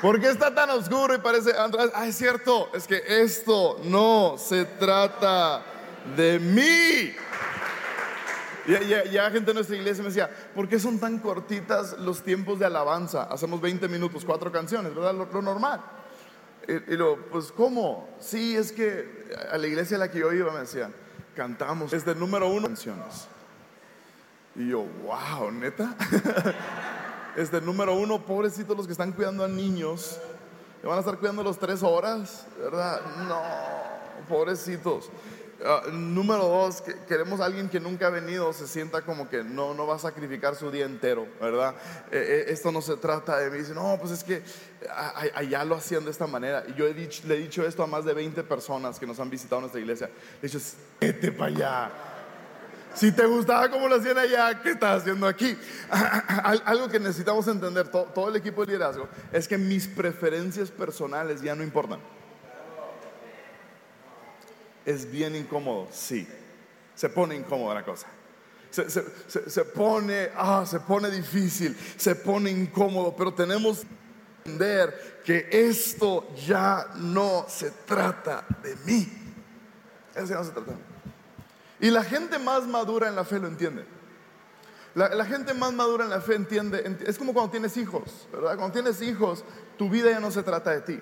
¿Por 0.02 0.20
qué 0.20 0.30
está 0.30 0.54
tan 0.54 0.70
oscuro 0.72 1.16
y 1.16 1.20
parece, 1.20 1.52
ah, 1.58 2.06
es 2.06 2.18
cierto, 2.18 2.70
es 2.74 2.88
que 2.88 3.02
esto 3.08 3.80
no 3.84 4.36
se 4.38 4.66
trata 4.66 5.64
de 6.18 6.40
mí. 6.40 7.16
Ya, 8.68 9.04
ya, 9.06 9.32
gente 9.32 9.52
de 9.52 9.54
nuestra 9.54 9.76
iglesia 9.76 10.04
me 10.04 10.10
decía, 10.10 10.30
¿por 10.56 10.68
qué 10.68 10.80
son 10.80 11.00
tan 11.00 11.20
cortitas 11.20 11.98
los 12.00 12.22
tiempos 12.22 12.60
de 12.60 12.66
alabanza? 12.66 13.24
Hacemos 13.24 13.62
20 13.62 13.88
minutos, 13.88 14.24
cuatro 14.26 14.52
canciones, 14.52 14.96
¿verdad? 14.96 15.14
Lo, 15.14 15.42
normal. 15.42 15.82
Y, 16.68 16.94
y, 16.94 16.98
lo, 16.98 17.18
pues, 17.28 17.52
¿cómo? 17.52 18.10
Sí, 18.20 18.56
es 18.56 18.72
que 18.72 19.26
a 19.52 19.58
la 19.58 19.68
iglesia 19.68 19.98
a 19.98 20.02
la 20.02 20.12
que 20.12 20.20
yo 20.20 20.32
iba 20.34 20.52
me 20.52 20.60
decían, 20.60 20.94
cantamos 21.36 21.92
desde 21.92 22.12
el 22.12 22.20
número 22.20 22.48
uno 22.48 22.68
canciones. 22.68 23.28
Y 24.56 24.70
yo, 24.70 24.86
wow, 25.04 25.52
neta. 25.52 25.96
este 27.36 27.60
número 27.60 27.96
uno, 27.96 28.24
pobrecitos 28.24 28.78
los 28.78 28.86
que 28.86 28.92
están 28.92 29.12
cuidando 29.12 29.44
a 29.44 29.48
niños. 29.48 30.20
Que 30.82 30.88
van 30.88 30.98
a 30.98 31.00
estar 31.00 31.18
cuidando 31.18 31.44
los 31.44 31.58
tres 31.58 31.82
horas, 31.82 32.46
¿verdad? 32.60 33.02
No, 33.28 33.42
pobrecitos. 34.28 35.10
Ah, 35.66 35.84
número 35.92 36.46
dos, 36.46 36.84
queremos 37.08 37.40
a 37.40 37.46
alguien 37.46 37.70
que 37.70 37.80
nunca 37.80 38.08
ha 38.08 38.10
venido, 38.10 38.52
se 38.52 38.68
sienta 38.68 39.02
como 39.04 39.30
que 39.30 39.46
no, 39.46 39.74
no 39.74 39.88
va 39.88 39.96
a 39.96 40.00
sacrificar 40.00 40.56
su 40.56 40.70
día 40.70 40.86
entero, 40.86 41.26
¿verdad? 41.40 41.74
Eh, 42.12 42.18
eh, 42.18 42.46
esto 42.50 42.70
no 42.72 42.82
se 42.82 42.98
trata 42.98 43.38
de 43.38 43.50
mí. 43.50 43.60
Dice, 43.60 43.74
no, 43.74 43.98
pues 43.98 44.12
es 44.12 44.24
que 44.24 44.44
allá 45.34 45.64
lo 45.64 45.76
hacían 45.76 46.04
de 46.04 46.12
esta 46.12 46.28
manera. 46.28 46.66
Y 46.68 46.74
yo 46.74 46.86
he 46.86 46.94
le 46.94 47.36
he 47.36 47.40
dicho 47.40 47.66
esto 47.66 47.82
a 47.82 47.88
más 47.88 48.04
de 48.04 48.14
20 48.14 48.44
personas 48.44 49.00
que 49.00 49.08
nos 49.08 49.20
han 49.20 49.30
visitado 49.30 49.58
en 49.58 49.62
nuestra 49.62 49.80
iglesia. 49.80 50.08
Le 50.42 50.48
he 50.48 50.52
dicho, 50.52 50.60
vete 51.00 51.32
para 51.32 51.48
allá 51.48 52.13
si 52.94 53.12
te 53.12 53.26
gustaba 53.26 53.70
como 53.70 53.88
lo 53.88 53.96
hacían 53.96 54.18
allá, 54.18 54.62
¿qué 54.62 54.72
estás 54.72 55.02
haciendo 55.02 55.28
aquí? 55.28 55.58
Algo 56.66 56.88
que 56.90 57.00
necesitamos 57.00 57.48
entender, 57.48 57.88
todo, 57.90 58.30
el 58.30 58.36
equipo 58.36 58.62
de 58.62 58.74
liderazgo, 58.74 59.08
es 59.32 59.48
que 59.48 59.58
mis 59.58 59.88
preferencias 59.88 60.70
personales 60.70 61.42
ya 61.42 61.56
no 61.56 61.64
importan. 61.64 62.00
Es 64.86 65.10
bien 65.10 65.36
incómodo, 65.36 65.88
sí. 65.92 66.28
Se 66.96 67.10
pone 67.10 67.36
incómoda 67.36 67.76
la 67.76 67.86
cosa. 67.86 68.08
Se, 68.70 69.66
pone, 69.66 70.30
ah, 70.36 70.66
se 70.68 70.80
pone 70.80 71.10
difícil, 71.10 71.78
se 71.96 72.16
pone 72.16 72.50
incómodo, 72.50 73.16
pero 73.16 73.34
tenemos 73.34 73.80
que 73.80 74.50
entender 74.52 75.22
que 75.24 75.48
esto 75.52 76.28
ya 76.36 76.88
no 76.96 77.46
se 77.48 77.70
trata 77.86 78.46
de 78.64 78.76
mí. 78.86 79.08
Eso 80.16 80.34
no 80.34 80.44
se 80.44 80.52
trata 80.52 80.72
de 80.72 80.78
mí. 80.78 80.84
Y 81.80 81.90
la 81.90 82.04
gente 82.04 82.40
más 82.40 82.66
madura 82.66 83.08
en 83.08 83.16
la 83.16 83.26
fe 83.26 83.40
lo 83.40 83.48
entiende. 83.48 83.86
La, 84.96 85.26
gente 85.26 85.56
más 85.56 85.74
madura 85.74 86.04
en 86.04 86.12
la 86.12 86.22
fe 86.22 86.36
entiende, 86.36 86.98
es 87.08 87.18
como 87.18 87.34
cuando 87.34 87.50
tienes 87.50 87.76
hijos, 87.78 88.28
¿verdad? 88.32 88.56
Cuando 88.58 88.74
tienes 88.74 89.02
hijos, 89.02 89.44
tu 89.76 89.90
vida 89.90 90.12
ya 90.12 90.20
no 90.20 90.30
se 90.30 90.44
trata 90.44 90.70
de 90.70 90.82
ti. 90.82 91.00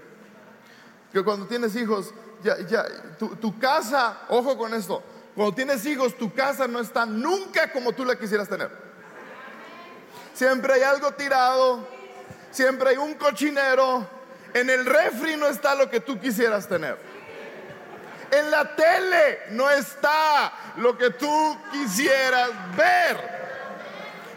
Que 1.12 1.21
cuando 1.23 1.45
tienes 1.45 1.75
hijos, 1.75 2.13
ya, 2.41 2.57
ya, 2.65 2.86
tu, 3.17 3.60
casa, 3.60 4.21
ojo 4.29 4.57
con 4.57 4.73
esto, 4.73 5.03
cuando 5.36 5.53
tienes 5.53 5.86
hijos, 5.86 6.17
tu 6.17 6.34
casa 6.34 6.69
no 6.69 6.79
está 6.79 7.05
nunca 7.05 7.69
como 7.73 7.91
tú 7.91 8.05
la 8.05 8.17
quisieras 8.17 8.47
tener. 8.47 8.71
Siempre 10.34 10.73
hay 10.73 10.84
algo 10.84 11.12
tirado, 11.12 11.86
siempre 12.49 12.91
hay 12.91 12.97
un 12.97 13.15
cochinero, 13.15 14.07
en 14.53 14.69
el 14.69 14.86
refri 14.86 15.36
no 15.36 15.47
está 15.47 15.75
lo 15.75 15.89
que 15.89 15.99
tú 15.99 16.17
quisieras 16.17 16.65
tener. 16.65 16.97
En 18.31 18.49
la 18.49 18.75
tele 18.75 19.41
no 19.49 19.69
está 19.69 20.53
lo 20.77 20.97
que 20.97 21.09
tú 21.11 21.57
quisieras 21.71 22.49
ver. 22.75 23.41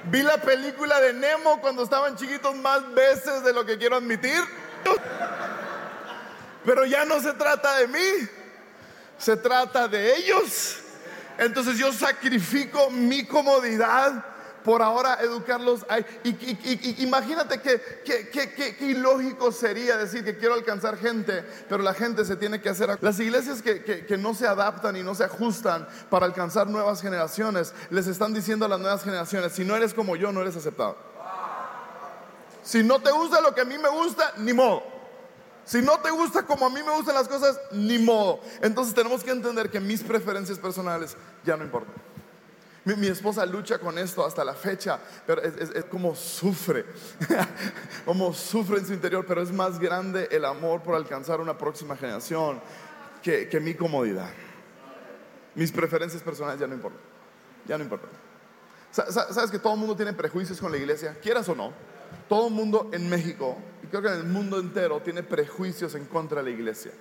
Vi 0.04 0.22
la 0.22 0.36
película 0.38 1.00
de 1.00 1.12
Nemo 1.12 1.60
cuando 1.60 1.84
estaban 1.84 2.16
chiquitos 2.16 2.54
más 2.56 2.92
veces 2.92 3.44
de 3.44 3.52
lo 3.52 3.64
que 3.64 3.78
quiero 3.78 3.96
admitir. 3.96 4.42
Pero 6.64 6.84
ya 6.84 7.04
no 7.04 7.20
se 7.20 7.32
trata 7.34 7.76
de 7.76 7.88
mí, 7.88 8.28
se 9.16 9.36
trata 9.36 9.86
de 9.86 10.16
ellos. 10.16 10.78
Entonces 11.38 11.78
yo 11.78 11.92
sacrifico 11.92 12.90
mi 12.90 13.26
comodidad 13.26 14.24
por 14.64 14.82
ahora 14.82 15.18
educarlos. 15.20 15.86
Y, 16.24 17.04
imagínate 17.04 17.60
que, 17.60 18.76
ilógico 18.80 19.52
sería 19.52 19.96
decir 19.96 20.24
que 20.24 20.36
quiero 20.36 20.54
alcanzar 20.54 20.96
gente, 20.96 21.44
pero 21.68 21.82
la 21.82 21.94
gente 21.94 22.24
se 22.24 22.36
tiene 22.36 22.60
que 22.60 22.70
hacer. 22.70 22.98
Las 23.00 23.20
iglesias 23.20 23.62
que, 23.62 24.16
no 24.18 24.34
se 24.34 24.46
adaptan 24.46 24.96
y 24.96 25.02
no 25.02 25.14
se 25.14 25.24
ajustan 25.24 25.86
para 26.08 26.26
alcanzar 26.26 26.66
nuevas 26.66 27.02
generaciones, 27.02 27.74
les 27.90 28.06
están 28.06 28.32
diciendo 28.32 28.64
a 28.64 28.68
las 28.68 28.80
nuevas 28.80 29.04
generaciones, 29.04 29.52
si 29.52 29.64
no 29.64 29.76
eres 29.76 29.92
como 29.92 30.16
yo, 30.16 30.32
no 30.32 30.40
eres 30.40 30.56
aceptado. 30.56 30.96
Si 32.62 32.82
no 32.82 32.98
te 33.00 33.10
gusta 33.10 33.42
lo 33.42 33.54
que 33.54 33.60
a 33.60 33.64
mí 33.66 33.76
me 33.76 33.90
gusta, 33.90 34.32
ni 34.38 34.54
modo. 34.54 34.82
Si 35.66 35.82
no 35.82 35.98
te 35.98 36.10
gusta 36.10 36.44
como 36.44 36.66
a 36.66 36.70
mí 36.70 36.82
me 36.82 36.92
gustan 36.92 37.14
las 37.14 37.28
cosas, 37.28 37.60
ni 37.72 37.98
modo. 37.98 38.40
Entonces 38.62 38.94
tenemos 38.94 39.22
que 39.22 39.30
entender 39.30 39.70
que 39.70 39.80
mis 39.80 40.02
preferencias 40.02 40.58
personales 40.58 41.16
ya 41.44 41.56
no 41.56 41.64
importan. 41.64 41.94
Mi, 42.84 43.06
esposa 43.06 43.46
lucha 43.46 43.78
con 43.78 43.98
esto 43.98 44.26
hasta 44.26 44.44
la 44.44 44.54
fecha, 44.54 44.98
pero 45.26 45.40
es, 45.42 45.84
como 45.86 46.14
sufre, 46.14 46.84
como 48.04 48.32
sufre 48.34 48.78
en 48.78 48.86
su 48.86 48.92
interior, 48.92 49.24
pero 49.26 49.40
es 49.42 49.50
más 49.50 49.78
grande 49.78 50.28
el 50.30 50.44
amor 50.44 50.82
por 50.82 50.94
alcanzar 50.94 51.40
una 51.40 51.56
próxima 51.56 51.96
generación 51.96 52.60
que, 53.22 53.48
que 53.48 53.58
mi 53.58 53.74
comodidad. 53.74 54.28
Mis 55.54 55.72
preferencias 55.72 56.22
personales 56.22 56.60
ya 56.60 56.66
no 56.66 56.74
importan. 56.74 57.00
Ya 57.66 57.78
no 57.78 57.84
importan. 57.84 58.10
Sa- 58.90 59.10
sa- 59.10 59.32
¿Sabes 59.32 59.50
que 59.50 59.58
todo 59.58 59.72
el 59.72 59.78
mundo 59.78 59.96
tiene 59.96 60.12
prejuicios 60.12 60.60
con 60.60 60.70
la 60.70 60.76
iglesia? 60.76 61.16
Quieras 61.22 61.48
o 61.48 61.54
no. 61.54 61.72
Todo 62.28 62.48
el 62.48 62.52
mundo 62.54 62.90
en 62.92 63.08
México, 63.08 63.56
y 63.82 63.86
creo 63.86 64.02
que 64.02 64.08
en 64.08 64.14
el 64.14 64.24
mundo 64.24 64.60
entero, 64.60 65.00
tiene 65.00 65.22
prejuicios 65.22 65.94
en 65.94 66.04
contra 66.04 66.42
de 66.42 66.50
la 66.50 66.56
iglesia. 66.56 66.92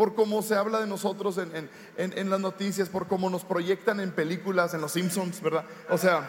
Por 0.00 0.14
cómo 0.14 0.40
se 0.40 0.54
habla 0.54 0.80
de 0.80 0.86
nosotros 0.86 1.36
en, 1.36 1.68
en- 1.98 2.18
en- 2.18 2.30
las 2.30 2.40
noticias, 2.40 2.88
por 2.88 3.06
cómo 3.06 3.28
nos 3.28 3.44
proyectan 3.44 4.00
en 4.00 4.12
películas, 4.12 4.72
en 4.72 4.80
Los 4.80 4.92
Simpsons, 4.92 5.42
¿verdad? 5.42 5.66
O 5.90 5.98
sea, 5.98 6.26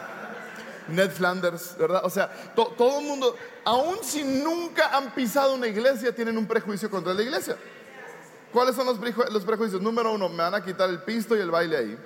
Ned 0.90 1.10
Flanders, 1.10 1.78
¿verdad? 1.78 2.02
O 2.04 2.10
sea, 2.10 2.30
to- 2.54 2.74
todo 2.78 3.00
el 3.00 3.06
mundo, 3.06 3.34
aun 3.64 4.00
si 4.04 4.26
nunca 4.26 4.90
han 4.98 5.12
pisado 5.12 5.54
una 5.56 5.68
iglesia, 5.68 6.14
tienen 6.14 6.38
un 6.38 6.48
prejuicio 6.48 6.90
contra 6.90 7.14
la 7.14 7.22
iglesia. 7.22 7.56
¿Cuáles 8.52 8.76
son 8.76 8.88
los, 8.88 9.00
preju- 9.00 9.30
los 9.30 9.46
prejuicios? 9.46 9.82
Número 9.82 10.12
uno, 10.12 10.28
me 10.28 10.44
van 10.44 10.56
a 10.56 10.62
quitar 10.66 10.90
el 10.90 11.04
pisto 11.04 11.38
y 11.38 11.40
el 11.40 11.50
baile 11.50 11.78
ahí. 11.78 11.98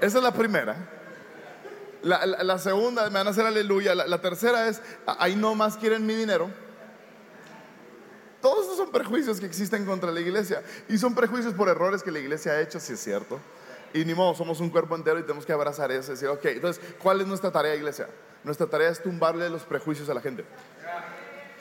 Esa 0.00 0.16
es 0.16 0.24
la 0.24 0.32
primera. 0.32 0.76
La, 2.02 2.58
segunda, 2.58 3.04
me 3.10 3.18
van 3.18 3.26
a 3.26 3.30
hacer 3.32 3.44
aleluya. 3.44 3.94
La, 3.94 4.06
la 4.06 4.22
tercera 4.22 4.66
es, 4.66 4.80
"A- 5.06 5.22
ahí 5.22 5.36
no 5.36 5.54
más 5.54 5.76
quieren 5.76 6.06
mi 6.06 6.14
dinero. 6.14 6.48
Todos 8.46 8.66
esos 8.66 8.76
son 8.76 8.92
prejuicios 8.92 9.40
que 9.40 9.46
existen 9.46 9.84
contra 9.84 10.12
la 10.12 10.20
iglesia. 10.20 10.62
Y 10.88 10.98
son 10.98 11.16
prejuicios 11.16 11.52
por 11.52 11.68
errores 11.68 12.04
que 12.04 12.12
la 12.12 12.20
iglesia 12.20 12.52
ha 12.52 12.60
hecho, 12.60 12.78
si 12.78 12.92
es 12.92 13.00
cierto. 13.00 13.40
Y 13.92 14.04
ni 14.04 14.14
modo, 14.14 14.36
somos 14.36 14.60
un 14.60 14.70
cuerpo 14.70 14.94
entero 14.94 15.18
y 15.18 15.22
tenemos 15.22 15.44
que 15.44 15.52
abrazar 15.52 15.90
eso 15.90 16.12
y 16.12 16.14
decir, 16.14 16.28
ok, 16.28 16.44
entonces, 16.44 16.80
¿cuál 17.02 17.20
es 17.20 17.26
nuestra 17.26 17.50
tarea, 17.50 17.74
iglesia? 17.74 18.08
Nuestra 18.44 18.68
tarea 18.68 18.90
es 18.90 19.02
tumbarle 19.02 19.50
los 19.50 19.64
prejuicios 19.64 20.08
a 20.10 20.14
la 20.14 20.20
gente. 20.20 20.44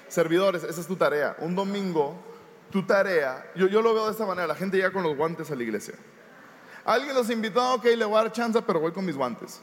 Servidores, 0.09 0.63
esa 0.63 0.79
es 0.79 0.85
tu 0.85 0.95
tarea. 0.95 1.35
Un 1.39 1.55
domingo, 1.55 2.19
tu 2.69 2.85
tarea, 2.85 3.51
yo, 3.55 3.65
yo 3.65 3.81
lo 3.81 3.91
veo 3.95 4.05
de 4.05 4.11
esta 4.11 4.27
manera, 4.27 4.45
la 4.45 4.53
gente 4.53 4.77
llega 4.77 4.91
con 4.91 5.01
los 5.01 5.17
guantes 5.17 5.49
a 5.49 5.55
la 5.55 5.63
iglesia. 5.63 5.95
Alguien 6.83 7.15
los 7.15 7.31
invitó, 7.31 7.73
ok, 7.73 7.85
le 7.97 8.05
voy 8.05 8.19
a 8.19 8.23
dar 8.25 8.31
chance, 8.31 8.61
pero 8.61 8.79
voy 8.79 8.91
con 8.91 9.03
mis 9.03 9.17
guantes. 9.17 9.59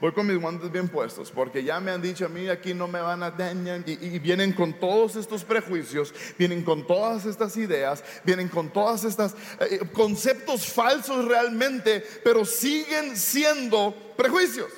Voy 0.00 0.12
con 0.12 0.26
mis 0.26 0.40
guantes 0.40 0.70
bien 0.70 0.88
puestos, 0.88 1.30
porque 1.30 1.64
ya 1.64 1.80
me 1.80 1.90
han 1.90 2.00
dicho 2.00 2.26
a 2.26 2.28
mí 2.28 2.48
aquí 2.48 2.72
no 2.72 2.86
me 2.86 3.00
van 3.00 3.22
a 3.22 3.30
dañar. 3.30 3.82
Y, 3.86 4.18
vienen 4.20 4.52
con 4.52 4.74
todos 4.74 5.16
estos 5.16 5.44
prejuicios, 5.44 6.14
vienen 6.38 6.62
con 6.62 6.86
todas 6.86 7.26
estas 7.26 7.56
ideas, 7.56 8.04
vienen 8.24 8.48
con 8.48 8.72
todas 8.72 9.04
estas 9.04 9.34
eh, 9.60 9.80
conceptos 9.92 10.66
falsos 10.66 11.24
realmente, 11.24 12.04
pero 12.22 12.44
siguen 12.44 13.16
siendo 13.16 13.94
prejuicios. 14.16 14.70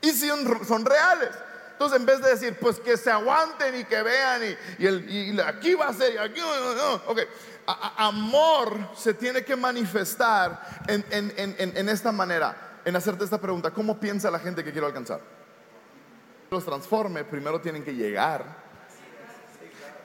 Y 0.00 0.10
son, 0.12 0.84
reales. 0.84 1.30
Entonces, 1.72 2.00
en 2.00 2.06
vez 2.06 2.22
de 2.22 2.30
decir, 2.30 2.56
pues 2.60 2.78
que 2.80 2.96
se 2.96 3.10
aguanten 3.10 3.80
y 3.80 3.84
que 3.84 4.02
vean, 4.02 4.42
y, 4.78 5.40
aquí 5.40 5.74
va 5.74 5.88
a 5.88 5.92
ser, 5.92 6.14
y 6.14 6.18
aquí 6.18 6.40
no, 6.40 6.74
no. 6.74 6.94
Ok. 7.06 7.20
Amor 7.98 8.92
se 8.96 9.12
tiene 9.12 9.44
que 9.44 9.54
manifestar 9.54 10.84
en 10.88 11.88
esta 11.90 12.12
manera, 12.12 12.67
en 12.84 12.96
hacerte 12.96 13.24
esta 13.24 13.40
pregunta: 13.40 13.70
¿cómo 13.72 13.98
piensa 13.98 14.30
la 14.30 14.38
gente 14.38 14.62
que 14.64 14.72
quiero 14.72 14.86
alcanzar? 14.86 15.20
Los 16.50 16.64
transforme, 16.64 17.24
primero 17.24 17.60
tienen 17.60 17.84
que 17.84 17.94
llegar. 17.94 18.66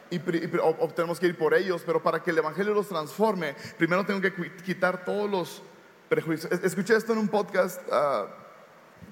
Y, 0.09 0.17
y 0.17 0.51
o- 0.61 0.77
o 0.79 0.87
tenemos 0.89 1.19
que 1.19 1.27
ir 1.27 1.37
por 1.37 1.53
ellos, 1.53 1.81
pero 1.85 2.01
para 2.03 2.21
que 2.21 2.31
el 2.31 2.37
Evangelio 2.37 2.73
los 2.73 2.87
transforme, 2.87 3.55
primero 3.77 4.05
tengo 4.05 4.21
que 4.21 4.35
qui- 4.35 4.55
quitar 4.61 5.03
todos 5.05 5.29
los 5.29 5.63
prejuicios. 6.09 6.51
Es- 6.51 6.63
Escuché 6.63 6.95
esto 6.95 7.13
en 7.13 7.19
un 7.19 7.27
podcast. 7.29 7.81
ah, 7.91 8.27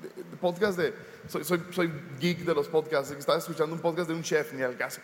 de- 0.02 0.24
podcast 0.38 0.78
de, 0.78 0.94
soy, 1.28 1.44
soy, 1.44 1.64
soy 1.72 1.92
geek 2.20 2.40
de 2.40 2.54
los 2.54 2.68
podcasts, 2.68 3.12
estaba 3.12 3.38
escuchando 3.38 3.76
un 3.76 3.82
podcast 3.82 4.08
de 4.10 4.16
un 4.16 4.22
chef, 4.24 4.54
ni 4.54 4.62
al 4.64 4.76
caso. 4.78 5.00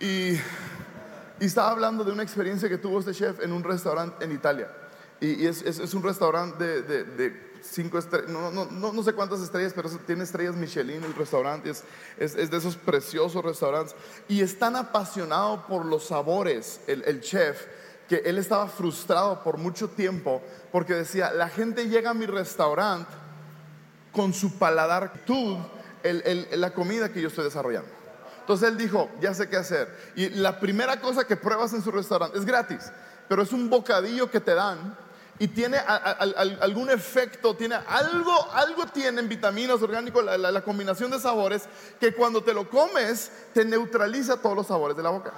Y, 0.00 0.32
y 0.34 1.44
estaba 1.46 1.70
hablando 1.70 2.04
de 2.04 2.12
una 2.12 2.22
experiencia 2.22 2.68
que 2.68 2.78
tuvo 2.78 3.00
este 3.00 3.12
chef 3.12 3.40
en 3.42 3.52
un 3.52 3.62
restaurante 3.64 4.24
en 4.24 4.32
Italia. 4.32 4.68
Y, 5.20 5.42
y 5.44 5.46
es, 5.46 5.62
es- 5.62 5.78
es 5.78 5.94
un 5.94 6.02
restaurante 6.02 6.62
de, 6.64 6.82
de- 6.82 7.04
de 7.04 7.45
no, 8.28 9.02
sé 9.02 9.12
cuántas 9.12 9.40
estrellas, 9.40 9.72
pero 9.74 9.88
tiene 10.06 10.24
estrellas 10.24 10.54
Michelin 10.54 11.02
el 11.02 11.14
restaurante, 11.14 11.70
es, 11.70 11.84
es, 12.18 12.50
de 12.50 12.56
esos 12.56 12.76
preciosos 12.76 13.44
restaurantes. 13.44 13.94
Y 14.28 14.40
es 14.40 14.58
tan 14.58 14.76
apasionado 14.76 15.66
por 15.66 15.84
los 15.84 16.06
sabores, 16.06 16.80
el, 16.86 17.20
chef, 17.20 17.66
que 18.08 18.16
él 18.24 18.38
estaba 18.38 18.68
frustrado 18.68 19.42
por 19.42 19.58
mucho 19.58 19.88
tiempo 19.88 20.42
porque 20.70 20.94
decía, 20.94 21.32
la 21.32 21.48
gente 21.48 21.88
llega 21.88 22.10
a 22.10 22.14
mi 22.14 22.26
restaurante 22.26 23.10
con 24.12 24.32
su 24.32 24.58
paladar, 24.58 25.12
tú, 25.26 25.58
la 26.02 26.72
comida 26.72 27.12
que 27.12 27.20
yo 27.20 27.28
estoy 27.28 27.44
desarrollando. 27.44 27.90
Entonces 28.40 28.68
él 28.68 28.78
dijo, 28.78 29.10
ya 29.20 29.34
sé 29.34 29.48
qué 29.48 29.56
hacer. 29.56 29.92
Y 30.14 30.28
la 30.30 30.60
primera 30.60 31.00
cosa 31.00 31.26
que 31.26 31.36
pruebas 31.36 31.72
en 31.72 31.82
su 31.82 31.90
restaurante 31.90 32.38
es 32.38 32.44
gratis, 32.44 32.92
pero 33.28 33.42
es 33.42 33.52
un 33.52 33.68
bocadillo 33.68 34.30
que 34.30 34.40
te 34.40 34.54
dan 34.54 34.96
y 35.38 35.48
tiene 35.48 35.78
algún 35.78 36.90
efecto, 36.90 37.54
tiene 37.54 37.74
algo, 37.74 38.50
algo 38.52 38.86
tiene 38.86 39.20
en 39.20 39.28
vitaminas 39.28 39.82
orgánicos, 39.82 40.24
la, 40.24 40.62
combinación 40.62 41.10
de 41.10 41.20
sabores, 41.20 41.64
que 42.00 42.14
cuando 42.14 42.42
te 42.42 42.54
lo 42.54 42.68
comes 42.68 43.30
te 43.52 43.64
neutraliza 43.64 44.40
todos 44.40 44.56
los 44.56 44.66
sabores 44.66 44.96
de 44.96 45.02
la 45.02 45.10
boca. 45.10 45.32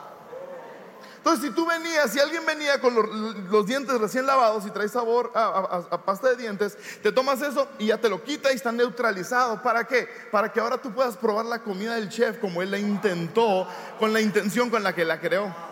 Entonces, 1.16 1.48
si 1.48 1.54
tú 1.54 1.66
venías, 1.66 2.12
si 2.12 2.20
alguien 2.20 2.46
venía 2.46 2.80
con 2.80 2.94
los, 2.94 3.66
dientes 3.66 4.00
recién 4.00 4.24
lavados 4.24 4.64
y 4.66 4.70
trae 4.70 4.88
sabor 4.88 5.32
a 5.34 6.02
pasta 6.04 6.28
de 6.28 6.36
dientes, 6.36 6.78
te 7.02 7.10
tomas 7.10 7.42
eso 7.42 7.68
y 7.78 7.86
ya 7.86 7.98
te 7.98 8.08
lo 8.08 8.22
quita 8.22 8.52
y 8.52 8.54
está 8.54 8.70
neutralizado. 8.70 9.60
¿Para 9.62 9.84
qué? 9.84 10.08
Para 10.30 10.52
que 10.52 10.60
ahora 10.60 10.78
tú 10.78 10.92
puedas 10.92 11.16
probar 11.16 11.44
la 11.44 11.58
comida 11.58 11.96
del 11.96 12.08
chef 12.08 12.38
como 12.38 12.62
él 12.62 12.70
la 12.70 12.78
intentó, 12.78 13.66
con 13.98 14.12
la 14.12 14.20
intención 14.20 14.70
con 14.70 14.82
la 14.84 14.94
que 14.94 15.04
la 15.04 15.20
creó. 15.20 15.67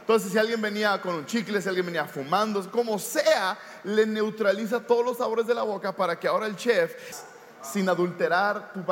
Entonces, 0.00 0.32
si 0.32 0.38
alguien 0.38 0.60
venía 0.60 1.00
con 1.00 1.14
un 1.14 1.26
chicle, 1.26 1.60
si 1.62 1.68
alguien 1.68 1.86
venía 1.86 2.04
fumando, 2.04 2.68
como 2.70 2.98
sea, 2.98 3.56
le 3.84 4.06
neutraliza 4.06 4.80
todos 4.80 5.04
los 5.04 5.18
sabores 5.18 5.46
de 5.46 5.54
la 5.54 5.62
boca 5.62 5.92
para 5.94 6.18
que 6.18 6.26
ahora 6.26 6.46
el 6.46 6.56
chef, 6.56 6.92
sin 7.62 7.88
adulterar, 7.88 8.72
tu 8.72 8.84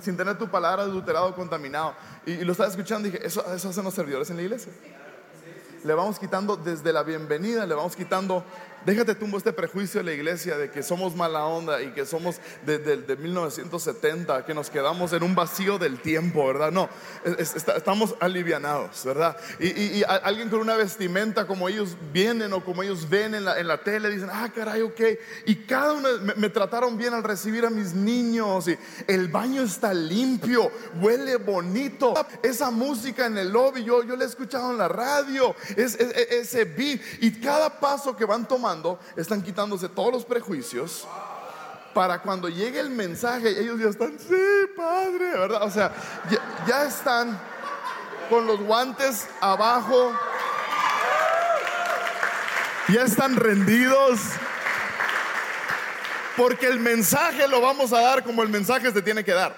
sin, 0.00 0.16
tener 0.16 0.38
tu 0.38 0.48
palabra 0.48 0.82
adulterado 0.82 1.28
o 1.28 1.34
contaminado, 1.34 1.94
y, 2.26 2.44
lo 2.44 2.52
estaba 2.52 2.68
escuchando 2.68 3.08
dije, 3.08 3.26
eso, 3.26 3.44
eso 3.52 3.68
hacen 3.70 3.84
los 3.84 3.94
servidores 3.94 4.30
en 4.30 4.36
la 4.36 4.42
iglesia 4.42 4.72
le 5.84 5.94
vamos 5.94 6.18
quitando 6.18 6.56
desde 6.56 6.92
la 6.92 7.02
bienvenida, 7.02 7.66
le 7.66 7.74
vamos 7.74 7.96
quitando, 7.96 8.44
déjate 8.86 9.14
tumbo 9.14 9.36
este 9.38 9.52
prejuicio 9.52 10.00
de 10.00 10.04
la 10.04 10.12
iglesia 10.12 10.56
de 10.56 10.70
que 10.70 10.82
somos 10.82 11.14
mala 11.14 11.44
onda 11.44 11.82
y 11.82 11.92
que 11.92 12.06
somos 12.06 12.36
de, 12.64 12.78
de- 12.78 12.96
de 12.98 13.16
1970, 13.16 14.44
que 14.44 14.54
nos 14.54 14.70
quedamos 14.70 15.12
en 15.12 15.22
un 15.22 15.34
vacío 15.34 15.78
del 15.78 16.00
tiempo, 16.00 16.46
¿verdad? 16.46 16.70
No, 16.72 16.88
estamos 17.24 18.14
alivianados, 18.20 19.04
¿verdad? 19.04 19.36
Y, 19.58 20.02
alguien 20.04 20.48
con 20.48 20.60
una 20.60 20.76
vestimenta 20.76 21.46
como 21.46 21.68
ellos 21.68 21.96
vienen 22.12 22.52
o 22.52 22.64
como 22.64 22.82
ellos 22.82 23.08
ven 23.08 23.34
en 23.34 23.44
la, 23.44 23.78
tele, 23.82 24.10
dicen, 24.10 24.28
ah, 24.32 24.50
caray, 24.54 24.82
ok. 24.82 25.00
Y 25.46 25.56
cada 25.66 25.92
uno 25.92 26.08
me, 26.36 26.48
trataron 26.50 26.96
bien 26.96 27.14
al 27.14 27.22
recibir 27.22 27.64
a 27.64 27.70
mis 27.70 27.92
niños 27.94 28.68
y 28.68 28.76
el 29.06 29.28
baño 29.28 29.62
está 29.62 29.92
limpio, 29.94 30.70
huele 31.00 31.36
bonito. 31.36 32.14
Esa 32.42 32.70
música 32.70 33.26
en 33.26 33.38
el 33.38 33.50
lobby, 33.50 33.84
yo, 33.84 34.02
yo 34.04 34.16
la 34.16 34.24
he 34.24 34.26
escuchado 34.28 34.70
en 34.70 34.78
la 34.78 34.88
radio, 34.88 35.54
es- 35.76 35.94
ese 35.98 36.64
beat. 36.64 37.00
Y 37.20 37.32
cada 37.40 37.78
paso 37.80 38.16
que 38.16 38.24
van 38.24 38.46
tomando, 38.48 38.69
están 39.16 39.42
quitándose 39.42 39.88
todos 39.88 40.12
los 40.12 40.24
prejuicios. 40.24 41.06
Para 41.94 42.22
cuando 42.22 42.48
llegue 42.48 42.78
el 42.78 42.90
mensaje, 42.90 43.60
ellos 43.60 43.80
ya 43.80 43.88
están, 43.88 44.16
sí, 44.18 44.34
padre, 44.76 45.32
¿verdad? 45.32 45.62
O 45.64 45.70
sea, 45.70 45.92
ya, 46.30 46.38
ya 46.66 46.84
están 46.84 47.38
con 48.28 48.46
los 48.46 48.60
guantes 48.60 49.28
abajo, 49.40 50.12
ya 52.88 53.02
están 53.02 53.36
rendidos. 53.36 54.20
Porque 56.36 56.68
el 56.68 56.78
mensaje 56.78 57.46
lo 57.48 57.60
vamos 57.60 57.92
a 57.92 58.00
dar 58.00 58.22
como 58.22 58.42
el 58.42 58.48
mensaje 58.48 58.90
se 58.92 59.02
tiene 59.02 59.24
que 59.24 59.32
dar. 59.32 59.54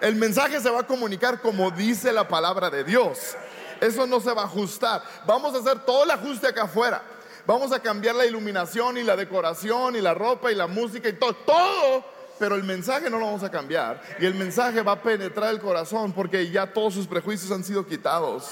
El 0.00 0.14
mensaje 0.14 0.60
se 0.60 0.70
va 0.70 0.80
a 0.80 0.86
comunicar 0.86 1.40
como 1.40 1.70
dice 1.70 2.12
la 2.12 2.26
palabra 2.26 2.70
de 2.70 2.84
Dios. 2.84 3.36
Eso 3.80 4.06
no 4.06 4.20
se 4.20 4.32
va 4.32 4.42
a 4.42 4.46
ajustar. 4.46 5.02
Vamos 5.26 5.54
a 5.54 5.58
hacer 5.58 5.80
todo 5.80 6.04
el 6.04 6.10
ajuste 6.10 6.46
acá 6.46 6.64
afuera. 6.64 7.02
Vamos 7.50 7.72
a 7.72 7.80
cambiar 7.80 8.14
la 8.14 8.24
iluminación 8.24 8.96
y 8.96 9.02
la 9.02 9.16
decoración 9.16 9.96
y 9.96 10.00
la 10.00 10.14
ropa 10.14 10.52
y 10.52 10.54
la 10.54 10.68
música 10.68 11.08
y 11.08 11.14
todo. 11.14 11.34
Todo. 11.34 12.04
Pero 12.38 12.54
el 12.54 12.62
mensaje 12.62 13.10
no 13.10 13.18
lo 13.18 13.26
vamos 13.26 13.42
a 13.42 13.50
cambiar. 13.50 14.00
Y 14.20 14.26
el 14.26 14.36
mensaje 14.36 14.82
va 14.82 14.92
a 14.92 15.02
penetrar 15.02 15.50
el 15.50 15.58
corazón 15.58 16.12
porque 16.12 16.48
ya 16.48 16.72
todos 16.72 16.94
sus 16.94 17.08
prejuicios 17.08 17.50
han 17.50 17.64
sido 17.64 17.84
quitados. 17.84 18.50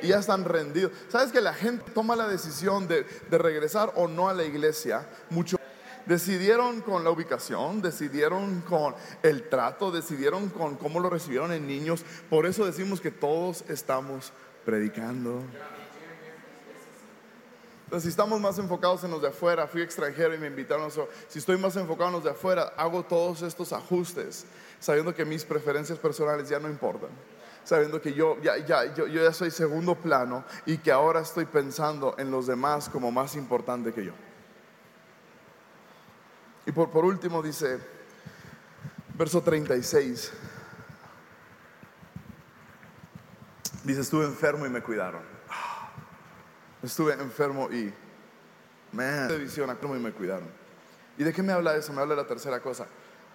Y 0.00 0.06
ya 0.06 0.20
están 0.20 0.46
rendidos. 0.46 0.90
¿Sabes 1.10 1.32
que 1.32 1.42
la 1.42 1.52
gente 1.52 1.90
toma 1.90 2.16
la 2.16 2.28
decisión 2.28 2.88
de, 2.88 3.02
de 3.02 3.36
regresar 3.36 3.92
o 3.94 4.08
no 4.08 4.30
a 4.30 4.32
la 4.32 4.44
iglesia? 4.44 5.06
Mucho 5.28 5.58
Decidieron 6.06 6.80
con 6.80 7.04
la 7.04 7.10
ubicación, 7.10 7.82
decidieron 7.82 8.62
con 8.62 8.94
el 9.22 9.50
trato, 9.50 9.90
decidieron 9.90 10.48
con 10.48 10.76
cómo 10.76 10.98
lo 10.98 11.10
recibieron 11.10 11.52
en 11.52 11.66
niños. 11.66 12.06
Por 12.30 12.46
eso 12.46 12.64
decimos 12.64 13.02
que 13.02 13.10
todos 13.10 13.64
estamos 13.68 14.32
predicando. 14.64 15.42
Si 17.98 18.08
estamos 18.08 18.40
más 18.40 18.56
enfocados 18.58 19.02
en 19.02 19.10
los 19.10 19.20
de 19.20 19.28
afuera, 19.28 19.66
fui 19.66 19.82
extranjero 19.82 20.32
y 20.32 20.38
me 20.38 20.46
invitaron 20.46 20.86
a. 20.86 20.90
Si 21.28 21.40
estoy 21.40 21.58
más 21.58 21.74
enfocado 21.74 22.08
en 22.08 22.14
los 22.14 22.24
de 22.24 22.30
afuera, 22.30 22.72
hago 22.76 23.02
todos 23.02 23.42
estos 23.42 23.72
ajustes, 23.72 24.46
sabiendo 24.78 25.12
que 25.12 25.24
mis 25.24 25.44
preferencias 25.44 25.98
personales 25.98 26.48
ya 26.48 26.60
no 26.60 26.68
importan. 26.68 27.10
sabiendo 27.64 28.00
que 28.00 28.12
yo 28.14 28.36
ya 28.40 29.32
soy 29.32 29.50
segundo 29.50 29.94
plano 29.94 30.44
y 30.66 30.78
que 30.78 30.90
ahora 30.92 31.20
estoy 31.20 31.44
pensando 31.44 32.14
en 32.18 32.30
los 32.30 32.46
demás 32.46 32.88
como 32.88 33.10
más 33.10 33.34
importante 33.34 33.92
que 33.92 34.04
yo. 34.04 34.12
Y 36.66 36.72
por, 36.72 36.90
por 36.90 37.04
último 37.04 37.42
dice, 37.42 37.78
verso 39.14 39.42
36, 39.42 40.32
dice, 43.84 44.00
estuve 44.00 44.24
enfermo 44.24 44.66
y 44.66 44.70
me 44.70 44.82
cuidaron. 44.82 45.39
Estuve 46.82 47.12
enfermo 47.14 47.68
y, 47.70 47.92
man, 48.92 49.28
de 49.28 49.36
y 49.36 50.00
me 50.00 50.12
cuidaron. 50.12 50.48
¿Y 51.18 51.24
de 51.24 51.32
qué 51.32 51.42
me 51.42 51.52
habla 51.52 51.76
eso? 51.76 51.92
Me 51.92 52.00
habla 52.00 52.14
de 52.14 52.22
la 52.22 52.26
tercera 52.28 52.60
cosa. 52.60 52.86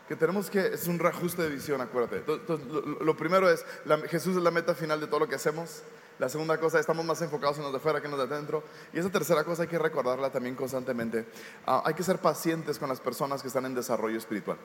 Que 0.08 0.16
tenemos 0.16 0.50
que, 0.50 0.68
es 0.74 0.88
un 0.88 1.00
reajuste 1.00 1.42
de 1.44 1.50
visión, 1.50 1.82
acuérdate. 1.82 2.18
Entonces, 2.28 2.66
lo, 2.68 2.82
lo 2.82 3.18
primero 3.18 3.50
es, 3.50 3.66
la- 3.86 3.98
Jesús 4.00 4.36
es 4.38 4.44
la 4.44 4.52
meta 4.52 4.74
final 4.76 5.00
de 5.00 5.08
todo 5.08 5.20
lo 5.20 5.28
que 5.28 5.36
hacemos. 5.36 5.84
La 6.18 6.30
segunda 6.30 6.58
cosa, 6.60 6.80
estamos 6.80 7.04
más 7.06 7.22
enfocados 7.22 7.58
en 7.58 7.64
los 7.64 7.72
de 7.74 7.78
afuera 7.78 8.00
que 8.00 8.06
en 8.08 8.12
los 8.16 8.30
de 8.30 8.34
adentro. 8.36 8.64
Y 8.94 9.00
esa 9.00 9.10
tercera 9.10 9.44
cosa 9.44 9.64
hay 9.64 9.68
que 9.68 9.78
recordarla 9.78 10.32
también 10.32 10.56
constantemente. 10.56 11.26
Ah, 11.66 11.84
hay 11.86 11.94
que 11.94 12.04
ser 12.04 12.20
pacientes 12.20 12.80
con 12.80 12.88
las 12.88 13.02
personas 13.02 13.42
que 13.42 13.50
están 13.50 13.66
en 13.66 13.76
desarrollo 13.76 14.18
espiritual. 14.18 14.58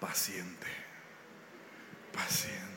Paciente. 0.00 0.66
Paciente. 2.12 2.73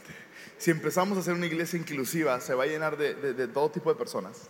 Si 0.58 0.72
empezamos 0.72 1.18
a 1.18 1.22
hacer 1.22 1.34
una 1.34 1.46
iglesia 1.46 1.78
inclusiva, 1.78 2.40
se 2.42 2.54
va 2.56 2.64
a 2.64 2.68
llenar 2.68 2.98
de, 2.98 3.14
de- 3.14 3.48
todo 3.48 3.70
tipo 3.70 3.92
de 3.92 3.98
personas 3.98 4.42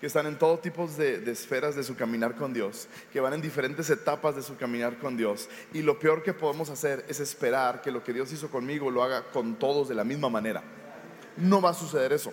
que 0.00 0.06
están 0.08 0.26
en 0.26 0.36
todo 0.38 0.58
tipo 0.58 0.86
de, 0.88 1.18
de 1.18 1.30
esferas 1.32 1.76
de 1.76 1.84
su 1.84 1.94
caminar 1.96 2.34
con 2.34 2.52
Dios, 2.52 2.88
que 3.12 3.20
van 3.20 3.32
en 3.34 3.40
diferentes 3.40 3.88
etapas 3.88 4.34
de 4.36 4.42
su 4.42 4.56
caminar 4.56 4.98
con 4.98 5.16
Dios. 5.16 5.48
Y 5.72 5.82
lo 5.82 5.98
peor 5.98 6.22
que 6.22 6.34
podemos 6.34 6.68
hacer 6.70 7.04
es 7.08 7.20
esperar 7.20 7.80
que 7.80 7.90
lo 7.92 8.02
que 8.02 8.12
Dios 8.12 8.32
hizo 8.32 8.50
conmigo 8.50 8.90
lo 8.90 9.02
haga 9.02 9.30
con 9.30 9.56
todos 9.58 9.88
de 9.88 9.94
la 9.94 10.04
misma 10.04 10.28
manera. 10.28 10.62
No 11.36 11.62
va 11.62 11.70
a 11.70 11.74
suceder 11.74 12.12
eso. 12.12 12.32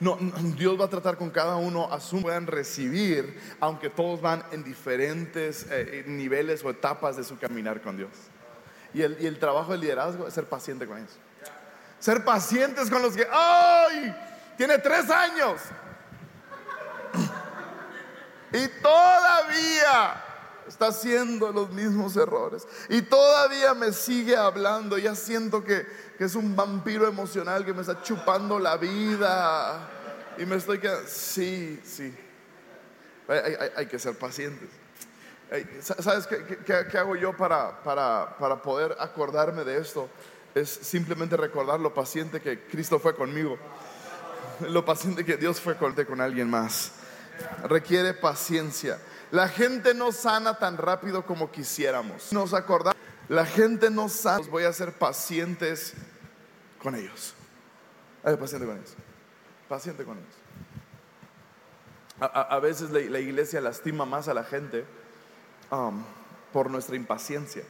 No, 0.00 0.16
Dios 0.56 0.80
va 0.80 0.84
a 0.86 0.90
tratar 0.90 1.16
con 1.18 1.30
cada 1.30 1.56
uno 1.56 1.92
a 1.92 2.00
su 2.00 2.22
puedan 2.22 2.46
recibir, 2.46 3.38
aunque 3.60 3.90
todos 3.90 4.20
van 4.20 4.44
en 4.52 4.62
diferentes 4.64 5.66
eh, 5.70 6.04
niveles 6.06 6.64
o 6.64 6.70
etapas 6.70 7.16
de 7.16 7.24
su 7.24 7.36
caminar 7.38 7.82
con 7.82 7.96
Dios. 7.96 8.10
Y 8.94 9.02
el, 9.02 9.16
y 9.20 9.26
el 9.26 9.38
trabajo 9.38 9.72
del 9.72 9.80
liderazgo 9.80 10.26
es 10.28 10.34
ser 10.34 10.44
paciente 10.46 10.86
con 10.86 10.98
ellos. 10.98 11.10
Ser 12.04 12.22
pacientes 12.22 12.90
con 12.90 13.00
los 13.00 13.16
que, 13.16 13.26
¡ay! 13.32 14.14
Tiene 14.58 14.76
tres 14.76 15.08
años. 15.08 15.58
Y 18.52 18.68
todavía 18.82 20.22
está 20.68 20.88
haciendo 20.88 21.50
los 21.50 21.70
mismos 21.70 22.14
errores. 22.18 22.68
Y 22.90 23.00
todavía 23.00 23.72
me 23.72 23.90
sigue 23.94 24.36
hablando. 24.36 24.98
Ya 24.98 25.14
siento 25.14 25.64
que, 25.64 25.86
que 26.18 26.24
es 26.24 26.34
un 26.34 26.54
vampiro 26.54 27.08
emocional 27.08 27.64
que 27.64 27.72
me 27.72 27.80
está 27.80 28.02
chupando 28.02 28.58
la 28.58 28.76
vida. 28.76 29.88
Y 30.36 30.44
me 30.44 30.56
estoy 30.56 30.80
quedando. 30.80 31.08
Sí, 31.08 31.80
sí. 31.86 32.14
Hay, 33.28 33.38
hay- 33.76 33.86
que 33.86 33.98
ser 33.98 34.18
pacientes. 34.18 34.68
¿Sabes 35.80 36.26
qué- 36.26 36.44
qué- 36.66 36.86
qué 36.90 36.98
hago 36.98 37.16
yo 37.16 37.34
para, 37.34 37.82
para, 37.82 38.36
para 38.38 38.60
poder 38.60 38.94
acordarme 39.00 39.64
de 39.64 39.78
esto? 39.78 40.10
Es 40.54 40.70
simplemente 40.70 41.36
recordar 41.36 41.80
lo 41.80 41.92
paciente 41.92 42.40
que 42.40 42.66
Cristo 42.66 42.98
fue 42.98 43.14
conmigo, 43.14 43.58
lo 44.68 44.84
paciente 44.84 45.24
que 45.24 45.36
Dios 45.36 45.60
fue 45.60 45.76
con, 45.76 45.94
con 45.94 46.20
alguien 46.20 46.48
más. 46.48 46.92
Requiere 47.64 48.14
paciencia. 48.14 49.00
La 49.32 49.48
gente 49.48 49.94
no 49.94 50.12
sana 50.12 50.58
tan 50.58 50.76
rápido 50.76 51.26
como 51.26 51.50
quisiéramos. 51.50 52.32
Nos 52.32 52.54
acordamos, 52.54 52.96
la 53.28 53.44
gente 53.44 53.90
no 53.90 54.08
sana. 54.08 54.46
Voy 54.48 54.62
a 54.62 54.72
ser 54.72 54.92
pacientes 54.92 55.94
con 56.80 56.94
ellos. 56.94 57.34
Paciente 58.22 58.66
con 58.66 58.76
ellos. 58.76 58.94
Paciente 59.68 60.04
con 60.04 60.18
ellos. 60.18 60.34
A, 62.20 62.60
veces 62.60 62.90
la, 62.90 63.00
la 63.00 63.18
iglesia 63.18 63.60
lastima 63.60 64.04
más 64.04 64.28
a 64.28 64.34
la 64.34 64.44
gente 64.44 64.84
um, 65.72 66.04
por 66.52 66.70
nuestra 66.70 66.94
impaciencia. 66.94 67.64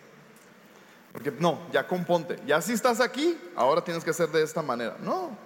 Porque 1.15 1.31
no, 1.31 1.61
ya 1.73 1.87
componte. 1.87 2.41
Ya 2.45 2.61
si 2.61 2.73
estás 2.73 3.01
aquí, 3.01 3.39
ahora 3.55 3.85
tienes 3.85 4.03
que 4.03 4.11
hacer 4.11 4.29
de 4.31 4.43
esta 4.43 4.63
manera. 4.63 4.97
No. 5.01 5.39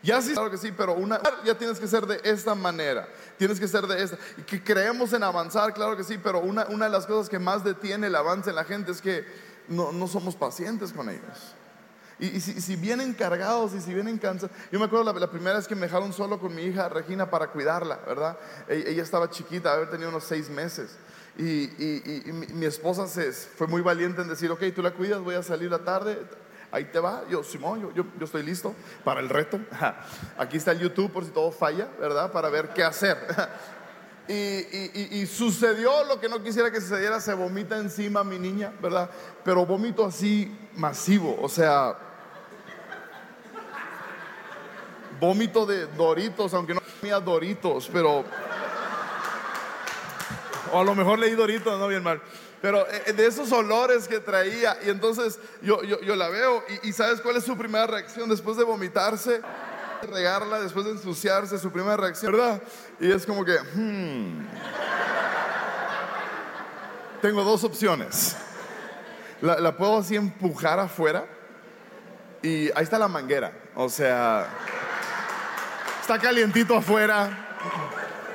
Ya 0.00 0.22
sí, 0.22 0.32
claro 0.32 0.48
que 0.48 0.56
sí, 0.56 0.70
pero 0.70 0.94
una, 0.94 1.20
ya 1.44 1.58
tienes 1.58 1.80
que 1.80 1.88
ser 1.88 2.06
de 2.06 2.20
esta 2.22 2.54
manera. 2.54 3.08
Tienes 3.36 3.58
que 3.58 3.66
ser 3.66 3.84
de 3.88 4.00
esta. 4.00 4.16
Que 4.46 4.62
creemos 4.62 5.12
en 5.12 5.24
avanzar, 5.24 5.74
claro 5.74 5.96
que 5.96 6.04
sí, 6.04 6.18
pero 6.22 6.38
una, 6.38 6.66
una 6.66 6.84
de 6.84 6.92
las 6.92 7.06
cosas 7.06 7.28
que 7.28 7.40
más 7.40 7.64
detiene 7.64 8.06
el 8.06 8.14
avance 8.14 8.50
en 8.50 8.56
la 8.56 8.62
gente 8.62 8.92
es 8.92 9.02
que 9.02 9.26
no, 9.66 9.90
no 9.90 10.06
somos 10.06 10.36
pacientes 10.36 10.92
con 10.92 11.08
ellos. 11.08 11.54
Y, 12.20 12.40
si, 12.40 12.76
vienen 12.76 13.14
cargados 13.14 13.74
y 13.74 13.80
si 13.80 13.92
vienen 13.92 14.18
cansados. 14.18 14.56
Yo 14.70 14.78
me 14.78 14.84
acuerdo 14.84 15.12
la, 15.12 15.30
primera 15.30 15.56
vez 15.56 15.66
que 15.66 15.74
me 15.74 15.86
dejaron 15.86 16.12
solo 16.12 16.38
con 16.38 16.54
mi 16.54 16.62
hija 16.62 16.88
Regina 16.88 17.28
para 17.28 17.48
cuidarla, 17.48 17.98
¿verdad? 18.06 18.38
Ella, 18.68 18.90
ella 18.90 19.02
estaba 19.02 19.28
chiquita, 19.28 19.72
haber 19.72 19.90
tenido 19.90 20.10
unos 20.10 20.22
seis 20.22 20.48
meses. 20.48 20.96
Y, 21.38 21.62
y- 21.64 22.32
mi, 22.52 22.66
esposa 22.66 23.06
se, 23.08 23.32
fue 23.32 23.66
muy 23.66 23.80
valiente 23.80 24.20
en 24.22 24.28
decir, 24.28 24.50
ok, 24.50 24.62
tú 24.74 24.82
la 24.82 24.90
cuidas, 24.92 25.20
voy 25.20 25.34
a 25.34 25.42
salir 25.42 25.70
la 25.70 25.78
tarde. 25.78 26.18
Ahí 26.70 26.84
te 26.86 26.98
va, 27.00 27.24
yo, 27.28 27.42
Simón, 27.42 27.80
yo, 27.94 28.04
yo, 28.18 28.24
estoy 28.24 28.42
listo 28.42 28.74
para 29.04 29.20
el 29.20 29.28
reto. 29.28 29.58
Aquí 30.38 30.56
está 30.56 30.72
el 30.72 30.80
YouTube 30.80 31.10
por 31.10 31.24
si 31.24 31.30
todo 31.30 31.50
falla, 31.50 31.88
¿verdad? 32.00 32.32
Para 32.32 32.48
ver 32.48 32.70
qué 32.74 32.82
hacer. 32.84 33.18
Y- 34.28 35.18
y 35.20 35.26
sucedió 35.26 36.04
lo 36.04 36.20
que 36.20 36.28
no 36.28 36.40
quisiera 36.42 36.70
que 36.70 36.80
sucediera, 36.80 37.20
se 37.20 37.34
vomita 37.34 37.76
encima 37.76 38.22
mi 38.22 38.38
niña, 38.38 38.72
¿verdad? 38.80 39.10
Pero 39.44 39.66
vómito 39.66 40.06
así 40.06 40.56
masivo, 40.76 41.36
o 41.42 41.48
sea, 41.48 41.98
vómito 45.20 45.66
de 45.66 45.86
Doritos, 45.88 46.54
aunque 46.54 46.72
no 46.74 46.80
comía 47.00 47.18
Doritos, 47.20 47.90
pero... 47.92 48.24
O 50.72 50.80
a 50.80 50.84
lo 50.84 50.94
mejor 50.94 51.18
leí 51.18 51.34
Doritos, 51.34 51.78
no 51.78 51.86
bien 51.86 52.02
mal. 52.02 52.20
Pero 52.62 52.86
eh, 52.88 53.12
de 53.12 53.26
esos 53.26 53.52
olores 53.52 54.08
que 54.08 54.20
traía, 54.20 54.78
y 54.84 54.88
entonces 54.88 55.38
yo, 55.60 55.82
yo, 55.82 56.00
yo 56.00 56.16
la 56.16 56.28
veo, 56.28 56.64
y, 56.82 56.92
¿sabes 56.92 57.20
cuál 57.20 57.36
es 57.36 57.44
su 57.44 57.56
primera 57.56 57.86
reacción 57.86 58.28
después 58.28 58.56
de 58.56 58.64
vomitarse? 58.64 59.42
Regarla, 60.10 60.60
después 60.60 60.86
de 60.86 60.92
ensuciarse, 60.92 61.58
su 61.58 61.70
primera 61.70 61.96
reacción, 61.96 62.32
¿verdad? 62.32 62.62
Y 62.98 63.12
es 63.12 63.26
como 63.26 63.44
que, 63.44 63.58
hmm. 63.74 64.46
Tengo 67.20 67.44
dos 67.44 67.62
opciones. 67.62 68.36
La, 69.40 69.76
puedo 69.76 69.98
así 69.98 70.16
empujar 70.16 70.80
afuera, 70.80 71.26
y 72.42 72.66
ahí 72.76 72.84
está 72.84 72.98
la 72.98 73.08
manguera, 73.08 73.52
o 73.74 73.88
sea, 73.88 74.48
está 76.00 76.18
calientito 76.18 76.76
afuera, 76.76 77.58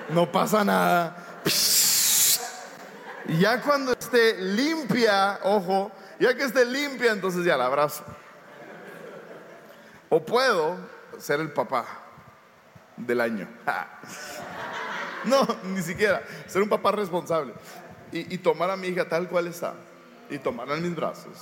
no 0.09 0.29
pasa 0.31 0.63
nada. 0.63 1.41
Y 1.45 1.86
ya 3.27 3.61
cuando 3.61 3.91
esté 3.93 4.37
limpia, 4.41 5.39
ojo, 5.43 5.91
ya 6.19 6.35
que 6.35 6.43
esté 6.43 6.65
limpia, 6.65 7.11
entonces 7.11 7.43
ya 7.45 7.57
la 7.57 7.65
abrazo. 7.65 8.03
O 10.09 10.23
puedo 10.25 10.77
ser 11.17 11.39
el 11.41 11.51
papá 11.51 11.85
del 12.95 13.19
año. 13.21 13.47
No, 15.25 15.45
ni 15.65 15.81
siquiera. 15.81 16.23
Ser 16.47 16.61
un 16.61 16.69
papá 16.69 16.91
responsable. 16.91 17.53
Y, 18.11 18.37
tomar 18.37 18.69
a 18.71 18.77
mi 18.77 18.87
hija 18.87 19.07
tal 19.09 19.27
cual 19.27 19.47
está. 19.47 19.73
Y 20.29 20.37
tomarla 20.37 20.75
en 20.75 20.83
mis 20.83 20.95
brazos. 20.95 21.37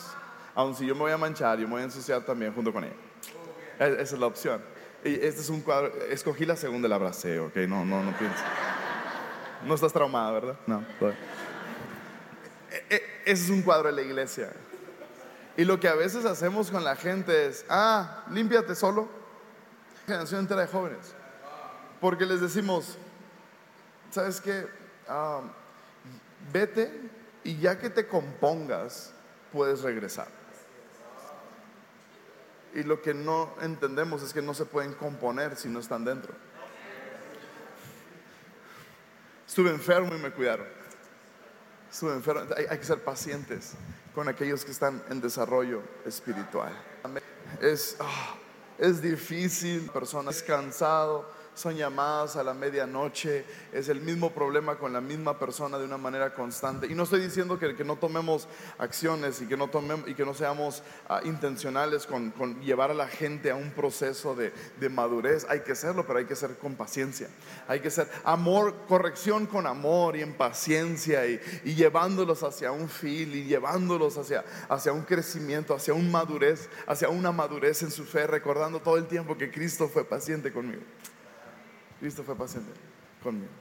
Aun 0.55 0.75
si 0.75 0.85
yo 0.87 0.95
me 0.95 1.01
voy 1.01 1.11
a 1.11 1.17
manchar, 1.17 1.59
yo 1.59 1.67
me 1.67 1.73
voy 1.73 1.81
a 1.81 1.85
ensuciar 1.85 2.21
también 2.23 2.53
junto 2.53 2.73
con 2.73 2.83
ella. 2.85 2.95
Es- 3.77 3.99
Esa 3.99 4.15
es 4.15 4.19
la 4.19 4.25
opción. 4.25 4.61
Y 5.03 5.13
este 5.13 5.41
es 5.41 5.49
un 5.49 5.61
cuadro. 5.61 5.91
Escogí 6.09 6.45
la 6.45 6.55
segunda, 6.55 6.87
la 6.87 6.95
abracé, 6.95 7.39
ok. 7.39 7.55
No, 7.67 7.85
no, 7.85 8.01
no 8.01 8.17
pienses. 8.17 8.41
No 9.65 9.75
estás 9.75 9.93
traumada, 9.93 10.31
¿verdad? 10.31 10.55
No. 10.65 10.83
todavía. 10.97 11.19
E- 12.75 12.85
e- 12.89 13.31
Ese 13.31 13.45
es 13.45 13.49
un 13.49 13.61
cuadro 13.61 13.88
de 13.88 13.93
la 13.93 14.01
iglesia. 14.01 14.51
Y 15.57 15.63
lo 15.63 15.79
que 15.79 15.88
a 15.88 15.95
veces 15.95 16.25
hacemos 16.25 16.69
con 16.69 16.83
la 16.83 16.95
gente 16.97 17.45
es, 17.47 17.65
ah, 17.69 18.26
límpiate 18.32 18.76
solo. 18.76 19.07
Generación 20.05 20.41
entera 20.41 20.61
de 20.61 20.67
jóvenes. 20.67 21.13
Porque 22.01 22.26
les 22.26 22.41
decimos, 22.41 22.97
¿sabes 24.11 24.41
qué? 24.41 24.67
Ah, 25.07 25.41
vete 26.51 26.91
y 27.43 27.57
ya 27.57 27.80
que 27.80 27.89
te 27.89 28.07
compongas, 28.07 29.13
puedes 29.53 29.82
regresar. 29.82 30.28
Y 32.73 32.84
lo 32.84 33.01
que 33.01 33.13
no 33.13 33.55
entendemos 33.61 34.21
es 34.21 34.34
que 34.34 34.41
no 34.41 34.53
se 34.53 34.65
pueden 34.65 34.93
componer 34.93 35.55
si 35.55 35.69
no 35.69 35.80
están 35.80 36.03
dentro. 36.03 36.34
Estuve 39.47 39.69
enfermo 39.69 40.13
y 40.13 40.19
me 40.19 40.32
cuidaron. 40.32 40.67
Enfermo. 42.03 42.41
Hay, 42.57 42.65
hay 42.69 42.77
que 42.77 42.85
ser 42.85 43.03
pacientes 43.03 43.73
con 44.13 44.27
aquellos 44.27 44.63
que 44.63 44.71
están 44.71 45.03
en 45.09 45.21
desarrollo 45.21 45.81
espiritual. 46.05 46.71
Es, 47.61 47.97
ah, 47.99 48.35
es 48.77 49.01
difícil, 49.01 49.89
persona 49.91 50.31
es 50.31 50.41
cansado, 50.41 51.29
son 51.56 51.76
llamadas 51.76 52.36
a 52.36 52.43
la 52.43 52.53
medianoche, 52.53 53.45
es 53.74 53.89
el 53.89 54.01
mismo 54.01 54.32
problema 54.32 54.78
con 54.78 54.93
la 54.93 55.01
misma 55.01 55.39
persona 55.39 55.80
de 55.80 55.86
una 55.86 55.97
manera 55.97 56.34
constante. 56.34 56.88
Y 56.88 56.93
no 56.93 57.03
estoy 57.03 57.22
diciendo 57.22 57.58
que, 57.58 57.74
no 57.86 57.95
tomemos 57.95 58.47
acciones 58.78 59.41
y 59.41 59.47
que 59.47 59.58
no, 59.58 59.70
tomemos, 59.70 60.08
y 60.08 60.14
que 60.14 60.26
no 60.26 60.34
seamos 60.34 60.84
ah, 61.08 61.22
intencionales 61.24 62.06
con, 62.06 62.32
con, 62.32 62.60
llevar 62.62 62.91
a 62.91 62.93
la 62.93 63.08
gente 63.08 63.51
a 63.51 63.56
un 63.56 63.72
proceso 63.72 64.36
de, 64.36 64.53
de, 64.80 64.89
madurez. 64.89 65.45
Hay 65.49 65.62
que 65.62 65.72
hacerlo, 65.72 66.06
pero 66.06 66.20
hay 66.20 66.26
que 66.26 66.36
ser 66.36 66.58
con 66.58 66.76
paciencia. 66.76 67.30
Hay 67.68 67.80
que 67.80 67.89
ser 67.89 68.10
amor, 68.24 68.76
corrección 68.88 69.45
con 69.45 69.66
amor 69.66 70.16
y 70.16 70.22
en 70.22 70.34
paciencia 70.34 71.26
y, 71.26 71.39
y 71.64 71.76
llevándolos 71.76 72.43
hacia 72.43 72.72
un 72.72 72.89
fin 72.89 73.32
y 73.34 73.43
llevándolos 73.45 74.18
hacia, 74.18 74.43
hacia 74.70 74.91
un 74.91 75.03
crecimiento, 75.03 75.74
hacia 75.74 75.93
un 75.93 76.12
madurez, 76.12 76.70
hacia 76.88 77.10
una 77.10 77.32
madurez 77.32 77.82
en 77.84 77.91
su 77.91 78.03
fe, 78.03 78.28
recordando 78.28 78.82
todo 78.82 78.97
el 78.97 79.08
tiempo 79.08 79.38
que 79.38 79.51
Cristo 79.51 79.88
fue 79.88 80.03
paciente 80.03 80.51
conmigo. 80.51 80.82
Cristo 81.99 82.23
fue 82.23 82.35
paciente 82.35 82.71
conmigo. 83.23 83.51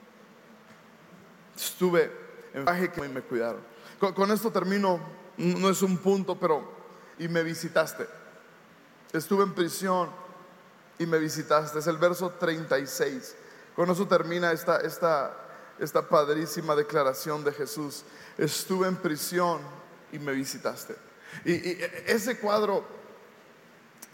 Estuve 1.56 2.10
en 2.52 2.64
viaje 2.64 2.90
que 2.90 3.08
me 3.08 3.22
cuidaron. 3.22 3.60
Con, 3.98 4.30
esto 4.30 4.50
termino, 4.50 5.00
no 5.36 5.70
es 5.70 5.82
un 5.82 5.96
punto, 5.98 6.38
pero 6.38 6.72
y 7.18 7.28
me 7.28 7.42
visitaste. 7.42 8.06
Estuve 9.12 9.44
en 9.44 9.54
prisión 9.54 10.10
y 10.98 11.06
me 11.06 11.18
visitaste. 11.18 11.78
Es 11.78 11.86
el 11.86 11.96
verso 11.96 12.30
36. 12.30 13.36
Con 13.76 13.90
eso 13.90 14.06
termina 14.06 14.52
esta, 14.52 14.78
esta, 14.80 15.36
esta 15.78 16.08
padrísima 16.08 16.74
declaración 16.74 17.44
de 17.44 17.52
Jesús. 17.52 18.04
Estuve 18.36 18.88
en 18.88 18.96
prisión 18.96 19.60
y 20.12 20.18
me 20.18 20.32
visitaste. 20.32 20.96
Y, 21.44 21.52
y 21.52 21.78
ese 22.06 22.38
cuadro 22.38 22.84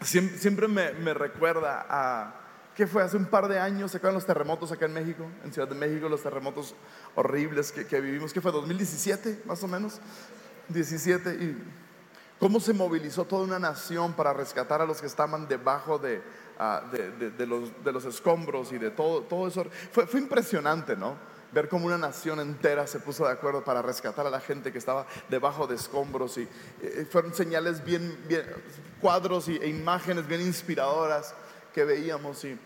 siempre, 0.01 0.67
me 0.67 1.13
recuerda 1.13 1.85
a 1.89 2.40
¿Qué 2.81 2.87
fue? 2.87 3.03
Hace 3.03 3.15
un 3.15 3.25
par 3.25 3.47
de 3.47 3.59
años 3.59 3.91
se 3.91 3.97
acaban 3.97 4.15
los 4.15 4.25
terremotos 4.25 4.71
acá 4.71 4.87
en 4.87 4.93
México, 4.93 5.27
en 5.43 5.53
Ciudad 5.53 5.67
de 5.67 5.75
México, 5.75 6.09
los 6.09 6.23
terremotos 6.23 6.73
horribles 7.13 7.71
que, 7.71 7.85
que 7.85 8.01
vivimos. 8.01 8.33
¿Qué 8.33 8.41
fue? 8.41 8.51
¿2017 8.51 9.45
más 9.45 9.61
o 9.61 9.67
menos? 9.67 9.99
17. 10.69 11.29
¿Y 11.29 11.63
cómo 12.39 12.59
se 12.59 12.73
movilizó 12.73 13.25
toda 13.25 13.43
una 13.43 13.59
nación 13.59 14.13
para 14.13 14.33
rescatar 14.33 14.81
a 14.81 14.87
los 14.87 14.99
que 14.99 15.05
estaban 15.05 15.47
debajo 15.47 15.99
de, 15.99 16.23
uh, 16.59 16.89
de, 16.89 17.91
los, 17.93 18.05
escombros 18.05 18.71
y 18.71 18.79
de 18.79 18.89
todo, 18.89 19.21
todo 19.21 19.47
eso? 19.47 19.63
Fue, 19.91 20.07
fue 20.07 20.19
impresionante, 20.19 20.95
¿no? 20.95 21.15
ver 21.51 21.69
cómo 21.69 21.85
una 21.85 21.99
nación 21.99 22.39
entera 22.39 22.87
se 22.87 22.99
puso 22.99 23.25
de 23.25 23.31
acuerdo 23.31 23.63
para 23.63 23.83
rescatar 23.83 24.25
a 24.25 24.31
la 24.31 24.39
gente 24.39 24.71
que 24.71 24.79
estaba 24.79 25.05
debajo 25.29 25.67
de 25.67 25.75
escombros 25.75 26.39
y 26.39 26.47
eh, 26.81 27.05
fueron 27.07 27.35
señales 27.35 27.85
bien, 27.85 28.17
bien 28.27 28.43
cuadros 28.99 29.49
y, 29.49 29.57
e 29.57 29.67
imágenes 29.67 30.25
bien 30.25 30.41
inspiradoras 30.41 31.35
que 31.75 31.83
veíamos. 31.83 32.43
Y, 32.45 32.57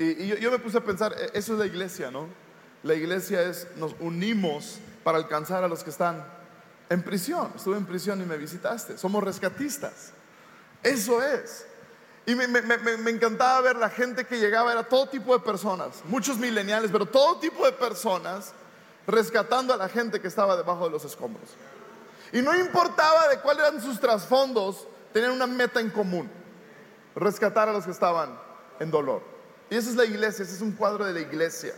y, 0.00 0.28
yo, 0.28 0.50
me 0.50 0.58
puse 0.58 0.78
a 0.78 0.80
pensar, 0.80 1.14
eso 1.34 1.52
es 1.52 1.58
la 1.58 1.66
iglesia, 1.66 2.10
¿no? 2.10 2.26
La 2.82 2.94
iglesia 2.94 3.42
es, 3.42 3.68
nos 3.76 3.94
unimos 4.00 4.78
para 5.04 5.18
alcanzar 5.18 5.62
a 5.62 5.68
los 5.68 5.84
que 5.84 5.90
están 5.90 6.24
en 6.88 7.02
prisión. 7.02 7.52
Estuve 7.54 7.76
en 7.76 7.84
prisión 7.84 8.22
y 8.22 8.24
me 8.24 8.38
visitaste. 8.38 8.96
Somos 8.96 9.22
rescatistas. 9.22 10.12
Eso 10.82 11.22
es. 11.22 11.66
Y 12.24 12.34
me, 12.34 12.48
me, 12.48 13.10
encantaba 13.10 13.60
ver 13.60 13.76
la 13.76 13.90
gente 13.90 14.24
que 14.24 14.38
llegaba, 14.38 14.72
era 14.72 14.84
todo 14.84 15.06
tipo 15.06 15.36
de 15.36 15.44
personas, 15.44 16.02
muchos 16.04 16.38
mileniales, 16.38 16.90
pero 16.90 17.04
todo 17.04 17.38
tipo 17.38 17.66
de 17.66 17.72
personas 17.72 18.54
rescatando 19.06 19.74
a 19.74 19.76
la 19.76 19.88
gente 19.88 20.18
que 20.20 20.28
estaba 20.28 20.56
debajo 20.56 20.84
de 20.84 20.90
los 20.92 21.04
escombros. 21.04 21.50
Y 22.32 22.40
no 22.40 22.54
importaba 22.54 23.28
de 23.28 23.40
cuáles 23.40 23.66
eran 23.66 23.82
sus 23.82 24.00
trasfondos, 24.00 24.86
tenían 25.12 25.32
una 25.32 25.46
meta 25.46 25.80
en 25.80 25.90
común 25.90 26.30
rescatar 27.16 27.68
a 27.68 27.72
los 27.72 27.84
que 27.84 27.90
estaban 27.90 28.38
en 28.78 28.90
dolor. 28.90 29.39
Y 29.70 29.76
esa 29.76 29.90
es 29.90 29.96
la 29.96 30.04
iglesia, 30.04 30.42
ese 30.42 30.56
es 30.56 30.60
un 30.60 30.72
cuadro 30.72 31.04
de 31.04 31.12
la 31.12 31.20
iglesia. 31.20 31.72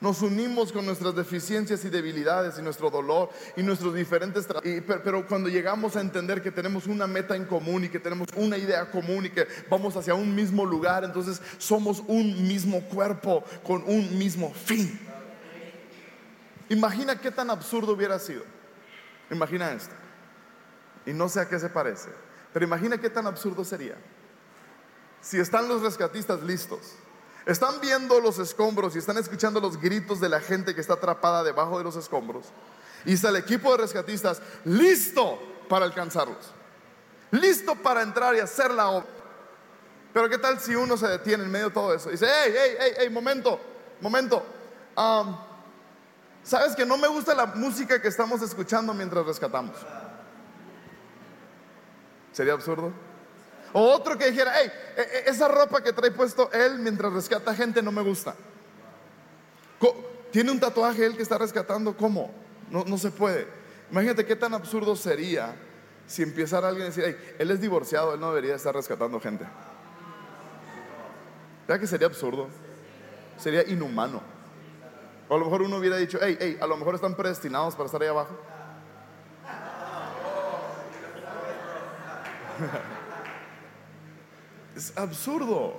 Nos 0.00 0.22
unimos 0.22 0.72
con 0.72 0.86
nuestras 0.86 1.14
deficiencias 1.14 1.84
y 1.84 1.90
debilidades 1.90 2.56
y 2.58 2.62
nuestro 2.62 2.88
dolor 2.88 3.30
y 3.56 3.62
nuestros 3.62 3.94
diferentes... 3.94 4.46
Y, 4.64 4.80
pero, 4.80 5.02
pero, 5.02 5.26
cuando 5.26 5.48
llegamos 5.48 5.96
a 5.96 6.00
entender 6.00 6.40
que 6.40 6.52
tenemos 6.52 6.86
una 6.86 7.06
meta 7.06 7.34
en 7.34 7.44
común 7.44 7.84
y 7.84 7.88
que 7.88 7.98
tenemos 7.98 8.28
una 8.36 8.56
idea 8.56 8.90
común 8.90 9.26
y 9.26 9.30
que 9.30 9.46
vamos 9.68 9.96
hacia 9.96 10.14
un 10.14 10.34
mismo 10.34 10.64
lugar, 10.64 11.04
entonces 11.04 11.42
somos 11.58 12.02
un 12.06 12.46
mismo 12.46 12.80
cuerpo 12.82 13.44
con 13.64 13.82
un 13.82 14.16
mismo 14.16 14.52
fin. 14.54 14.98
Imagina 16.68 17.20
qué 17.20 17.32
tan 17.32 17.50
absurdo 17.50 17.92
hubiera 17.92 18.18
sido. 18.20 18.44
Imagina 19.30 19.72
esto. 19.72 19.94
Y 21.04 21.12
no 21.12 21.28
sé 21.28 21.40
a 21.40 21.48
qué 21.48 21.58
se 21.58 21.68
parece. 21.68 22.10
Pero 22.52 22.64
imagina 22.64 22.98
qué 22.98 23.10
tan 23.10 23.26
absurdo 23.26 23.64
sería 23.64 23.96
si 25.20 25.38
están 25.38 25.68
los 25.68 25.82
rescatistas 25.82 26.42
listos, 26.42 26.94
están 27.48 27.80
viendo 27.80 28.20
los 28.20 28.38
escombros 28.38 28.94
y 28.94 28.98
están 28.98 29.16
escuchando 29.16 29.58
los 29.58 29.80
gritos 29.80 30.20
de 30.20 30.28
la 30.28 30.38
gente 30.38 30.74
que 30.74 30.82
está 30.82 30.94
atrapada 30.94 31.42
debajo 31.42 31.78
de 31.78 31.84
los 31.84 31.96
escombros, 31.96 32.46
y 33.06 33.14
está 33.14 33.30
el 33.30 33.36
equipo 33.36 33.72
de 33.72 33.78
rescatistas 33.78 34.42
listo 34.64 35.38
para 35.66 35.86
alcanzarlos, 35.86 36.52
listo 37.30 37.74
para 37.74 38.02
entrar 38.02 38.36
y 38.36 38.40
hacer 38.40 38.70
la 38.70 38.88
obra. 38.90 39.06
Pero 40.12 40.28
¿qué 40.28 40.36
tal 40.36 40.60
si 40.60 40.74
uno 40.74 40.96
se 40.98 41.08
detiene 41.08 41.44
en 41.44 41.50
medio 41.50 41.68
de 41.68 41.74
todo 41.74 41.94
eso? 41.94 42.10
Y 42.10 42.12
dice, 42.12 42.26
hey, 42.26 42.52
hey, 42.54 42.76
hey, 42.78 42.92
hey, 42.98 43.10
momento, 43.10 43.58
momento. 44.02 44.44
¿Sabes 46.42 46.76
que 46.76 46.84
no 46.84 46.98
me 46.98 47.08
gusta 47.08 47.34
la 47.34 47.46
música 47.46 48.00
que 48.00 48.08
estamos 48.08 48.42
escuchando 48.42 48.92
mientras 48.92 49.24
rescatamos? 49.24 49.76
¿Sería 52.32 52.52
absurdo? 52.52 52.92
O 53.72 53.82
otro 53.82 54.16
que 54.16 54.30
dijera, 54.30 54.52
hey, 54.56 54.70
esa 55.26 55.48
ropa 55.48 55.82
que 55.82 55.92
trae 55.92 56.10
puesto 56.10 56.50
él 56.52 56.78
mientras 56.78 57.12
rescata 57.12 57.54
gente 57.54 57.82
no 57.82 57.92
me 57.92 58.02
gusta. 58.02 58.34
¿Tiene 60.30 60.50
un 60.50 60.60
tatuaje 60.60 61.04
él 61.04 61.16
que 61.16 61.22
está 61.22 61.38
rescatando? 61.38 61.96
¿Cómo? 61.96 62.30
No, 62.70 62.84
no 62.84 62.98
se 62.98 63.10
puede. 63.10 63.48
Imagínate 63.90 64.26
qué 64.26 64.36
tan 64.36 64.52
absurdo 64.54 64.94
sería 64.94 65.56
si 66.06 66.22
empezara 66.22 66.68
alguien 66.68 66.84
a 66.84 66.90
decir, 66.90 67.04
hey, 67.06 67.34
él 67.38 67.50
es 67.50 67.60
divorciado, 67.60 68.14
él 68.14 68.20
no 68.20 68.28
debería 68.28 68.54
estar 68.54 68.74
rescatando 68.74 69.18
gente. 69.20 69.46
¿Verdad 71.66 71.80
que 71.80 71.86
sería 71.86 72.06
absurdo? 72.06 72.48
Sería 73.38 73.62
inhumano. 73.66 74.20
O 75.28 75.34
a 75.34 75.38
lo 75.38 75.44
mejor 75.44 75.62
uno 75.62 75.76
hubiera 75.76 75.96
dicho, 75.96 76.18
hey, 76.20 76.36
hey, 76.40 76.58
a 76.60 76.66
lo 76.66 76.76
mejor 76.76 76.94
están 76.94 77.14
predestinados 77.14 77.74
para 77.74 77.86
estar 77.86 78.02
ahí 78.02 78.08
abajo. 78.08 78.38
Es 84.78 84.96
absurdo. 84.96 85.74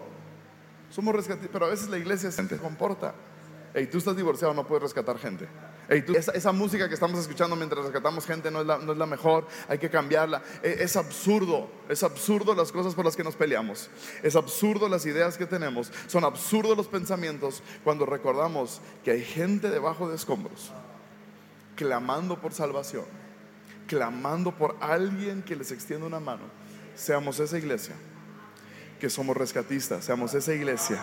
Somos 0.89 1.15
rescatistas, 1.15 1.51
pero 1.53 1.67
a 1.67 1.69
veces 1.69 1.87
la 1.87 1.97
iglesia 1.97 2.29
se 2.31 2.45
comporta. 2.57 3.15
Hey, 3.73 3.87
tú 3.89 3.97
estás 3.97 4.13
divorciado, 4.17 4.53
no 4.53 4.67
puedes 4.67 4.83
rescatar 4.83 5.17
gente. 5.17 5.47
Hey, 5.87 6.03
tú, 6.05 6.13
esa, 6.17 6.51
música 6.51 6.89
que 6.89 6.95
estamos 6.95 7.17
escuchando 7.17 7.55
mientras 7.55 7.81
rescatamos 7.81 8.25
gente 8.25 8.51
no 8.51 8.59
es, 8.59 8.67
la, 8.67 8.77
no 8.77 8.91
es 8.91 8.97
la 8.97 9.05
mejor, 9.05 9.47
hay 9.69 9.77
que 9.77 9.89
cambiarla. 9.89 10.41
Es, 10.61 10.81
es, 10.81 10.95
absurdo, 10.97 11.69
es 11.87 12.03
absurdo 12.03 12.53
las 12.53 12.73
cosas 12.73 12.93
por 12.93 13.05
las 13.05 13.15
que 13.15 13.23
nos 13.23 13.37
peleamos. 13.37 13.89
Es 14.21 14.35
absurdo 14.35 14.89
las 14.89 15.05
ideas 15.05 15.37
que 15.37 15.45
tenemos. 15.45 15.93
Son 16.07 16.25
absurdos 16.25 16.75
los 16.75 16.89
pensamientos 16.89 17.63
cuando 17.85 18.05
recordamos 18.05 18.81
que 19.05 19.11
hay 19.11 19.23
gente 19.23 19.69
debajo 19.69 20.09
de 20.09 20.17
escombros, 20.17 20.73
clamando 21.77 22.41
por 22.41 22.51
salvación, 22.51 23.05
clamando 23.87 24.53
por 24.57 24.75
alguien 24.81 25.41
que 25.41 25.55
les 25.55 25.71
extienda 25.71 26.05
una 26.05 26.19
mano. 26.19 26.43
Seamos 26.95 27.39
esa 27.39 27.57
iglesia 27.57 27.95
que 28.99 29.09
somos 29.09 29.35
rescatistas, 29.35 30.05
seamos 30.05 30.33
esa 30.33 30.53
iglesia 30.53 31.01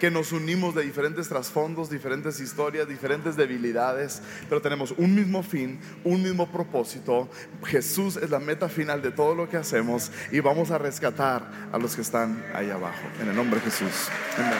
que 0.00 0.10
nos 0.10 0.32
unimos 0.32 0.74
de 0.74 0.82
diferentes 0.82 1.28
trasfondos, 1.28 1.90
diferentes 1.90 2.40
historias, 2.40 2.88
diferentes 2.88 3.36
debilidades, 3.36 4.22
pero 4.48 4.60
tenemos 4.60 4.94
un 4.96 5.14
mismo 5.14 5.42
fin, 5.42 5.78
un 6.02 6.22
mismo 6.22 6.50
propósito. 6.50 7.28
Jesús 7.64 8.16
es 8.16 8.30
la 8.30 8.40
meta 8.40 8.68
final 8.68 9.02
de 9.02 9.12
todo 9.12 9.34
lo 9.34 9.48
que 9.48 9.58
hacemos 9.58 10.10
y 10.32 10.40
vamos 10.40 10.70
a 10.70 10.78
rescatar 10.78 11.68
a 11.70 11.78
los 11.78 11.94
que 11.94 12.00
están 12.00 12.42
ahí 12.54 12.70
abajo. 12.70 13.02
En 13.20 13.28
el 13.28 13.36
nombre 13.36 13.60
de 13.60 13.66
Jesús. 13.66 14.08
Amén. 14.38 14.58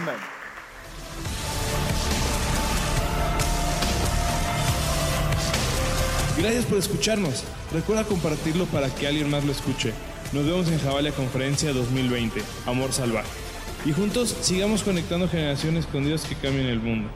Amén. 0.00 0.14
Gracias 6.38 6.64
por 6.64 6.78
escucharnos. 6.78 7.44
Recuerda 7.72 8.04
compartirlo 8.04 8.66
para 8.66 8.88
que 8.94 9.06
alguien 9.06 9.28
más 9.28 9.44
lo 9.44 9.52
escuche. 9.52 9.92
Nos 10.32 10.46
vemos 10.46 10.66
en 10.68 10.78
Javalia 10.78 11.12
Conferencia 11.12 11.74
2020, 11.74 12.40
Amor 12.64 12.94
Salvaje. 12.94 13.28
Y 13.84 13.92
juntos 13.92 14.34
sigamos 14.40 14.82
conectando 14.82 15.28
generaciones 15.28 15.84
con 15.84 16.06
Dios 16.06 16.22
que 16.22 16.34
cambien 16.34 16.68
el 16.68 16.80
mundo. 16.80 17.10